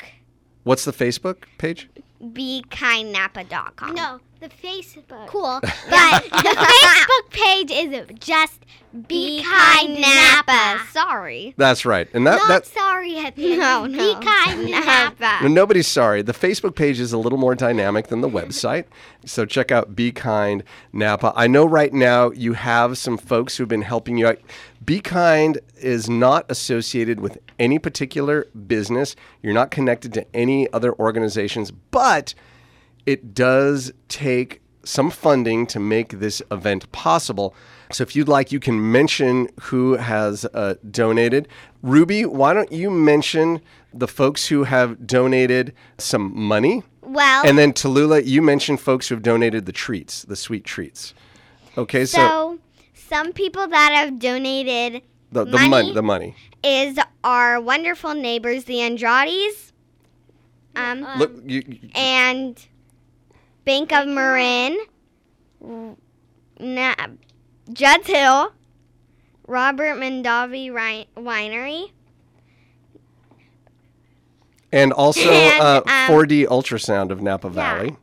What's 0.64 0.86
the 0.86 0.92
Facebook 0.94 1.44
page? 1.58 1.90
bekindnapa.com. 2.24 3.94
No, 3.96 4.20
the 4.40 4.50
Facebook. 4.50 5.28
Cool. 5.28 5.60
But 5.90 6.24
the 6.24 6.30
Facebook 6.32 7.30
page 7.32 7.72
is 7.72 8.06
just 8.20 8.66
Be 9.08 9.42
Kind 9.44 10.02
Napa. 10.02 10.82
Sorry. 10.92 11.54
That's 11.58 11.86
right. 11.86 12.08
And 12.14 12.28
that 12.28 12.38
Not 12.38 12.48
that 12.48 12.66
sorry 12.66 13.18
at 13.20 13.36
the 13.36 13.58
No, 13.58 13.86
no. 13.86 13.98
Be 13.98 14.26
Kind 14.26 14.72
Napa. 14.72 15.40
No, 15.44 15.48
nobody's 15.48 15.88
sorry. 15.88 16.22
The 16.22 16.34
Facebook 16.34 16.76
page 16.76 17.00
is 17.00 17.14
a 17.14 17.18
little 17.18 17.38
more 17.38 17.56
dynamic 17.56 18.08
than 18.08 18.22
the 18.22 18.30
website. 18.30 18.86
So 19.26 19.46
check 19.46 19.72
out 19.72 19.96
Be 19.96 20.12
Kind 20.12 20.64
Napa. 20.92 21.32
I 21.36 21.48
know 21.48 21.66
right 21.66 21.94
now 21.94 22.32
you 22.32 22.54
have 22.54 22.98
some 22.98 23.18
folks 23.18 23.58
who've 23.58 23.68
been 23.68 23.82
helping 23.82 24.18
you 24.18 24.28
out. 24.28 24.40
Be 24.84 25.00
Kind 25.00 25.60
is 25.80 26.10
not 26.10 26.46
associated 26.50 27.20
with 27.20 27.38
any 27.60 27.80
particular 27.80 28.46
business. 28.68 29.16
You're 29.42 29.54
not 29.54 29.72
connected 29.72 30.14
to 30.14 30.26
any 30.36 30.72
other 30.74 30.94
organizations, 31.00 31.72
but 31.72 32.34
it 33.08 33.34
does 33.34 33.92
take 34.10 34.62
some 34.84 35.10
funding 35.10 35.66
to 35.68 35.80
make 35.80 36.20
this 36.20 36.42
event 36.52 36.92
possible. 36.92 37.56
So 37.92 38.04
if 38.04 38.16
you'd 38.16 38.28
like, 38.28 38.52
you 38.52 38.60
can 38.60 38.92
mention 38.92 39.48
who 39.62 39.94
has 39.94 40.46
uh, 40.54 40.76
donated. 40.92 41.48
Ruby, 41.82 42.26
why 42.26 42.54
don't 42.54 42.72
you 42.72 42.92
mention 42.92 43.62
the 43.94 44.08
folks 44.08 44.48
who 44.48 44.66
have 44.66 45.08
donated 45.08 45.74
some 45.98 46.38
money? 46.38 46.84
Well, 47.02 47.46
And 47.46 47.58
then 47.58 47.72
Tallulah, 47.74 48.26
you 48.26 48.42
mentioned 48.42 48.82
folks 48.82 49.08
who 49.08 49.16
have 49.16 49.24
donated 49.24 49.66
the 49.66 49.72
treats, 49.72 50.24
the 50.24 50.36
sweet 50.36 50.66
treats. 50.66 51.14
Okay, 51.78 52.06
so, 52.06 52.18
so 52.18 52.60
some 52.94 53.32
people 53.32 53.68
that 53.68 53.92
have 53.94 54.20
donated 54.20 55.02
the, 55.32 55.46
the 55.46 55.58
money, 55.70 55.94
the 55.94 56.04
money. 56.04 56.36
is 56.64 57.00
our 57.24 57.62
wonderful 57.62 58.14
neighbors, 58.14 58.66
the 58.66 58.82
Andrades. 58.82 59.72
Um, 60.76 61.08
Look, 61.18 61.32
you, 61.46 61.64
you- 61.66 61.90
and 61.96 62.66
Bank 63.68 63.92
of 63.92 64.08
Marin, 64.08 64.78
Na- 66.58 66.96
Judd's 67.74 68.08
Hill, 68.08 68.54
Robert 69.46 69.96
Mondavi 69.98 70.74
Ri- 70.74 71.08
Winery, 71.18 71.92
and 74.72 74.94
also 74.94 75.30
And, 75.30 75.62
uh, 75.62 75.78
um, 75.86 76.08
4D 76.10 76.46
ultrasound 76.48 77.12
of 77.12 77.22
Napa 77.22 77.50
Valley. 77.50 77.98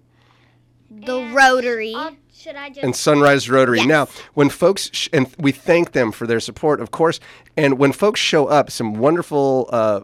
the 0.90 1.22
Rotary. 1.32 1.96
Should 2.36 2.56
I 2.56 2.68
just 2.68 2.84
and 2.84 2.94
Sunrise 2.94 3.48
Rotary. 3.48 3.78
Yes. 3.78 3.86
Now, 3.86 4.08
when 4.34 4.50
folks 4.50 4.90
sh- 4.92 5.08
and 5.14 5.34
we 5.38 5.50
thank 5.50 5.92
them 5.92 6.12
for 6.12 6.26
their 6.26 6.40
support, 6.40 6.78
of 6.78 6.90
course, 6.90 7.18
and 7.56 7.78
when 7.78 7.90
folks 7.92 8.20
show 8.20 8.44
up, 8.48 8.70
some 8.70 8.92
wonderful 8.94 9.66
uh, 9.72 10.00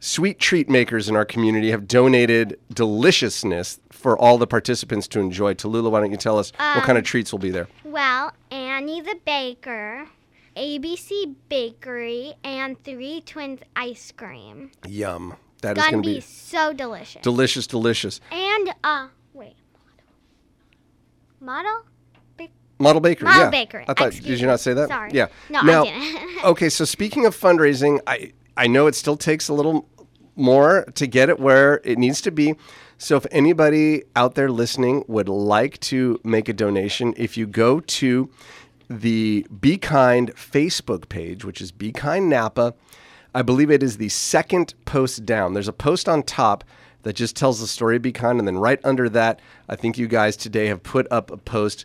sweet 0.00 0.38
treat 0.38 0.68
makers 0.68 1.08
in 1.08 1.16
our 1.16 1.24
community 1.24 1.70
have 1.70 1.86
donated 1.88 2.58
deliciousness 2.72 3.80
for 3.90 4.16
all 4.18 4.38
the 4.38 4.46
participants 4.46 5.08
to 5.08 5.20
enjoy. 5.20 5.54
Tallulah, 5.54 5.90
why 5.90 6.00
don't 6.00 6.10
you 6.10 6.16
tell 6.16 6.38
us 6.38 6.52
what 6.52 6.76
Um, 6.78 6.82
kind 6.82 6.98
of 6.98 7.04
treats 7.04 7.32
will 7.32 7.38
be 7.40 7.50
there? 7.50 7.68
Well, 7.84 8.32
Annie 8.50 9.00
the 9.00 9.18
Baker, 9.24 10.06
ABC 10.56 11.34
Bakery, 11.48 12.34
and 12.44 12.82
Three 12.84 13.20
Twins 13.22 13.60
Ice 13.76 14.12
Cream. 14.16 14.70
Yum! 14.86 15.34
That 15.62 15.76
is 15.76 15.82
Gonna 15.82 15.92
going 15.94 16.02
to 16.04 16.08
be 16.08 16.14
be 16.16 16.20
so 16.20 16.72
delicious. 16.72 17.22
delicious, 17.22 17.66
delicious. 17.66 18.20
and 18.30 18.72
uh, 18.84 19.08
wait, 19.34 19.56
model. 21.40 21.84
Model 22.80 23.00
Bakery, 23.00 23.24
Model 23.24 23.42
yeah. 23.42 23.50
Bakery. 23.50 23.84
I 23.88 23.94
thought. 23.94 24.06
Excuse 24.08 24.26
Did 24.26 24.40
you 24.40 24.46
not 24.46 24.60
say 24.60 24.72
that? 24.72 24.86
Sorry. 24.88 25.10
Yeah. 25.12 25.26
No, 25.50 25.82
I 25.82 25.84
didn't. 25.84 26.44
okay, 26.52 26.68
so 26.68 26.84
speaking 26.84 27.26
of 27.26 27.36
fundraising, 27.36 27.98
I 28.06 28.32
I 28.58 28.66
know 28.66 28.88
it 28.88 28.96
still 28.96 29.16
takes 29.16 29.48
a 29.48 29.54
little 29.54 29.88
more 30.34 30.84
to 30.96 31.06
get 31.06 31.28
it 31.28 31.38
where 31.38 31.80
it 31.84 31.96
needs 31.96 32.20
to 32.22 32.32
be. 32.32 32.56
So 32.98 33.16
if 33.16 33.24
anybody 33.30 34.02
out 34.16 34.34
there 34.34 34.50
listening 34.50 35.04
would 35.06 35.28
like 35.28 35.78
to 35.80 36.20
make 36.24 36.48
a 36.48 36.52
donation, 36.52 37.14
if 37.16 37.36
you 37.36 37.46
go 37.46 37.78
to 37.78 38.28
the 38.90 39.46
Be 39.60 39.78
Kind 39.78 40.34
Facebook 40.34 41.08
page, 41.08 41.44
which 41.44 41.60
is 41.60 41.70
Be 41.70 41.92
Kind 41.92 42.28
Napa, 42.28 42.74
I 43.32 43.42
believe 43.42 43.70
it 43.70 43.84
is 43.84 43.98
the 43.98 44.08
second 44.08 44.74
post 44.84 45.24
down. 45.24 45.54
There's 45.54 45.68
a 45.68 45.72
post 45.72 46.08
on 46.08 46.24
top 46.24 46.64
that 47.02 47.12
just 47.12 47.36
tells 47.36 47.60
the 47.60 47.68
story 47.68 47.96
of 47.96 48.02
Be 48.02 48.10
Kind, 48.10 48.40
and 48.40 48.48
then 48.48 48.58
right 48.58 48.80
under 48.82 49.08
that, 49.10 49.38
I 49.68 49.76
think 49.76 49.98
you 49.98 50.08
guys 50.08 50.36
today 50.36 50.66
have 50.66 50.82
put 50.82 51.06
up 51.12 51.30
a 51.30 51.36
post 51.36 51.84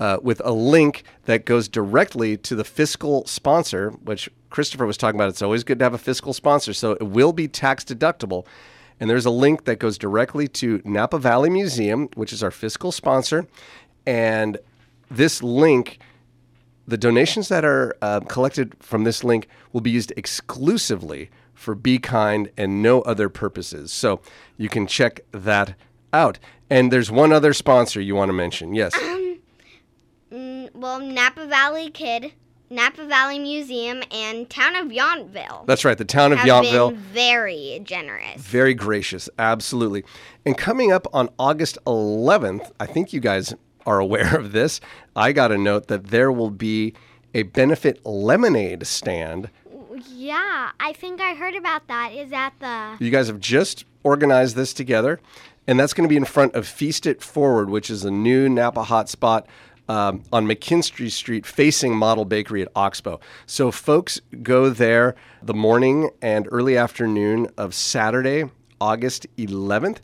uh, 0.00 0.18
with 0.22 0.40
a 0.44 0.52
link 0.52 1.04
that 1.24 1.44
goes 1.44 1.68
directly 1.68 2.38
to 2.38 2.54
the 2.54 2.64
fiscal 2.64 3.26
sponsor, 3.26 3.90
which 3.90 4.30
Christopher 4.54 4.86
was 4.86 4.96
talking 4.96 5.18
about. 5.18 5.30
It's 5.30 5.42
always 5.42 5.64
good 5.64 5.80
to 5.80 5.84
have 5.84 5.94
a 5.94 5.98
fiscal 5.98 6.32
sponsor, 6.32 6.72
so 6.72 6.92
it 6.92 7.02
will 7.02 7.32
be 7.32 7.48
tax 7.48 7.82
deductible. 7.82 8.46
And 9.00 9.10
there's 9.10 9.26
a 9.26 9.30
link 9.30 9.64
that 9.64 9.80
goes 9.80 9.98
directly 9.98 10.46
to 10.46 10.80
Napa 10.84 11.18
Valley 11.18 11.50
Museum, 11.50 12.08
which 12.14 12.32
is 12.32 12.40
our 12.40 12.52
fiscal 12.52 12.92
sponsor. 12.92 13.48
And 14.06 14.58
this 15.10 15.42
link, 15.42 15.98
the 16.86 16.96
donations 16.96 17.48
that 17.48 17.64
are 17.64 17.96
uh, 18.00 18.20
collected 18.20 18.76
from 18.78 19.02
this 19.02 19.24
link 19.24 19.48
will 19.72 19.80
be 19.80 19.90
used 19.90 20.12
exclusively 20.16 21.30
for 21.54 21.74
Be 21.74 21.98
Kind 21.98 22.52
and 22.56 22.80
no 22.80 23.02
other 23.02 23.28
purposes. 23.28 23.90
So 23.90 24.20
you 24.56 24.68
can 24.68 24.86
check 24.86 25.22
that 25.32 25.74
out. 26.12 26.38
And 26.70 26.92
there's 26.92 27.10
one 27.10 27.32
other 27.32 27.54
sponsor 27.54 28.00
you 28.00 28.14
want 28.14 28.28
to 28.28 28.32
mention. 28.32 28.72
Yes. 28.72 28.94
Mm, 30.32 30.72
well, 30.74 31.00
Napa 31.00 31.44
Valley 31.48 31.90
Kid, 31.90 32.34
Napa 32.70 33.04
Valley 33.06 33.38
Museum, 33.38 34.02
and 34.10 34.48
Town 34.48 34.74
of 34.74 34.88
Yountville 34.88 35.66
That's 35.66 35.84
right. 35.84 35.96
The 35.96 36.04
town 36.04 36.32
of 36.32 36.38
Yountville. 36.40 36.90
been 36.90 36.98
very 36.98 37.80
generous. 37.84 38.40
Very 38.40 38.74
gracious, 38.74 39.28
absolutely. 39.38 40.04
And 40.46 40.56
coming 40.56 40.90
up 40.90 41.06
on 41.12 41.28
August 41.38 41.78
11th, 41.86 42.72
I 42.80 42.86
think 42.86 43.12
you 43.12 43.20
guys 43.20 43.54
are 43.86 43.98
aware 43.98 44.36
of 44.36 44.52
this. 44.52 44.80
I 45.14 45.32
got 45.32 45.52
a 45.52 45.58
note 45.58 45.88
that 45.88 46.06
there 46.08 46.32
will 46.32 46.50
be 46.50 46.94
a 47.34 47.42
benefit 47.42 48.04
lemonade 48.04 48.86
stand. 48.86 49.50
Yeah, 50.08 50.70
I 50.80 50.92
think 50.92 51.20
I 51.20 51.34
heard 51.34 51.54
about 51.54 51.86
that. 51.88 52.12
Is 52.12 52.30
that 52.30 52.54
the 52.60 52.96
You 53.04 53.10
guys 53.10 53.28
have 53.28 53.40
just 53.40 53.84
organized 54.02 54.56
this 54.56 54.72
together, 54.72 55.20
and 55.66 55.78
that's 55.78 55.92
going 55.92 56.08
to 56.08 56.12
be 56.12 56.16
in 56.16 56.24
front 56.24 56.54
of 56.54 56.66
Feast 56.66 57.06
It 57.06 57.22
Forward, 57.22 57.70
which 57.70 57.90
is 57.90 58.04
a 58.04 58.10
new 58.10 58.48
Napa 58.48 58.84
hotspot 58.84 59.46
um, 59.88 60.22
on 60.32 60.46
McKinstry 60.46 61.10
Street 61.10 61.46
facing 61.46 61.96
Model 61.96 62.24
Bakery 62.24 62.62
at 62.62 62.68
Oxbow. 62.74 63.20
So, 63.46 63.70
folks, 63.70 64.20
go 64.42 64.70
there 64.70 65.14
the 65.42 65.54
morning 65.54 66.10
and 66.22 66.48
early 66.50 66.76
afternoon 66.76 67.48
of 67.56 67.74
Saturday, 67.74 68.44
August 68.80 69.26
11th, 69.36 69.98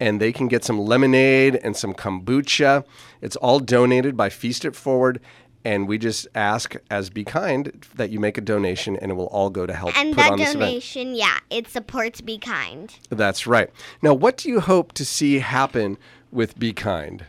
and 0.00 0.20
they 0.20 0.32
can 0.32 0.48
get 0.48 0.64
some 0.64 0.78
lemonade 0.78 1.56
and 1.56 1.76
some 1.76 1.94
kombucha. 1.94 2.84
It's 3.20 3.36
all 3.36 3.60
donated 3.60 4.16
by 4.16 4.28
Feast 4.28 4.64
It 4.64 4.76
Forward. 4.76 5.20
And 5.66 5.88
we 5.88 5.96
just 5.96 6.28
ask, 6.34 6.76
as 6.90 7.08
Be 7.08 7.24
Kind, 7.24 7.86
that 7.94 8.10
you 8.10 8.20
make 8.20 8.36
a 8.36 8.42
donation, 8.42 8.96
and 8.96 9.10
it 9.10 9.14
will 9.14 9.28
all 9.28 9.48
go 9.48 9.64
to 9.64 9.72
help 9.72 9.96
and 9.96 10.14
put 10.14 10.20
that 10.20 10.32
on 10.32 10.38
this 10.38 10.50
event. 10.50 10.68
donation? 10.68 11.14
Yeah, 11.14 11.38
it 11.48 11.68
supports 11.68 12.20
Be 12.20 12.36
Kind. 12.36 12.98
That's 13.08 13.46
right. 13.46 13.70
Now, 14.02 14.12
what 14.12 14.36
do 14.36 14.50
you 14.50 14.60
hope 14.60 14.92
to 14.92 15.06
see 15.06 15.38
happen 15.38 15.96
with 16.30 16.58
Be 16.58 16.74
Kind? 16.74 17.24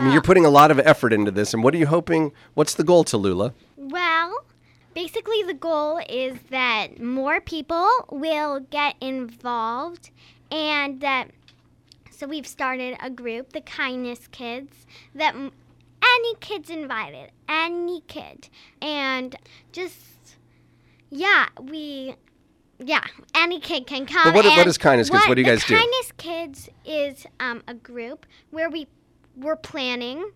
I 0.00 0.04
mean, 0.04 0.12
you're 0.12 0.22
putting 0.22 0.44
a 0.44 0.50
lot 0.50 0.70
of 0.70 0.78
effort 0.80 1.12
into 1.12 1.30
this, 1.30 1.52
and 1.54 1.62
what 1.62 1.74
are 1.74 1.78
you 1.78 1.86
hoping? 1.86 2.32
What's 2.54 2.74
the 2.74 2.84
goal, 2.84 3.04
Tallulah? 3.04 3.52
Well, 3.76 4.44
basically, 4.94 5.42
the 5.42 5.54
goal 5.54 6.00
is 6.08 6.38
that 6.50 7.00
more 7.00 7.40
people 7.40 7.88
will 8.10 8.60
get 8.60 8.96
involved 9.00 10.10
and 10.50 11.00
that. 11.00 11.30
So, 12.10 12.26
we've 12.26 12.46
started 12.46 12.96
a 13.00 13.08
group, 13.10 13.52
the 13.52 13.60
Kindness 13.62 14.26
Kids, 14.28 14.86
that 15.14 15.34
any 15.34 16.34
kid's 16.40 16.68
invited, 16.70 17.30
any 17.48 18.02
kid. 18.08 18.48
And 18.82 19.36
just, 19.72 20.36
yeah, 21.10 21.46
we. 21.60 22.14
Yeah, 22.82 23.04
any 23.34 23.60
kid 23.60 23.86
can 23.86 24.06
come. 24.06 24.24
But 24.24 24.34
what- 24.34 24.56
what 24.56 24.66
is 24.66 24.78
Kindness 24.78 25.10
Kids? 25.10 25.28
What 25.28 25.34
do 25.34 25.42
you 25.42 25.46
guys 25.46 25.60
the 25.62 25.68
do? 25.68 25.76
Kindness 25.76 26.12
Kids 26.16 26.68
is 26.86 27.26
um, 27.38 27.62
a 27.68 27.74
group 27.74 28.24
where 28.50 28.70
we 28.70 28.86
we're 29.36 29.56
planning 29.56 30.30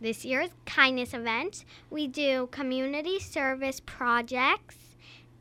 this 0.00 0.24
year's 0.24 0.50
kindness 0.66 1.14
event. 1.14 1.64
We 1.90 2.06
do 2.08 2.48
community 2.50 3.18
service 3.18 3.80
projects, 3.80 4.76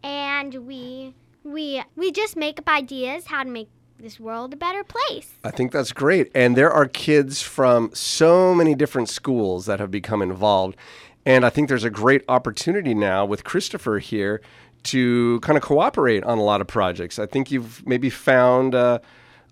and 0.04 0.54
we 0.68 1.16
we 1.44 1.84
we 1.96 2.12
just 2.12 2.36
make 2.36 2.60
up 2.60 2.70
ideas 2.70 3.28
how 3.28 3.44
to 3.44 3.50
make 3.50 3.70
this 3.98 4.20
world 4.20 4.54
a 4.54 4.58
better 4.58 4.84
place. 4.84 5.34
I 5.44 5.52
think 5.52 5.72
that's 5.72 5.92
great. 5.92 6.32
And 6.34 6.56
there 6.56 6.72
are 6.72 6.86
kids 6.86 7.42
from 7.42 7.92
so 7.94 8.56
many 8.56 8.76
different 8.76 9.10
schools 9.10 9.66
that 9.66 9.80
have 9.80 9.92
become 9.92 10.22
involved. 10.22 10.78
And 11.26 11.46
I 11.46 11.50
think 11.50 11.68
there's 11.68 11.84
a 11.84 11.90
great 11.90 12.24
opportunity 12.30 12.94
now 12.94 13.26
with 13.26 13.44
Christopher 13.44 14.00
here 14.00 14.42
to 14.84 15.40
kind 15.42 15.58
of 15.58 15.64
cooperate 15.64 16.24
on 16.24 16.38
a 16.38 16.44
lot 16.44 16.62
of 16.62 16.68
projects. 16.68 17.20
I 17.20 17.26
think 17.26 17.52
you've 17.52 17.86
maybe 17.86 18.10
found 18.10 18.74
uh, 18.74 19.00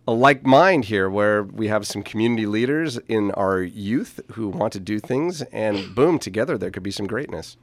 a 0.08 0.14
like 0.14 0.46
mind 0.46 0.86
here 0.86 1.10
where 1.10 1.44
we 1.44 1.68
have 1.68 1.86
some 1.86 2.02
community 2.02 2.46
leaders 2.46 2.98
in 3.08 3.32
our 3.32 3.62
youth 3.62 4.20
who 4.34 4.48
want 4.48 4.74
to 4.74 4.80
do 4.80 5.00
things, 5.00 5.42
and 5.42 5.94
boom, 5.94 6.18
together 6.18 6.58
there 6.58 6.72
could 6.72 6.84
be 6.84 6.92
some 6.92 7.08
greatness. 7.08 7.58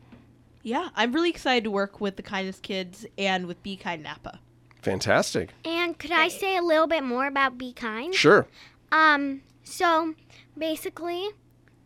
Yeah, 0.62 0.88
I'm 0.94 1.12
really 1.12 1.30
excited 1.30 1.64
to 1.64 1.70
work 1.70 2.00
with 2.00 2.16
the 2.16 2.22
Kindness 2.22 2.60
Kids 2.60 3.06
and 3.18 3.46
with 3.46 3.62
Be 3.62 3.76
Kind 3.76 4.02
Napa. 4.02 4.40
Fantastic. 4.82 5.50
And 5.64 5.98
could 5.98 6.12
I 6.12 6.28
say 6.28 6.56
a 6.56 6.62
little 6.62 6.86
bit 6.86 7.02
more 7.02 7.26
about 7.26 7.56
Be 7.56 7.72
Kind? 7.72 8.14
Sure. 8.14 8.46
Um, 8.92 9.42
so 9.62 10.14
basically, 10.56 11.30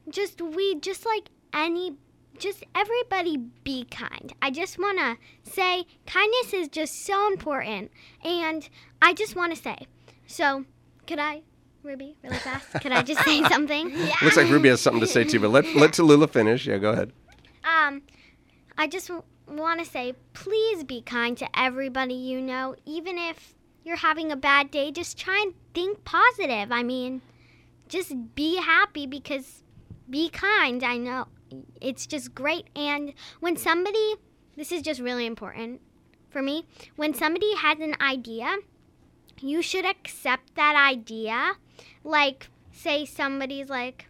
just 0.08 0.40
we 0.40 0.74
just 0.76 1.06
like 1.06 1.30
any 1.52 1.96
just 2.38 2.64
everybody 2.74 3.36
be 3.64 3.84
kind. 3.84 4.32
I 4.40 4.50
just 4.50 4.78
want 4.78 4.98
to 4.98 5.50
say 5.50 5.86
kindness 6.06 6.52
is 6.52 6.68
just 6.68 7.04
so 7.04 7.26
important 7.26 7.90
and 8.22 8.68
I 9.02 9.12
just 9.12 9.34
want 9.34 9.54
to 9.54 9.60
say. 9.60 9.86
So, 10.28 10.64
could 11.06 11.18
I 11.18 11.42
Ruby, 11.82 12.16
really 12.22 12.36
fast? 12.36 12.70
Could 12.82 12.92
I 12.92 13.02
just 13.02 13.24
say 13.24 13.42
something? 13.48 13.90
Yeah. 13.90 14.14
Looks 14.22 14.36
like 14.36 14.48
Ruby 14.48 14.68
has 14.68 14.80
something 14.80 15.00
to 15.00 15.06
say 15.06 15.24
too, 15.24 15.40
but 15.40 15.48
let 15.50 15.64
let 15.74 15.92
Tallulah 15.92 16.30
finish. 16.30 16.66
Yeah, 16.66 16.78
go 16.78 16.90
ahead. 16.90 17.12
Um, 17.64 18.02
I 18.76 18.86
just 18.86 19.08
w- 19.08 19.24
want 19.48 19.80
to 19.80 19.86
say, 19.86 20.14
please 20.34 20.84
be 20.84 21.00
kind 21.00 21.36
to 21.38 21.48
everybody 21.58 22.14
you 22.14 22.40
know, 22.40 22.76
even 22.84 23.18
if 23.18 23.54
you're 23.84 23.96
having 23.96 24.30
a 24.30 24.36
bad 24.36 24.70
day. 24.70 24.92
Just 24.92 25.18
try 25.18 25.40
and 25.44 25.54
think 25.74 26.04
positive. 26.04 26.70
I 26.70 26.82
mean, 26.82 27.22
just 27.88 28.12
be 28.34 28.56
happy 28.56 29.06
because 29.06 29.62
be 30.10 30.28
kind. 30.28 30.84
I 30.84 30.98
know 30.98 31.28
it's 31.80 32.06
just 32.06 32.34
great. 32.34 32.68
And 32.76 33.14
when 33.40 33.56
somebody, 33.56 34.16
this 34.56 34.70
is 34.72 34.82
just 34.82 35.00
really 35.00 35.26
important 35.26 35.80
for 36.28 36.42
me, 36.42 36.66
when 36.96 37.14
somebody 37.14 37.54
has 37.56 37.80
an 37.80 37.94
idea, 38.00 38.56
you 39.42 39.62
should 39.62 39.84
accept 39.84 40.54
that 40.54 40.74
idea. 40.76 41.54
Like, 42.04 42.48
say 42.72 43.04
somebody's 43.04 43.68
like, 43.68 44.06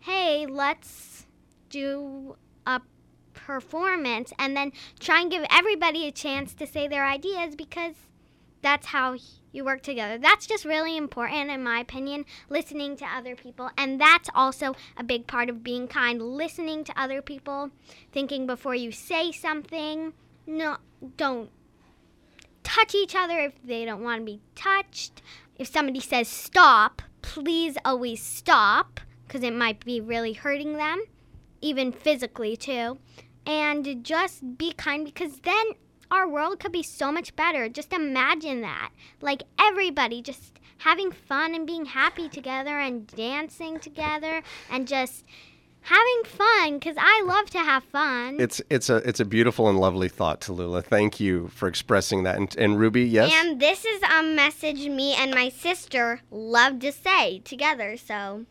hey, 0.00 0.46
let's 0.46 1.26
do 1.68 2.36
a 2.66 2.80
performance, 3.34 4.32
and 4.38 4.56
then 4.56 4.72
try 4.98 5.20
and 5.20 5.30
give 5.30 5.44
everybody 5.50 6.06
a 6.06 6.12
chance 6.12 6.54
to 6.54 6.66
say 6.66 6.88
their 6.88 7.06
ideas 7.06 7.54
because 7.54 7.94
that's 8.62 8.86
how 8.88 9.16
you 9.52 9.64
work 9.64 9.82
together. 9.82 10.18
That's 10.18 10.46
just 10.46 10.64
really 10.64 10.96
important, 10.96 11.50
in 11.50 11.62
my 11.62 11.78
opinion, 11.80 12.24
listening 12.48 12.96
to 12.96 13.04
other 13.04 13.36
people. 13.36 13.70
And 13.78 14.00
that's 14.00 14.28
also 14.34 14.74
a 14.96 15.04
big 15.04 15.26
part 15.26 15.48
of 15.48 15.62
being 15.62 15.86
kind 15.86 16.20
listening 16.20 16.82
to 16.84 17.00
other 17.00 17.22
people, 17.22 17.70
thinking 18.12 18.46
before 18.46 18.74
you 18.74 18.90
say 18.90 19.30
something. 19.32 20.14
No, 20.46 20.78
don't 21.16 21.50
touch 22.66 22.94
each 22.96 23.14
other 23.14 23.38
if 23.38 23.52
they 23.62 23.84
don't 23.84 24.02
want 24.02 24.20
to 24.20 24.24
be 24.24 24.40
touched. 24.56 25.22
If 25.56 25.68
somebody 25.68 26.00
says 26.00 26.26
stop, 26.26 27.00
please 27.22 27.78
always 27.84 28.20
stop 28.20 29.00
because 29.26 29.44
it 29.44 29.54
might 29.54 29.84
be 29.84 30.00
really 30.00 30.32
hurting 30.32 30.76
them, 30.76 31.04
even 31.60 31.92
physically 31.92 32.56
too. 32.56 32.98
And 33.46 34.04
just 34.04 34.58
be 34.58 34.72
kind 34.72 35.04
because 35.04 35.38
then 35.40 35.66
our 36.10 36.28
world 36.28 36.58
could 36.58 36.72
be 36.72 36.82
so 36.82 37.12
much 37.12 37.36
better. 37.36 37.68
Just 37.68 37.92
imagine 37.92 38.62
that. 38.62 38.90
Like 39.20 39.44
everybody 39.60 40.20
just 40.20 40.58
having 40.78 41.12
fun 41.12 41.54
and 41.54 41.66
being 41.66 41.84
happy 41.84 42.28
together 42.28 42.80
and 42.80 43.06
dancing 43.06 43.78
together 43.78 44.42
and 44.70 44.88
just 44.88 45.24
having 45.86 46.22
fun 46.24 46.80
cuz 46.80 46.96
I 46.98 47.22
love 47.26 47.50
to 47.50 47.58
have 47.58 47.84
fun. 47.84 48.40
It's 48.40 48.60
it's 48.70 48.90
a 48.90 48.96
it's 49.08 49.20
a 49.20 49.24
beautiful 49.24 49.68
and 49.68 49.78
lovely 49.78 50.08
thought, 50.08 50.40
Tallulah. 50.40 50.84
Thank 50.84 51.20
you 51.20 51.48
for 51.48 51.68
expressing 51.68 52.24
that. 52.24 52.36
And, 52.36 52.54
and 52.56 52.78
Ruby, 52.78 53.04
yes. 53.04 53.32
And 53.34 53.60
this 53.60 53.84
is 53.84 54.02
a 54.02 54.22
message 54.22 54.88
me 54.88 55.14
and 55.14 55.34
my 55.34 55.48
sister 55.48 56.20
love 56.30 56.80
to 56.80 56.92
say 56.92 57.40
together. 57.40 57.96
So 57.96 58.46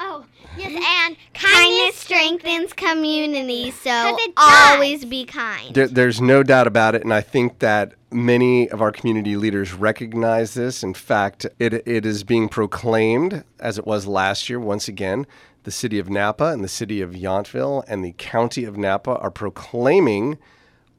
oh, 0.00 0.24
yes, 0.56 0.72
mm. 0.72 0.80
and 0.80 1.16
kindness 1.34 1.96
strengthens 1.96 2.72
community. 2.72 3.70
so 3.70 4.16
always 4.36 5.04
be 5.04 5.24
kind. 5.24 5.74
There, 5.74 5.88
there's 5.88 6.20
no 6.20 6.42
doubt 6.42 6.66
about 6.66 6.94
it, 6.94 7.02
and 7.02 7.12
I 7.12 7.20
think 7.20 7.58
that 7.60 7.94
many 8.10 8.70
of 8.70 8.80
our 8.80 8.92
community 8.92 9.36
leaders 9.36 9.72
recognize 9.72 10.54
this. 10.54 10.82
In 10.82 10.94
fact, 10.94 11.46
it, 11.58 11.74
it 11.86 12.06
is 12.06 12.24
being 12.24 12.48
proclaimed, 12.48 13.44
as 13.58 13.78
it 13.78 13.86
was 13.86 14.06
last 14.06 14.48
year, 14.48 14.60
once 14.60 14.88
again. 14.88 15.26
The 15.64 15.70
city 15.70 15.98
of 15.98 16.10
Napa 16.10 16.48
and 16.48 16.62
the 16.62 16.68
city 16.68 17.00
of 17.00 17.12
Yountville 17.12 17.84
and 17.88 18.04
the 18.04 18.14
county 18.18 18.64
of 18.64 18.76
Napa 18.76 19.16
are 19.16 19.30
proclaiming 19.30 20.38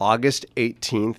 August 0.02 0.46
18th 0.56 1.18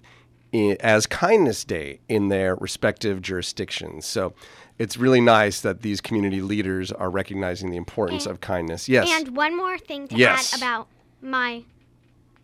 eh, 0.53 0.75
as 0.81 1.07
Kindness 1.07 1.65
Day 1.65 2.01
in 2.09 2.29
their 2.29 2.57
respective 2.57 3.23
jurisdictions. 3.23 4.05
So 4.05 4.35
it's 4.79 4.97
really 4.97 5.21
nice 5.21 5.61
that 5.63 5.83
these 5.83 6.01
community 6.01 6.41
leaders 6.43 6.93
are 6.93 7.11
recognizing 7.11 7.71
the 7.71 7.77
importance 7.77 8.27
of 8.27 8.41
kindness. 8.41 8.89
Yes. 8.89 9.09
And 9.11 9.37
one 9.37 9.57
more 9.57 9.79
thing 9.79 10.09
to 10.09 10.17
Yes. 10.17 10.53
add 10.53 10.59
about 10.59 10.89
my 11.23 11.65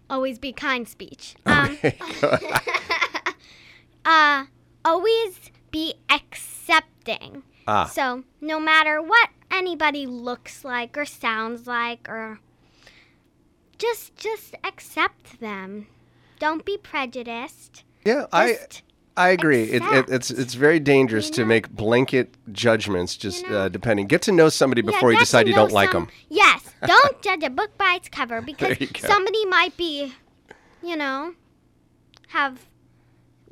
always 0.09 0.39
be 0.39 0.53
kind 0.53 0.89
speech. 0.89 1.35
Um, 1.47 1.79
uh, 4.05 4.45
always 4.85 5.39
be 5.71 5.95
accepting. 6.11 7.43
Ah. 7.67 7.87
So 7.87 8.25
no 8.41 8.59
matter 8.59 9.01
what 9.01 9.31
anybody 9.51 10.07
looks 10.07 10.65
like 10.65 10.97
or 10.97 11.05
sounds 11.05 11.67
like 11.67 12.09
or 12.09 12.41
just 13.79 14.17
just 14.17 14.55
accept 14.65 15.41
them. 15.41 15.87
Don't 16.39 16.65
be 16.65 16.77
prejudiced. 16.77 17.85
Yeah, 18.05 18.23
Just 18.23 18.35
I 18.35 18.59
agree. 19.17 19.65
It, 19.65 19.83
it, 19.83 20.09
it's 20.09 20.31
it's 20.31 20.55
very 20.55 20.81
dangerous 20.81 21.29
you 21.29 21.35
to 21.35 21.45
make 21.45 21.71
blanket 21.71 22.35
judgments. 22.53 23.17
Just 23.17 23.43
You 23.45 23.51
know? 23.51 23.59
uh, 23.59 23.69
depending, 23.69 24.07
get 24.07 24.23
to 24.23 24.33
know 24.33 24.49
somebody 24.49 24.81
Yeah, 24.83 24.93
before 24.93 25.13
you 25.13 25.19
decide 25.19 25.47
you 25.49 25.55
don't 25.55 25.73
like 25.73 25.93
them. 25.93 26.09
Yes. 26.29 26.75
Don't 26.87 27.23
judge 27.23 27.45
a 27.45 27.51
book 27.51 27.77
by 27.77 27.95
its 27.97 28.09
cover 28.09 28.41
because 28.41 28.77
somebody 28.99 29.45
might 29.47 29.77
be, 29.77 30.15
you 30.83 30.97
know, 30.97 31.35
have 32.29 32.67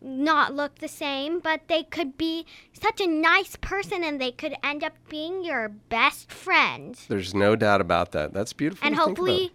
not 0.03 0.55
look 0.55 0.79
the 0.79 0.89
same, 0.89 1.41
but 1.41 1.69
they 1.69 1.83
could 1.83 2.17
be 2.17 2.47
such 2.73 3.01
a 3.01 3.07
nice 3.07 3.57
person 3.57 4.03
and 4.03 4.21
they 4.21 4.33
could 4.33 4.55
end 4.65 4.83
up 4.83 4.95
being 5.09 5.45
your 5.45 5.69
best 5.69 6.31
friend. 6.33 6.99
There's 7.09 7.35
no 7.35 7.55
doubt 7.55 7.81
about 7.83 8.13
that. 8.13 8.33
That's 8.33 8.53
beautiful. 8.55 8.87
And 8.87 8.97
to 8.97 9.05
think 9.05 9.19
about. 9.19 9.27
hopefully 9.29 9.53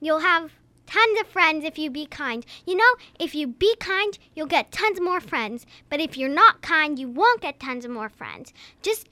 you'll 0.00 0.18
have 0.18 0.50
tons 0.86 1.20
of 1.20 1.26
friends 1.26 1.64
if 1.64 1.78
you 1.78 1.90
be 1.90 2.06
kind. 2.06 2.44
You 2.66 2.76
know, 2.76 2.94
if 3.18 3.34
you 3.34 3.46
be 3.46 3.74
kind, 3.76 4.18
you'll 4.34 4.46
get 4.46 4.72
tons 4.72 5.00
more 5.00 5.20
friends. 5.20 5.66
But 5.90 6.00
if 6.00 6.16
you're 6.16 6.28
not 6.28 6.62
kind, 6.62 6.98
you 6.98 7.08
won't 7.08 7.40
get 7.40 7.60
tons 7.60 7.84
of 7.84 7.90
more 7.90 8.08
friends. 8.08 8.52
Just 8.82 9.08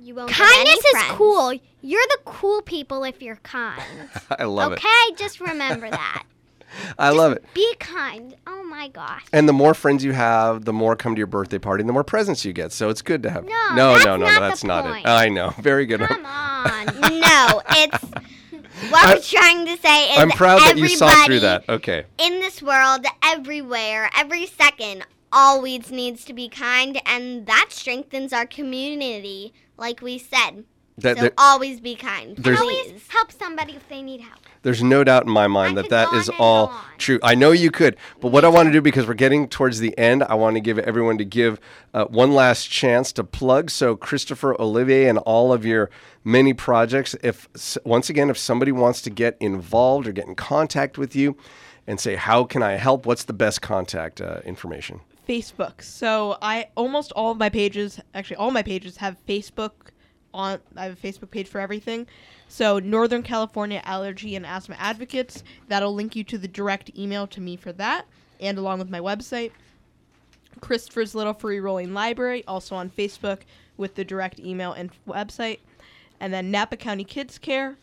You 0.00 0.14
won't 0.14 0.28
get 0.28 0.38
kindness 0.38 0.76
is 0.84 0.90
friends. 0.92 1.12
cool. 1.12 1.52
You're 1.82 2.06
the 2.08 2.18
cool 2.24 2.62
people 2.62 3.04
if 3.04 3.20
you're 3.22 3.36
kind. 3.36 3.82
I 4.38 4.44
love 4.44 4.72
it. 4.72 4.78
okay, 4.78 5.14
just 5.16 5.40
remember 5.40 5.90
that. 5.90 6.24
I 6.98 7.10
love 7.10 7.32
it. 7.32 7.44
Be 7.54 7.74
kind. 7.76 8.36
Oh 8.46 8.62
my 8.62 8.88
gosh. 8.88 9.24
And 9.32 9.48
the 9.48 9.52
more 9.54 9.72
friends 9.72 10.04
you 10.04 10.12
have, 10.12 10.66
the 10.66 10.72
more 10.72 10.94
come 10.96 11.14
to 11.14 11.18
your 11.18 11.26
birthday 11.26 11.58
party, 11.58 11.80
and 11.80 11.88
the 11.88 11.92
more 11.94 12.04
presents 12.04 12.44
you 12.44 12.52
get. 12.52 12.72
So 12.72 12.90
it's 12.90 13.00
good 13.00 13.22
to 13.22 13.30
have. 13.30 13.44
No, 13.46 13.74
no, 13.74 13.96
no, 14.04 14.16
no, 14.16 14.26
the 14.34 14.40
that's 14.40 14.64
not 14.64 14.84
it. 14.98 15.06
I 15.06 15.28
know. 15.30 15.50
Very 15.60 15.86
good. 15.86 16.00
Come 16.00 16.26
on. 16.26 16.86
no, 17.20 17.62
it's 17.70 18.04
what 18.90 19.04
I- 19.06 19.14
we're 19.14 19.20
trying 19.20 19.66
to 19.66 19.76
say 19.78 20.12
is 20.12 20.18
I'm 20.18 20.30
proud 20.30 20.60
that 20.60 20.76
you 20.78 20.88
saw 20.88 21.08
through 21.24 21.36
everybody 21.36 21.38
that. 21.66 21.68
Okay. 21.68 22.04
In 22.18 22.40
this 22.40 22.62
world, 22.62 23.04
everywhere, 23.22 24.10
every 24.16 24.46
second, 24.46 25.04
always 25.32 25.90
needs 25.90 26.24
to 26.24 26.32
be 26.32 26.48
kind, 26.48 27.00
and 27.06 27.46
that 27.46 27.66
strengthens 27.70 28.32
our 28.32 28.46
community. 28.46 29.52
Like 29.76 30.00
we 30.02 30.18
said, 30.18 30.64
That, 30.96 31.18
so 31.18 31.30
always 31.38 31.80
be 31.80 31.94
kind. 31.94 32.36
There's- 32.36 32.58
Please. 32.60 33.02
Help 33.08 33.30
somebody 33.32 33.74
if 33.76 33.88
they 33.88 34.02
need 34.02 34.20
help. 34.22 34.40
There's 34.68 34.82
no 34.82 35.02
doubt 35.02 35.24
in 35.24 35.32
my 35.32 35.46
mind 35.46 35.72
I 35.72 35.74
that 35.76 35.82
could 35.84 35.92
that 35.92 36.10
go 36.10 36.18
is 36.18 36.28
on 36.28 36.34
and 36.34 36.42
all 36.42 36.66
on. 36.66 36.84
true. 36.98 37.18
I 37.22 37.34
know 37.34 37.52
you 37.52 37.70
could, 37.70 37.96
but 38.20 38.32
what 38.32 38.44
I 38.44 38.48
want 38.48 38.66
to 38.66 38.70
do 38.70 38.82
because 38.82 39.06
we're 39.06 39.14
getting 39.14 39.48
towards 39.48 39.78
the 39.78 39.96
end, 39.96 40.22
I 40.24 40.34
want 40.34 40.56
to 40.56 40.60
give 40.60 40.78
everyone 40.78 41.16
to 41.16 41.24
give 41.24 41.58
uh, 41.94 42.04
one 42.04 42.34
last 42.34 42.68
chance 42.70 43.10
to 43.12 43.24
plug. 43.24 43.70
So 43.70 43.96
Christopher 43.96 44.60
Olivier 44.60 45.08
and 45.08 45.16
all 45.16 45.54
of 45.54 45.64
your 45.64 45.88
many 46.22 46.52
projects. 46.52 47.16
If 47.22 47.48
once 47.86 48.10
again, 48.10 48.28
if 48.28 48.36
somebody 48.36 48.70
wants 48.70 49.00
to 49.00 49.08
get 49.08 49.38
involved 49.40 50.06
or 50.06 50.12
get 50.12 50.26
in 50.26 50.34
contact 50.34 50.98
with 50.98 51.16
you, 51.16 51.38
and 51.86 51.98
say 51.98 52.16
how 52.16 52.44
can 52.44 52.62
I 52.62 52.72
help, 52.72 53.06
what's 53.06 53.24
the 53.24 53.32
best 53.32 53.62
contact 53.62 54.20
uh, 54.20 54.40
information? 54.44 55.00
Facebook. 55.26 55.80
So 55.80 56.36
I 56.42 56.68
almost 56.74 57.10
all 57.12 57.32
of 57.32 57.38
my 57.38 57.48
pages, 57.48 58.00
actually 58.12 58.36
all 58.36 58.50
my 58.50 58.62
pages 58.62 58.98
have 58.98 59.16
Facebook 59.26 59.72
on. 60.34 60.60
I 60.76 60.84
have 60.84 60.92
a 60.92 60.96
Facebook 60.96 61.30
page 61.30 61.48
for 61.48 61.58
everything. 61.58 62.06
So 62.48 62.78
Northern 62.78 63.22
California 63.22 63.80
Allergy 63.84 64.34
and 64.34 64.44
Asthma 64.46 64.76
Advocates. 64.78 65.42
That'll 65.68 65.94
link 65.94 66.16
you 66.16 66.24
to 66.24 66.38
the 66.38 66.48
direct 66.48 66.90
email 66.98 67.26
to 67.28 67.40
me 67.40 67.56
for 67.56 67.72
that, 67.74 68.06
and 68.40 68.58
along 68.58 68.78
with 68.78 68.90
my 68.90 69.00
website. 69.00 69.52
Christopher's 70.60 71.14
Little 71.14 71.34
Free 71.34 71.60
Rolling 71.60 71.94
Library, 71.94 72.42
also 72.48 72.74
on 72.74 72.90
Facebook 72.90 73.40
with 73.76 73.94
the 73.94 74.04
direct 74.04 74.40
email 74.40 74.72
and 74.72 74.90
website. 75.06 75.60
And 76.20 76.32
then 76.32 76.50
Napa 76.50 76.76
County 76.76 77.04
Kids 77.04 77.38
Care, 77.38 77.76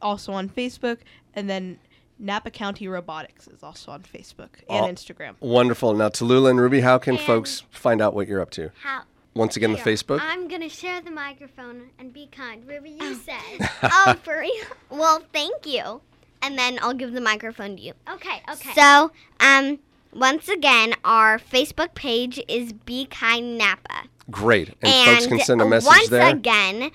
also 0.00 0.32
on 0.32 0.48
Facebook. 0.48 0.98
And 1.34 1.48
then 1.48 1.78
Napa 2.18 2.50
County 2.50 2.88
Robotics 2.88 3.46
is 3.46 3.62
also 3.62 3.92
on 3.92 4.02
Facebook 4.02 4.48
and 4.68 4.84
Oh. 4.84 4.88
Instagram. 4.88 5.34
Wonderful. 5.40 5.94
Now, 5.94 6.08
Tallulah 6.08 6.50
and 6.50 6.60
Ruby, 6.60 6.80
how 6.80 6.98
can 6.98 7.16
And- 7.16 7.24
folks 7.24 7.62
find 7.70 8.00
out 8.02 8.14
what 8.14 8.26
you're 8.26 8.40
up 8.40 8.50
to? 8.52 8.70
How? 8.82 9.02
Once 9.34 9.56
again, 9.56 9.72
the 9.72 9.78
Facebook. 9.78 10.20
I'm 10.20 10.46
gonna 10.46 10.68
share 10.68 11.00
the 11.00 11.10
microphone 11.10 11.90
and 11.98 12.12
be 12.12 12.28
kind. 12.30 12.66
Ruby, 12.66 12.90
you 12.90 13.14
said. 13.14 13.70
oh, 13.82 14.14
for 14.22 14.40
real? 14.40 14.64
Well, 14.90 15.22
thank 15.32 15.66
you. 15.66 16.02
And 16.42 16.58
then 16.58 16.78
I'll 16.82 16.92
give 16.92 17.12
the 17.12 17.20
microphone 17.20 17.76
to 17.76 17.82
you. 17.82 17.94
Okay, 18.10 18.42
okay. 18.50 18.72
So, 18.74 19.12
um, 19.40 19.78
once 20.12 20.48
again, 20.48 20.94
our 21.04 21.38
Facebook 21.38 21.94
page 21.94 22.42
is 22.48 22.72
Be 22.72 23.06
Kind 23.06 23.56
Napa. 23.56 24.08
Great. 24.30 24.74
And, 24.82 25.18
folks 25.18 25.26
can 25.28 25.40
send 25.40 25.62
a 25.62 25.66
message 25.66 25.86
once 25.86 26.08
there. 26.08 26.28
again, 26.28 26.90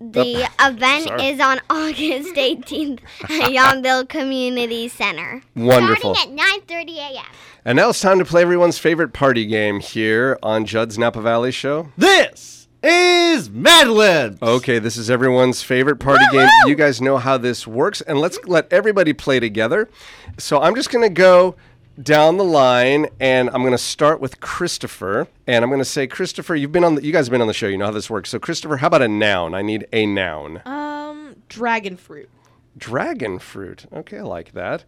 the 0.00 0.42
Oop. 0.44 0.50
event 0.60 1.04
Sorry. 1.04 1.26
is 1.26 1.40
on 1.40 1.60
August 1.70 2.34
18th 2.34 3.00
at 3.24 3.50
Yountville 3.50 4.08
Community 4.08 4.88
Center. 4.88 5.42
Wonderful. 5.56 6.14
Starting 6.14 6.38
at 6.40 6.66
9:30 6.66 6.96
a.m. 6.96 7.24
And 7.64 7.76
now 7.76 7.90
it's 7.90 8.00
time 8.00 8.18
to 8.18 8.24
play 8.24 8.42
everyone's 8.42 8.78
favorite 8.78 9.12
party 9.12 9.44
game 9.46 9.80
here 9.80 10.38
on 10.42 10.64
Judd's 10.64 10.98
Napa 10.98 11.20
Valley 11.20 11.50
Show. 11.50 11.88
This 11.98 12.68
is 12.82 13.50
Mad 13.50 13.88
Libs. 13.88 14.40
Okay, 14.40 14.78
this 14.78 14.96
is 14.96 15.10
everyone's 15.10 15.62
favorite 15.62 15.96
party 15.96 16.24
game. 16.30 16.48
You 16.66 16.76
guys 16.76 17.00
know 17.02 17.18
how 17.18 17.36
this 17.36 17.66
works, 17.66 18.00
and 18.02 18.20
let's 18.20 18.38
let 18.44 18.72
everybody 18.72 19.12
play 19.12 19.40
together. 19.40 19.90
So 20.38 20.60
I'm 20.60 20.76
just 20.76 20.90
going 20.90 21.02
to 21.06 21.12
go 21.12 21.56
down 22.02 22.36
the 22.36 22.44
line, 22.44 23.08
and 23.18 23.50
I'm 23.50 23.62
going 23.62 23.72
to 23.72 23.78
start 23.78 24.20
with 24.20 24.40
Christopher, 24.40 25.26
and 25.46 25.64
I'm 25.64 25.70
going 25.70 25.80
to 25.80 25.84
say, 25.84 26.06
Christopher, 26.06 26.54
you've 26.54 26.72
been 26.72 26.84
on, 26.84 26.94
the, 26.96 27.04
you 27.04 27.12
guys 27.12 27.26
have 27.26 27.32
been 27.32 27.40
on 27.40 27.46
the 27.48 27.54
show. 27.54 27.66
You 27.66 27.78
know 27.78 27.86
how 27.86 27.90
this 27.90 28.10
works. 28.10 28.30
So 28.30 28.38
Christopher, 28.38 28.78
how 28.78 28.86
about 28.86 29.02
a 29.02 29.08
noun? 29.08 29.54
I 29.54 29.62
need 29.62 29.86
a 29.92 30.06
noun. 30.06 30.62
Um, 30.64 31.36
dragon 31.48 31.96
fruit. 31.96 32.28
Dragon 32.76 33.38
fruit. 33.38 33.86
Okay, 33.92 34.18
I 34.18 34.22
like 34.22 34.52
that. 34.52 34.84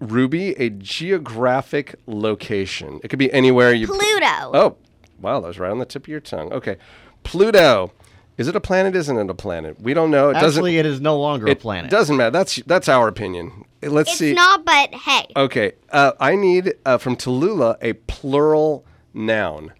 Ruby, 0.00 0.50
a 0.52 0.70
geographic 0.70 1.96
location. 2.06 3.00
It 3.02 3.08
could 3.08 3.18
be 3.18 3.32
anywhere 3.32 3.72
you. 3.72 3.86
Pluto. 3.88 4.26
Oh, 4.54 4.76
wow, 5.20 5.40
that 5.40 5.48
was 5.48 5.58
right 5.58 5.70
on 5.70 5.78
the 5.78 5.84
tip 5.84 6.04
of 6.04 6.08
your 6.08 6.20
tongue. 6.20 6.52
Okay, 6.52 6.76
Pluto. 7.24 7.92
Is 8.38 8.48
it 8.48 8.56
a 8.56 8.60
planet? 8.60 8.96
Isn't 8.96 9.18
it 9.18 9.28
a 9.28 9.34
planet? 9.34 9.80
We 9.80 9.92
don't 9.92 10.10
know. 10.10 10.30
It 10.30 10.36
Actually, 10.36 10.72
doesn't. 10.72 10.74
it 10.74 10.86
is 10.86 11.00
no 11.00 11.18
longer 11.18 11.46
a 11.48 11.54
planet. 11.54 11.58
It 11.58 11.62
planet. 11.62 11.90
doesn't 11.90 12.16
matter. 12.16 12.30
That's 12.30 12.56
that's 12.66 12.88
our 12.88 13.06
opinion. 13.08 13.64
Let's 13.82 14.10
it's 14.10 14.18
see. 14.18 14.32
not, 14.32 14.64
but 14.64 14.94
hey. 14.94 15.26
okay, 15.36 15.72
uh, 15.90 16.12
I 16.20 16.36
need 16.36 16.74
uh, 16.86 16.98
from 16.98 17.16
Tallulah 17.16 17.76
a 17.82 17.94
plural 17.94 18.86
noun. 19.12 19.72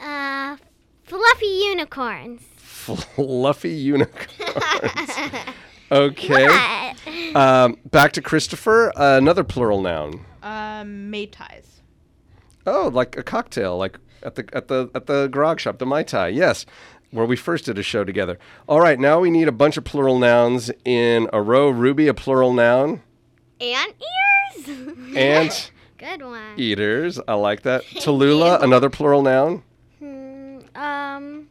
Uh, 0.00 0.56
fluffy 1.04 1.46
unicorns. 1.46 2.42
Fluffy 2.56 3.70
unicorns. 3.70 5.10
okay. 5.92 6.94
Um, 7.34 7.78
back 7.90 8.12
to 8.12 8.22
Christopher. 8.22 8.92
Uh, 8.96 9.18
another 9.18 9.44
plural 9.44 9.80
noun. 9.80 10.24
Um, 10.42 11.10
Mai 11.10 11.26
Tais. 11.26 11.80
Oh, 12.66 12.90
like 12.92 13.16
a 13.16 13.22
cocktail, 13.22 13.76
like 13.76 13.98
at 14.22 14.34
the 14.34 14.48
at 14.52 14.68
the 14.68 14.90
at 14.94 15.06
the 15.06 15.28
grog 15.28 15.60
shop, 15.60 15.78
the 15.78 15.86
Mai 15.86 16.02
Tai. 16.02 16.28
Yes, 16.28 16.66
where 17.10 17.26
we 17.26 17.36
first 17.36 17.66
did 17.66 17.78
a 17.78 17.82
show 17.82 18.04
together. 18.04 18.38
All 18.66 18.80
right, 18.80 18.98
now 18.98 19.20
we 19.20 19.30
need 19.30 19.48
a 19.48 19.52
bunch 19.52 19.76
of 19.76 19.84
plural 19.84 20.18
nouns 20.18 20.70
in 20.84 21.28
a 21.32 21.40
row. 21.40 21.68
Ruby, 21.70 22.08
a 22.08 22.14
plural 22.14 22.52
noun, 22.52 23.02
And 23.60 23.92
ears. 24.66 24.68
and 25.16 25.70
Good 25.98 26.22
one. 26.22 26.58
eaters. 26.58 27.20
I 27.26 27.34
like 27.34 27.62
that. 27.62 27.82
Tallulah, 27.94 28.62
another 28.62 28.90
plural 28.90 29.22
noun. 29.22 29.62
Hmm, 30.00 30.58
um, 30.76 31.48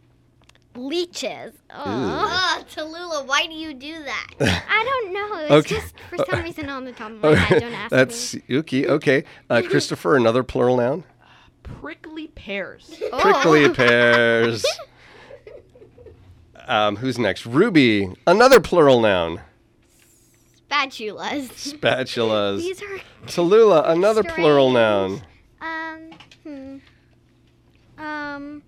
leeches. 0.76 1.54
Oh, 1.72 1.84
oh, 1.86 2.64
Tallulah, 2.70 3.26
why 3.26 3.48
do 3.48 3.54
you 3.54 3.74
do 3.74 4.04
that? 4.04 4.28
I 4.70 4.84
don't 4.84 5.14
know. 5.14 5.40
It's 5.58 5.72
Okay. 5.72 5.76
just 5.82 5.96
for 6.10 6.18
some 6.30 6.44
reason 6.44 6.70
on 6.70 6.84
the 6.86 6.92
top 6.92 7.12
of 7.12 7.22
my 7.22 7.36
head. 7.36 7.62
Don't 7.62 7.74
ask 7.74 7.90
That's 7.90 8.36
me. 8.36 8.42
Yuki. 8.48 8.88
Okay, 8.88 9.24
uh, 9.50 9.62
Christopher, 9.68 10.16
another 10.18 10.44
plural 10.44 10.78
noun. 10.78 11.04
Prickly 11.64 12.28
pears. 12.28 13.00
Prickly 13.20 13.70
pears. 13.70 14.66
Um, 16.68 16.96
who's 16.98 17.18
next? 17.20 17.46
Ruby, 17.46 18.14
another 18.28 18.60
plural 18.60 19.02
noun. 19.02 19.42
Spatulas. 20.78 21.50
Spatulas. 21.80 22.58
These 22.58 22.82
are 22.82 23.00
Tallulah, 23.28 23.90
another 23.90 24.24
plural 24.24 24.72
noun. 24.72 25.22
um, 25.62 26.12
hmm, 26.44 26.78
um, 28.04 28.64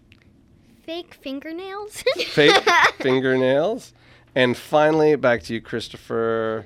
fake 0.83 1.15
fingernails. 1.15 2.03
Fake 2.27 2.63
fingernails. 2.99 3.93
And 4.35 4.55
finally, 4.55 5.15
back 5.15 5.43
to 5.43 5.53
you, 5.53 5.61
Christopher. 5.61 6.65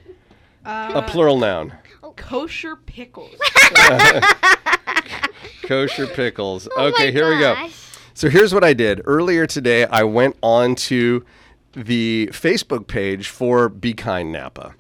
a 0.66 0.70
Uh, 0.70 1.02
plural 1.10 1.38
noun. 1.38 1.74
kosher 2.16 2.76
pickles. 2.76 3.36
Kosher 5.64 6.08
pickles. 6.08 6.68
Oh 6.76 6.88
okay, 6.88 7.06
my 7.08 7.12
here 7.12 7.30
we 7.30 7.40
go. 7.40 7.56
So 8.14 8.28
here's 8.30 8.54
what 8.54 8.64
I 8.64 8.74
did. 8.74 9.02
Earlier 9.06 9.46
today, 9.46 9.86
I 9.86 10.04
went 10.04 10.36
on 10.42 10.76
to 10.76 11.24
the 11.74 12.28
Facebook 12.34 12.88
page 12.88 13.30
for 13.30 13.70
Be 13.70 13.94
Kind 13.94 14.32
Napa. 14.32 14.76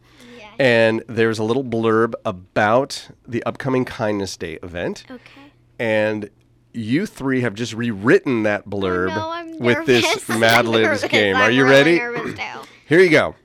And 0.59 1.03
there's 1.07 1.39
a 1.39 1.43
little 1.43 1.63
blurb 1.63 2.13
about 2.25 3.09
the 3.25 3.41
upcoming 3.43 3.85
Kindness 3.85 4.35
Day 4.35 4.59
event. 4.61 5.05
Okay. 5.09 5.53
And 5.79 6.29
you 6.73 7.05
three 7.05 7.41
have 7.41 7.53
just 7.53 7.73
rewritten 7.73 8.43
that 8.43 8.65
blurb 8.65 9.09
Oh, 9.15 9.43
no, 9.43 9.57
with 9.57 9.85
this 9.85 10.03
nervous. 10.03 10.29
Mad 10.39 10.67
Libs 10.67 11.03
game. 11.05 11.37
Are 11.37 11.43
I'm 11.43 11.53
you 11.53 11.63
really 11.63 11.99
ready? 11.99 12.35
Here 12.85 12.99
you 12.99 13.09
go. 13.09 13.35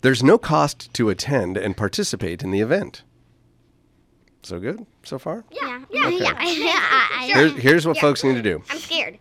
There's 0.00 0.22
no 0.22 0.38
cost 0.38 0.92
to 0.94 1.10
attend 1.10 1.56
and 1.56 1.76
participate 1.76 2.42
in 2.42 2.50
the 2.50 2.60
event. 2.60 3.02
So 4.42 4.58
good 4.58 4.86
so 5.02 5.18
far? 5.18 5.44
Yeah. 5.50 5.82
Yeah. 5.90 6.06
Okay. 6.06 6.20
Yeah. 6.22 6.32
I, 6.38 7.08
I, 7.20 7.26
Here's, 7.34 7.52
here's 7.54 7.86
what 7.86 7.98
folks 7.98 8.24
need 8.24 8.34
to 8.36 8.42
do. 8.42 8.62
I'm 8.70 8.78
scared. 8.78 9.18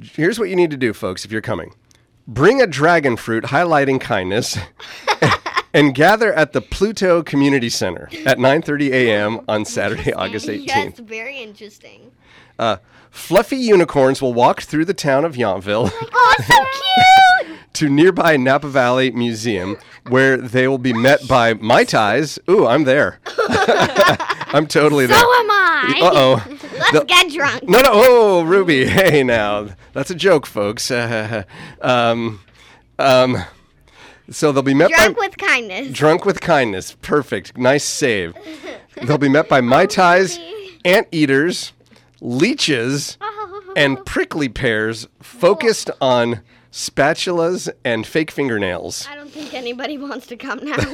Here's 0.00 0.38
what 0.38 0.48
you 0.48 0.56
need 0.56 0.70
to 0.70 0.76
do, 0.76 0.92
folks, 0.92 1.24
if 1.24 1.32
you're 1.32 1.40
coming. 1.40 1.74
Bring 2.26 2.60
a 2.60 2.66
dragon 2.66 3.16
fruit 3.16 3.44
highlighting 3.44 4.00
kindness 4.00 4.56
and 5.74 5.94
gather 5.94 6.32
at 6.32 6.52
the 6.52 6.60
Pluto 6.60 7.22
Community 7.22 7.68
Center 7.68 8.08
at 8.24 8.38
9:30 8.38 8.90
a.m. 8.92 9.40
on 9.48 9.64
Saturday, 9.64 10.12
August 10.12 10.46
18th. 10.46 10.66
Yes, 10.66 10.98
very 11.00 11.38
interesting. 11.38 12.12
Uh, 12.58 12.76
fluffy 13.10 13.56
unicorns 13.56 14.22
will 14.22 14.34
walk 14.34 14.62
through 14.62 14.84
the 14.84 14.94
town 14.94 15.24
of 15.24 15.34
Yountville 15.34 15.90
Oh, 15.92 16.34
so 16.46 17.46
cute! 17.48 17.58
to 17.72 17.88
nearby 17.88 18.36
Napa 18.36 18.68
Valley 18.68 19.10
Museum, 19.10 19.76
where 20.08 20.36
they 20.36 20.68
will 20.68 20.78
be 20.78 20.92
met 20.92 21.26
by 21.26 21.54
Mai 21.54 21.84
Tais. 21.84 22.38
Ooh, 22.48 22.66
I'm 22.66 22.84
there. 22.84 23.18
I'm 24.54 24.66
totally 24.66 25.06
there. 25.06 25.18
so 25.18 25.24
am 25.24 25.50
I. 25.50 26.00
Uh 26.02 26.10
oh. 26.14 26.58
Let's 26.92 27.04
get 27.06 27.32
drunk. 27.32 27.62
No, 27.68 27.80
no. 27.80 27.90
Oh, 27.92 28.42
Ruby. 28.44 28.86
Hey, 28.92 29.22
now. 29.22 29.68
That's 29.92 30.10
a 30.10 30.14
joke, 30.14 30.46
folks. 30.46 30.90
um, 31.80 32.40
um, 32.98 33.44
so 34.30 34.52
they'll 34.52 34.62
be 34.62 34.74
met 34.74 34.90
Drunk 34.90 35.16
by. 35.16 35.26
with 35.26 35.36
kindness. 35.36 35.88
Drunk 35.92 36.24
with 36.24 36.40
kindness. 36.40 36.96
Perfect. 37.02 37.56
Nice 37.58 37.84
save. 37.84 38.34
They'll 39.02 39.18
be 39.18 39.28
met 39.28 39.48
by 39.48 39.60
Mai 39.72 39.86
Tais, 39.86 40.38
ant 40.84 41.08
eaters, 41.12 41.72
leeches, 42.20 43.18
and 43.76 44.04
prickly 44.04 44.48
pears 44.48 45.08
focused 45.20 45.90
on 46.00 46.40
spatulas 46.72 47.68
and 47.84 48.06
fake 48.06 48.30
fingernails. 48.30 49.06
I 49.08 49.14
don't 49.14 49.30
think 49.30 49.52
anybody 49.52 49.98
wants 49.98 50.26
to 50.28 50.36
come 50.36 50.58
now. 50.64 50.76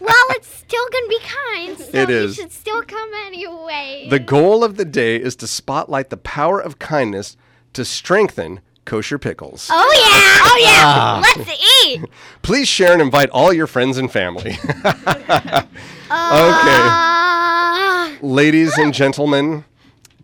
well, 0.00 0.24
it's 0.30 0.48
still 0.54 0.84
gonna 0.92 1.08
be 1.08 1.18
kind. 1.20 1.78
So 1.78 1.98
It 1.98 2.08
you 2.10 2.32
should 2.32 2.52
still 2.52 2.82
come 2.82 3.10
anyway. 3.26 4.08
The 4.10 4.18
goal 4.18 4.64
of 4.64 4.76
the 4.76 4.84
day 4.84 5.16
is 5.16 5.36
to 5.36 5.46
spotlight 5.46 6.10
the 6.10 6.16
power 6.16 6.60
of 6.60 6.80
kindness 6.80 7.36
to 7.74 7.84
strengthen 7.84 8.60
kosher 8.84 9.18
pickles. 9.18 9.68
oh 9.70 9.92
yeah! 9.94 10.40
Oh 10.42 10.58
yeah! 10.62 11.20
Let's 11.36 11.50
eat. 11.84 12.04
Please 12.42 12.66
share 12.66 12.92
and 12.92 13.00
invite 13.00 13.30
all 13.30 13.52
your 13.52 13.68
friends 13.68 13.98
and 13.98 14.10
family. 14.10 14.52
okay. 14.74 15.62
Ah. 16.10 18.12
Ladies 18.20 18.76
and 18.78 18.92
gentlemen, 18.92 19.64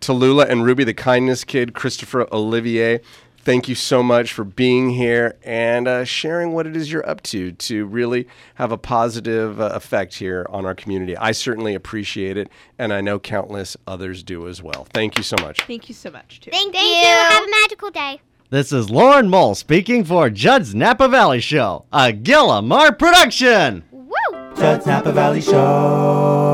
Tallulah 0.01 0.49
and 0.49 0.65
Ruby, 0.65 0.83
the 0.83 0.93
kindness 0.93 1.45
kid, 1.45 1.73
Christopher 1.73 2.27
Olivier, 2.33 2.99
thank 3.45 3.69
you 3.69 3.75
so 3.75 4.03
much 4.03 4.33
for 4.33 4.43
being 4.43 4.89
here 4.89 5.37
and 5.43 5.87
uh, 5.87 6.03
sharing 6.03 6.51
what 6.51 6.67
it 6.67 6.75
is 6.75 6.91
you're 6.91 7.07
up 7.07 7.21
to 7.23 7.51
to 7.53 7.85
really 7.85 8.27
have 8.55 8.71
a 8.71 8.77
positive 8.77 9.61
uh, 9.61 9.69
effect 9.73 10.15
here 10.15 10.45
on 10.49 10.65
our 10.65 10.75
community. 10.75 11.15
I 11.15 11.31
certainly 11.31 11.75
appreciate 11.75 12.35
it, 12.35 12.49
and 12.77 12.91
I 12.91 12.99
know 13.01 13.19
countless 13.19 13.77
others 13.87 14.23
do 14.23 14.47
as 14.47 14.61
well. 14.61 14.87
Thank 14.91 15.17
you 15.17 15.23
so 15.23 15.35
much. 15.41 15.61
Thank 15.61 15.87
you 15.87 15.95
so 15.95 16.09
much, 16.09 16.41
too. 16.41 16.51
Thank, 16.51 16.73
Thank 16.73 16.85
you. 16.85 17.07
you. 17.07 17.15
Have 17.15 17.43
a 17.43 17.51
magical 17.61 17.91
day. 17.91 18.19
This 18.49 18.71
is 18.71 18.89
Lauren 18.89 19.29
Mole 19.29 19.55
speaking 19.55 20.03
for 20.03 20.29
Judd's 20.29 20.75
Napa 20.75 21.07
Valley 21.07 21.39
Show, 21.39 21.85
a 21.91 22.13
Gillamar 22.13 22.97
production. 22.97 23.83
Woo! 23.91 24.55
Judd's 24.55 24.85
Napa 24.85 25.11
Valley 25.11 25.41
Show. 25.41 26.44